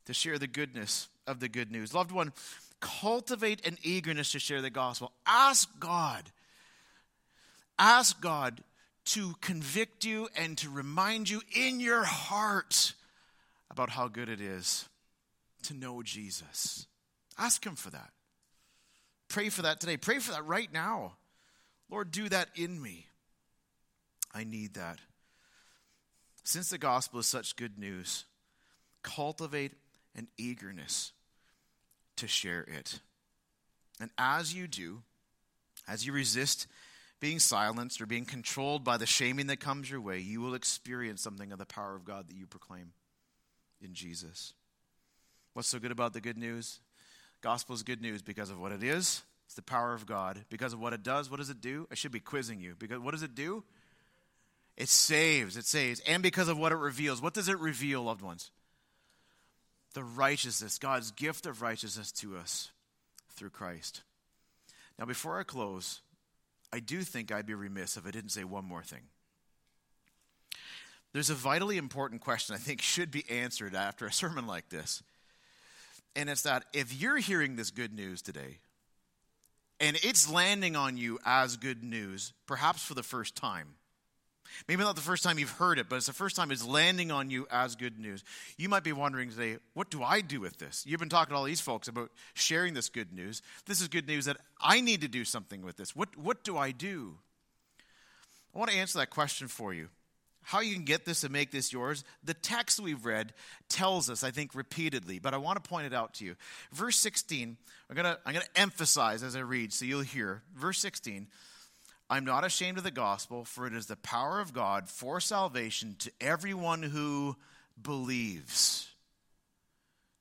to 0.04 0.12
share 0.12 0.38
the 0.38 0.46
goodness 0.46 1.08
of 1.26 1.40
the 1.40 1.48
good 1.48 1.70
news. 1.70 1.94
Loved 1.94 2.12
one, 2.12 2.32
cultivate 2.80 3.66
an 3.66 3.78
eagerness 3.82 4.32
to 4.32 4.38
share 4.38 4.60
the 4.60 4.70
gospel. 4.70 5.12
Ask 5.26 5.68
God 5.80 6.30
Ask 7.78 8.20
God 8.20 8.62
to 9.06 9.34
convict 9.40 10.04
you 10.04 10.28
and 10.36 10.58
to 10.58 10.68
remind 10.68 11.30
you 11.30 11.40
in 11.54 11.80
your 11.80 12.02
heart 12.02 12.92
about 13.70 13.90
how 13.90 14.08
good 14.08 14.28
it 14.28 14.40
is 14.40 14.88
to 15.62 15.74
know 15.74 16.02
Jesus. 16.02 16.86
Ask 17.38 17.64
Him 17.64 17.76
for 17.76 17.90
that. 17.90 18.10
Pray 19.28 19.48
for 19.48 19.62
that 19.62 19.80
today. 19.80 19.96
Pray 19.96 20.18
for 20.18 20.32
that 20.32 20.44
right 20.44 20.72
now. 20.72 21.12
Lord, 21.90 22.10
do 22.10 22.28
that 22.28 22.48
in 22.54 22.82
me. 22.82 23.06
I 24.34 24.44
need 24.44 24.74
that. 24.74 24.98
Since 26.44 26.70
the 26.70 26.78
gospel 26.78 27.20
is 27.20 27.26
such 27.26 27.56
good 27.56 27.78
news, 27.78 28.24
cultivate 29.02 29.72
an 30.16 30.28
eagerness 30.36 31.12
to 32.16 32.26
share 32.26 32.62
it. 32.62 33.00
And 34.00 34.10
as 34.18 34.54
you 34.54 34.66
do, 34.66 35.02
as 35.86 36.06
you 36.06 36.12
resist 36.12 36.66
being 37.20 37.38
silenced 37.38 38.00
or 38.00 38.06
being 38.06 38.24
controlled 38.24 38.84
by 38.84 38.96
the 38.96 39.06
shaming 39.06 39.48
that 39.48 39.60
comes 39.60 39.90
your 39.90 40.00
way, 40.00 40.18
you 40.18 40.40
will 40.40 40.54
experience 40.54 41.22
something 41.22 41.52
of 41.52 41.58
the 41.58 41.66
power 41.66 41.96
of 41.96 42.04
God 42.04 42.28
that 42.28 42.36
you 42.36 42.46
proclaim 42.46 42.92
in 43.80 43.94
Jesus. 43.94 44.54
What's 45.54 45.68
so 45.68 45.78
good 45.78 45.90
about 45.90 46.12
the 46.12 46.20
good 46.20 46.38
news? 46.38 46.80
Gospel 47.40 47.74
is 47.74 47.82
good 47.82 48.00
news 48.00 48.22
because 48.22 48.50
of 48.50 48.60
what 48.60 48.72
it 48.72 48.82
is. 48.82 49.22
It's 49.46 49.54
the 49.54 49.62
power 49.62 49.94
of 49.94 50.06
God. 50.06 50.44
Because 50.50 50.72
of 50.72 50.80
what 50.80 50.92
it 50.92 51.02
does, 51.02 51.30
what 51.30 51.38
does 51.38 51.50
it 51.50 51.60
do? 51.60 51.88
I 51.90 51.94
should 51.94 52.12
be 52.12 52.20
quizzing 52.20 52.60
you. 52.60 52.74
Because 52.78 52.98
what 52.98 53.12
does 53.12 53.22
it 53.22 53.34
do? 53.34 53.64
It 54.76 54.88
saves. 54.88 55.56
It 55.56 55.64
saves. 55.64 56.00
And 56.06 56.22
because 56.22 56.48
of 56.48 56.58
what 56.58 56.70
it 56.70 56.76
reveals. 56.76 57.22
What 57.22 57.34
does 57.34 57.48
it 57.48 57.58
reveal, 57.58 58.02
loved 58.02 58.22
ones? 58.22 58.50
The 59.94 60.04
righteousness, 60.04 60.78
God's 60.78 61.10
gift 61.12 61.46
of 61.46 61.62
righteousness 61.62 62.12
to 62.12 62.36
us 62.36 62.70
through 63.30 63.50
Christ. 63.50 64.02
Now, 64.98 65.06
before 65.06 65.40
I 65.40 65.44
close, 65.44 66.02
I 66.72 66.80
do 66.80 67.02
think 67.02 67.32
I'd 67.32 67.46
be 67.46 67.54
remiss 67.54 67.96
if 67.96 68.06
I 68.06 68.10
didn't 68.10 68.30
say 68.30 68.44
one 68.44 68.64
more 68.64 68.82
thing. 68.82 69.02
There's 71.12 71.30
a 71.30 71.34
vitally 71.34 71.78
important 71.78 72.20
question 72.20 72.54
I 72.54 72.58
think 72.58 72.82
should 72.82 73.10
be 73.10 73.24
answered 73.30 73.74
after 73.74 74.06
a 74.06 74.12
sermon 74.12 74.46
like 74.46 74.68
this. 74.68 75.02
And 76.14 76.28
it's 76.28 76.42
that 76.42 76.64
if 76.72 76.92
you're 77.00 77.18
hearing 77.18 77.56
this 77.56 77.70
good 77.70 77.92
news 77.92 78.22
today, 78.22 78.58
and 79.80 79.96
it's 80.02 80.30
landing 80.30 80.76
on 80.76 80.96
you 80.96 81.18
as 81.24 81.56
good 81.56 81.82
news, 81.82 82.32
perhaps 82.46 82.82
for 82.82 82.94
the 82.94 83.02
first 83.02 83.36
time, 83.36 83.74
Maybe 84.66 84.82
not 84.82 84.96
the 84.96 85.02
first 85.02 85.22
time 85.22 85.38
you've 85.38 85.50
heard 85.50 85.78
it, 85.78 85.88
but 85.88 85.96
it's 85.96 86.06
the 86.06 86.12
first 86.12 86.36
time 86.36 86.50
it's 86.50 86.66
landing 86.66 87.10
on 87.10 87.30
you 87.30 87.46
as 87.50 87.76
good 87.76 87.98
news. 87.98 88.24
You 88.56 88.68
might 88.68 88.84
be 88.84 88.92
wondering 88.92 89.30
today, 89.30 89.56
what 89.74 89.90
do 89.90 90.02
I 90.02 90.20
do 90.20 90.40
with 90.40 90.58
this? 90.58 90.84
You've 90.86 91.00
been 91.00 91.08
talking 91.08 91.32
to 91.32 91.36
all 91.36 91.44
these 91.44 91.60
folks 91.60 91.88
about 91.88 92.10
sharing 92.34 92.74
this 92.74 92.88
good 92.88 93.12
news. 93.12 93.42
This 93.66 93.80
is 93.80 93.88
good 93.88 94.06
news 94.06 94.24
that 94.26 94.38
I 94.60 94.80
need 94.80 95.00
to 95.02 95.08
do 95.08 95.24
something 95.24 95.62
with 95.62 95.76
this. 95.76 95.94
What, 95.94 96.16
what 96.16 96.44
do 96.44 96.56
I 96.56 96.70
do? 96.70 97.14
I 98.54 98.58
want 98.58 98.70
to 98.70 98.76
answer 98.76 98.98
that 98.98 99.10
question 99.10 99.48
for 99.48 99.72
you. 99.72 99.88
How 100.42 100.60
you 100.60 100.74
can 100.74 100.84
get 100.84 101.04
this 101.04 101.24
and 101.24 101.32
make 101.32 101.50
this 101.50 101.72
yours, 101.72 102.04
the 102.24 102.32
text 102.32 102.80
we've 102.80 103.04
read 103.04 103.34
tells 103.68 104.08
us, 104.08 104.24
I 104.24 104.30
think, 104.30 104.54
repeatedly, 104.54 105.18
but 105.18 105.34
I 105.34 105.36
want 105.36 105.62
to 105.62 105.68
point 105.68 105.86
it 105.86 105.92
out 105.92 106.14
to 106.14 106.24
you. 106.24 106.36
Verse 106.72 106.96
16, 106.96 107.58
I'm 107.90 107.94
going 107.96 108.06
to, 108.06 108.18
I'm 108.24 108.32
going 108.32 108.46
to 108.46 108.60
emphasize 108.60 109.22
as 109.22 109.36
I 109.36 109.40
read 109.40 109.74
so 109.74 109.84
you'll 109.84 110.00
hear. 110.00 110.42
Verse 110.56 110.78
16 110.78 111.26
I'm 112.10 112.24
not 112.24 112.44
ashamed 112.44 112.78
of 112.78 112.84
the 112.84 112.90
gospel, 112.90 113.44
for 113.44 113.66
it 113.66 113.74
is 113.74 113.86
the 113.86 113.96
power 113.96 114.40
of 114.40 114.54
God 114.54 114.88
for 114.88 115.20
salvation 115.20 115.96
to 115.98 116.10
everyone 116.20 116.82
who 116.82 117.36
believes. 117.80 118.88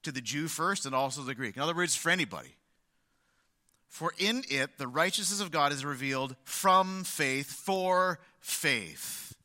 To 0.04 0.12
the 0.12 0.22
Jew 0.22 0.48
first 0.48 0.86
and 0.86 0.94
also 0.94 1.22
the 1.22 1.36
Greek. 1.36 1.56
In 1.56 1.62
other 1.62 1.76
words, 1.76 1.96
for 1.96 2.10
anybody. 2.10 2.56
For 3.88 4.14
in 4.18 4.44
it 4.50 4.78
the 4.78 4.88
righteousness 4.88 5.42
of 5.42 5.52
God 5.52 5.72
is 5.72 5.86
revealed 5.86 6.36
from 6.44 7.04
faith 7.04 7.52
for 7.52 8.20
faith. 8.40 9.36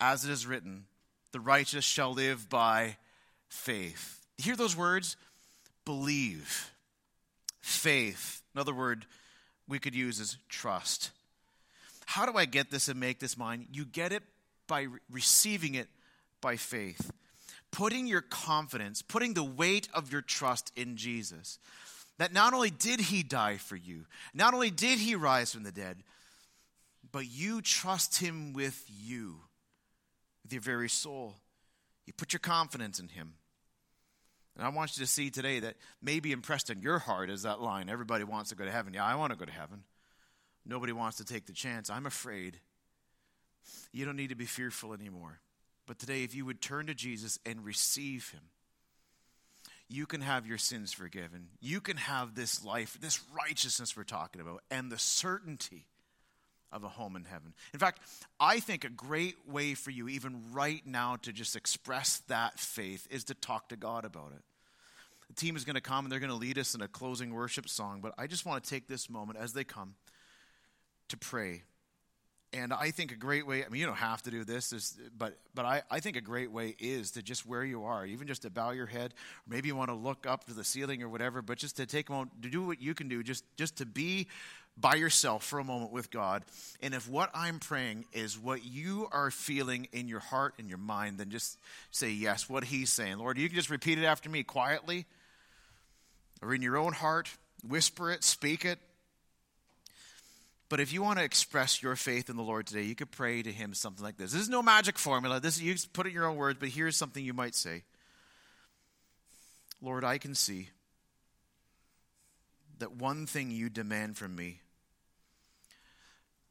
As 0.00 0.24
it 0.24 0.30
is 0.30 0.46
written, 0.46 0.84
the 1.32 1.40
righteous 1.40 1.84
shall 1.84 2.12
live 2.12 2.48
by 2.48 2.96
faith. 3.48 4.26
Hear 4.38 4.56
those 4.56 4.76
words? 4.76 5.16
Believe. 5.84 6.72
Faith. 7.60 8.42
Another 8.54 8.74
word 8.74 9.06
we 9.66 9.78
could 9.78 9.94
use 9.94 10.20
is 10.20 10.38
trust. 10.48 11.10
How 12.08 12.24
do 12.24 12.38
I 12.38 12.46
get 12.46 12.70
this 12.70 12.88
and 12.88 12.98
make 12.98 13.18
this 13.18 13.36
mine? 13.36 13.66
You 13.70 13.84
get 13.84 14.12
it 14.12 14.22
by 14.66 14.84
re- 14.84 14.98
receiving 15.10 15.74
it 15.74 15.88
by 16.40 16.56
faith. 16.56 17.12
Putting 17.70 18.06
your 18.06 18.22
confidence, 18.22 19.02
putting 19.02 19.34
the 19.34 19.44
weight 19.44 19.90
of 19.92 20.10
your 20.10 20.22
trust 20.22 20.72
in 20.74 20.96
Jesus. 20.96 21.58
That 22.16 22.32
not 22.32 22.54
only 22.54 22.70
did 22.70 23.00
he 23.00 23.22
die 23.22 23.58
for 23.58 23.76
you, 23.76 24.06
not 24.32 24.54
only 24.54 24.70
did 24.70 24.98
he 24.98 25.16
rise 25.16 25.52
from 25.52 25.64
the 25.64 25.70
dead, 25.70 26.02
but 27.12 27.30
you 27.30 27.60
trust 27.60 28.20
him 28.20 28.54
with 28.54 28.82
you, 28.88 29.40
with 30.42 30.54
your 30.54 30.62
very 30.62 30.88
soul. 30.88 31.34
You 32.06 32.14
put 32.14 32.32
your 32.32 32.40
confidence 32.40 32.98
in 32.98 33.08
him. 33.08 33.34
And 34.56 34.64
I 34.64 34.70
want 34.70 34.96
you 34.96 35.04
to 35.04 35.10
see 35.10 35.28
today 35.28 35.60
that 35.60 35.74
maybe 36.00 36.32
impressed 36.32 36.70
in 36.70 36.80
your 36.80 37.00
heart 37.00 37.28
is 37.28 37.42
that 37.42 37.60
line 37.60 37.90
everybody 37.90 38.24
wants 38.24 38.48
to 38.48 38.56
go 38.56 38.64
to 38.64 38.72
heaven. 38.72 38.94
Yeah, 38.94 39.04
I 39.04 39.16
want 39.16 39.34
to 39.34 39.38
go 39.38 39.44
to 39.44 39.52
heaven. 39.52 39.84
Nobody 40.68 40.92
wants 40.92 41.16
to 41.16 41.24
take 41.24 41.46
the 41.46 41.52
chance. 41.52 41.88
I'm 41.88 42.06
afraid. 42.06 42.60
You 43.92 44.04
don't 44.04 44.16
need 44.16 44.28
to 44.28 44.36
be 44.36 44.44
fearful 44.44 44.92
anymore. 44.92 45.40
But 45.86 45.98
today, 45.98 46.22
if 46.22 46.34
you 46.34 46.44
would 46.44 46.60
turn 46.60 46.86
to 46.86 46.94
Jesus 46.94 47.38
and 47.46 47.64
receive 47.64 48.30
Him, 48.30 48.42
you 49.88 50.04
can 50.04 50.20
have 50.20 50.46
your 50.46 50.58
sins 50.58 50.92
forgiven. 50.92 51.48
You 51.62 51.80
can 51.80 51.96
have 51.96 52.34
this 52.34 52.62
life, 52.62 52.98
this 53.00 53.18
righteousness 53.34 53.96
we're 53.96 54.04
talking 54.04 54.42
about, 54.42 54.62
and 54.70 54.92
the 54.92 54.98
certainty 54.98 55.86
of 56.70 56.84
a 56.84 56.88
home 56.88 57.16
in 57.16 57.24
heaven. 57.24 57.54
In 57.72 57.80
fact, 57.80 58.00
I 58.38 58.60
think 58.60 58.84
a 58.84 58.90
great 58.90 59.36
way 59.48 59.72
for 59.72 59.90
you, 59.90 60.06
even 60.08 60.52
right 60.52 60.86
now, 60.86 61.16
to 61.22 61.32
just 61.32 61.56
express 61.56 62.18
that 62.28 62.60
faith 62.60 63.08
is 63.10 63.24
to 63.24 63.34
talk 63.34 63.70
to 63.70 63.76
God 63.76 64.04
about 64.04 64.32
it. 64.36 64.42
The 65.28 65.34
team 65.34 65.56
is 65.56 65.64
going 65.64 65.76
to 65.76 65.80
come 65.80 66.04
and 66.04 66.12
they're 66.12 66.20
going 66.20 66.28
to 66.28 66.36
lead 66.36 66.58
us 66.58 66.74
in 66.74 66.82
a 66.82 66.88
closing 66.88 67.32
worship 67.32 67.70
song, 67.70 68.00
but 68.02 68.12
I 68.18 68.26
just 68.26 68.44
want 68.44 68.62
to 68.62 68.68
take 68.68 68.86
this 68.86 69.08
moment 69.08 69.38
as 69.38 69.54
they 69.54 69.64
come 69.64 69.94
to 71.08 71.16
pray. 71.16 71.62
And 72.52 72.72
I 72.72 72.92
think 72.92 73.12
a 73.12 73.16
great 73.16 73.46
way, 73.46 73.62
I 73.62 73.68
mean, 73.68 73.80
you 73.80 73.86
don't 73.86 73.96
have 73.96 74.22
to 74.22 74.30
do 74.30 74.42
this, 74.42 74.96
but, 75.18 75.38
but 75.54 75.66
I, 75.66 75.82
I 75.90 76.00
think 76.00 76.16
a 76.16 76.22
great 76.22 76.50
way 76.50 76.74
is 76.78 77.10
to 77.10 77.22
just 77.22 77.44
where 77.44 77.62
you 77.62 77.84
are, 77.84 78.06
even 78.06 78.26
just 78.26 78.42
to 78.42 78.50
bow 78.50 78.70
your 78.70 78.86
head, 78.86 79.12
maybe 79.46 79.68
you 79.68 79.76
want 79.76 79.90
to 79.90 79.94
look 79.94 80.26
up 80.26 80.44
to 80.46 80.54
the 80.54 80.64
ceiling 80.64 81.02
or 81.02 81.10
whatever, 81.10 81.42
but 81.42 81.58
just 81.58 81.76
to 81.76 81.84
take 81.84 82.08
a 82.08 82.12
moment, 82.12 82.42
to 82.42 82.48
do 82.48 82.62
what 82.62 82.80
you 82.80 82.94
can 82.94 83.08
do, 83.08 83.22
just, 83.22 83.44
just 83.58 83.76
to 83.76 83.86
be 83.86 84.28
by 84.80 84.94
yourself 84.94 85.44
for 85.44 85.58
a 85.58 85.64
moment 85.64 85.92
with 85.92 86.10
God. 86.10 86.42
And 86.80 86.94
if 86.94 87.08
what 87.08 87.30
I'm 87.34 87.58
praying 87.58 88.06
is 88.12 88.38
what 88.38 88.64
you 88.64 89.08
are 89.12 89.30
feeling 89.30 89.88
in 89.92 90.08
your 90.08 90.20
heart 90.20 90.54
and 90.58 90.68
your 90.68 90.78
mind, 90.78 91.18
then 91.18 91.28
just 91.28 91.58
say 91.90 92.10
yes, 92.10 92.48
what 92.48 92.64
He's 92.64 92.90
saying. 92.90 93.18
Lord, 93.18 93.36
you 93.36 93.48
can 93.48 93.56
just 93.56 93.70
repeat 93.70 93.98
it 93.98 94.04
after 94.04 94.30
me 94.30 94.42
quietly 94.42 95.04
or 96.40 96.54
in 96.54 96.62
your 96.62 96.76
own 96.76 96.92
heart, 96.92 97.28
whisper 97.66 98.10
it, 98.10 98.24
speak 98.24 98.64
it. 98.64 98.78
But 100.68 100.80
if 100.80 100.92
you 100.92 101.02
want 101.02 101.18
to 101.18 101.24
express 101.24 101.82
your 101.82 101.96
faith 101.96 102.28
in 102.28 102.36
the 102.36 102.42
Lord 102.42 102.66
today, 102.66 102.82
you 102.82 102.94
could 102.94 103.10
pray 103.10 103.42
to 103.42 103.50
Him 103.50 103.72
something 103.72 104.04
like 104.04 104.18
this. 104.18 104.32
This 104.32 104.42
is 104.42 104.48
no 104.48 104.62
magic 104.62 104.98
formula. 104.98 105.40
This 105.40 105.60
you 105.60 105.74
put 105.92 106.06
it 106.06 106.10
in 106.10 106.14
your 106.14 106.26
own 106.26 106.36
words, 106.36 106.58
but 106.60 106.68
here's 106.68 106.96
something 106.96 107.24
you 107.24 107.32
might 107.32 107.54
say. 107.54 107.84
Lord, 109.80 110.04
I 110.04 110.18
can 110.18 110.34
see 110.34 110.68
that 112.78 112.92
one 112.92 113.26
thing 113.26 113.50
you 113.50 113.70
demand 113.70 114.16
from 114.18 114.36
me, 114.36 114.60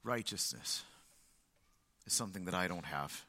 righteousness, 0.03 0.83
is 2.05 2.13
something 2.13 2.45
that 2.45 2.55
I 2.55 2.67
don't 2.67 2.85
have. 2.85 3.25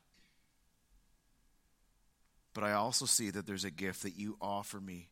But 2.54 2.64
I 2.64 2.72
also 2.72 3.04
see 3.04 3.30
that 3.30 3.46
there's 3.46 3.64
a 3.64 3.70
gift 3.70 4.02
that 4.04 4.16
you 4.16 4.36
offer 4.40 4.80
me 4.80 5.08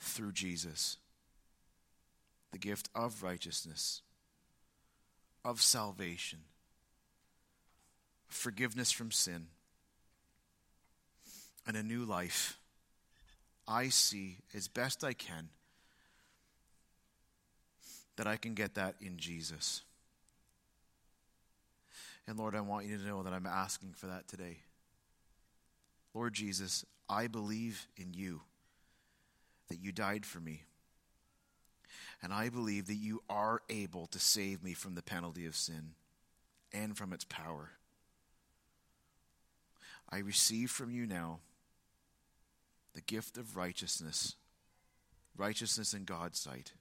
through 0.00 0.32
Jesus 0.32 0.98
the 2.56 2.68
gift 2.68 2.88
of 2.94 3.22
righteousness, 3.22 4.00
of 5.44 5.60
salvation, 5.60 6.38
forgiveness 8.28 8.90
from 8.90 9.10
sin, 9.10 9.48
and 11.66 11.76
a 11.76 11.82
new 11.82 12.06
life. 12.06 12.58
I 13.68 13.90
see 13.90 14.38
as 14.54 14.68
best 14.68 15.04
I 15.04 15.12
can 15.12 15.50
that 18.16 18.26
I 18.26 18.38
can 18.38 18.54
get 18.54 18.74
that 18.76 18.94
in 19.02 19.18
Jesus. 19.18 19.82
And 22.26 22.38
Lord, 22.38 22.54
I 22.54 22.62
want 22.62 22.86
you 22.86 22.96
to 22.96 23.04
know 23.06 23.22
that 23.22 23.34
I'm 23.34 23.44
asking 23.44 23.92
for 23.92 24.06
that 24.06 24.28
today. 24.28 24.60
Lord 26.14 26.32
Jesus, 26.32 26.86
I 27.06 27.26
believe 27.26 27.86
in 27.98 28.14
you, 28.14 28.40
that 29.68 29.78
you 29.78 29.92
died 29.92 30.24
for 30.24 30.40
me. 30.40 30.62
And 32.22 32.32
I 32.32 32.48
believe 32.48 32.86
that 32.86 32.94
you 32.94 33.22
are 33.28 33.62
able 33.68 34.06
to 34.08 34.18
save 34.18 34.62
me 34.62 34.72
from 34.72 34.94
the 34.94 35.02
penalty 35.02 35.46
of 35.46 35.54
sin 35.54 35.92
and 36.72 36.96
from 36.96 37.12
its 37.12 37.24
power. 37.24 37.72
I 40.10 40.18
receive 40.18 40.70
from 40.70 40.90
you 40.90 41.06
now 41.06 41.40
the 42.94 43.02
gift 43.02 43.36
of 43.36 43.56
righteousness, 43.56 44.36
righteousness 45.36 45.92
in 45.92 46.04
God's 46.04 46.38
sight. 46.38 46.72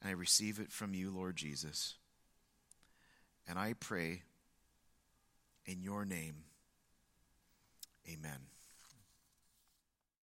And 0.00 0.10
I 0.10 0.12
receive 0.14 0.58
it 0.58 0.72
from 0.72 0.94
you, 0.94 1.10
Lord 1.10 1.36
Jesus. 1.36 1.94
And 3.46 3.58
I 3.58 3.74
pray 3.74 4.22
in 5.66 5.82
your 5.82 6.04
name. 6.04 6.44
Amen. 8.08 8.55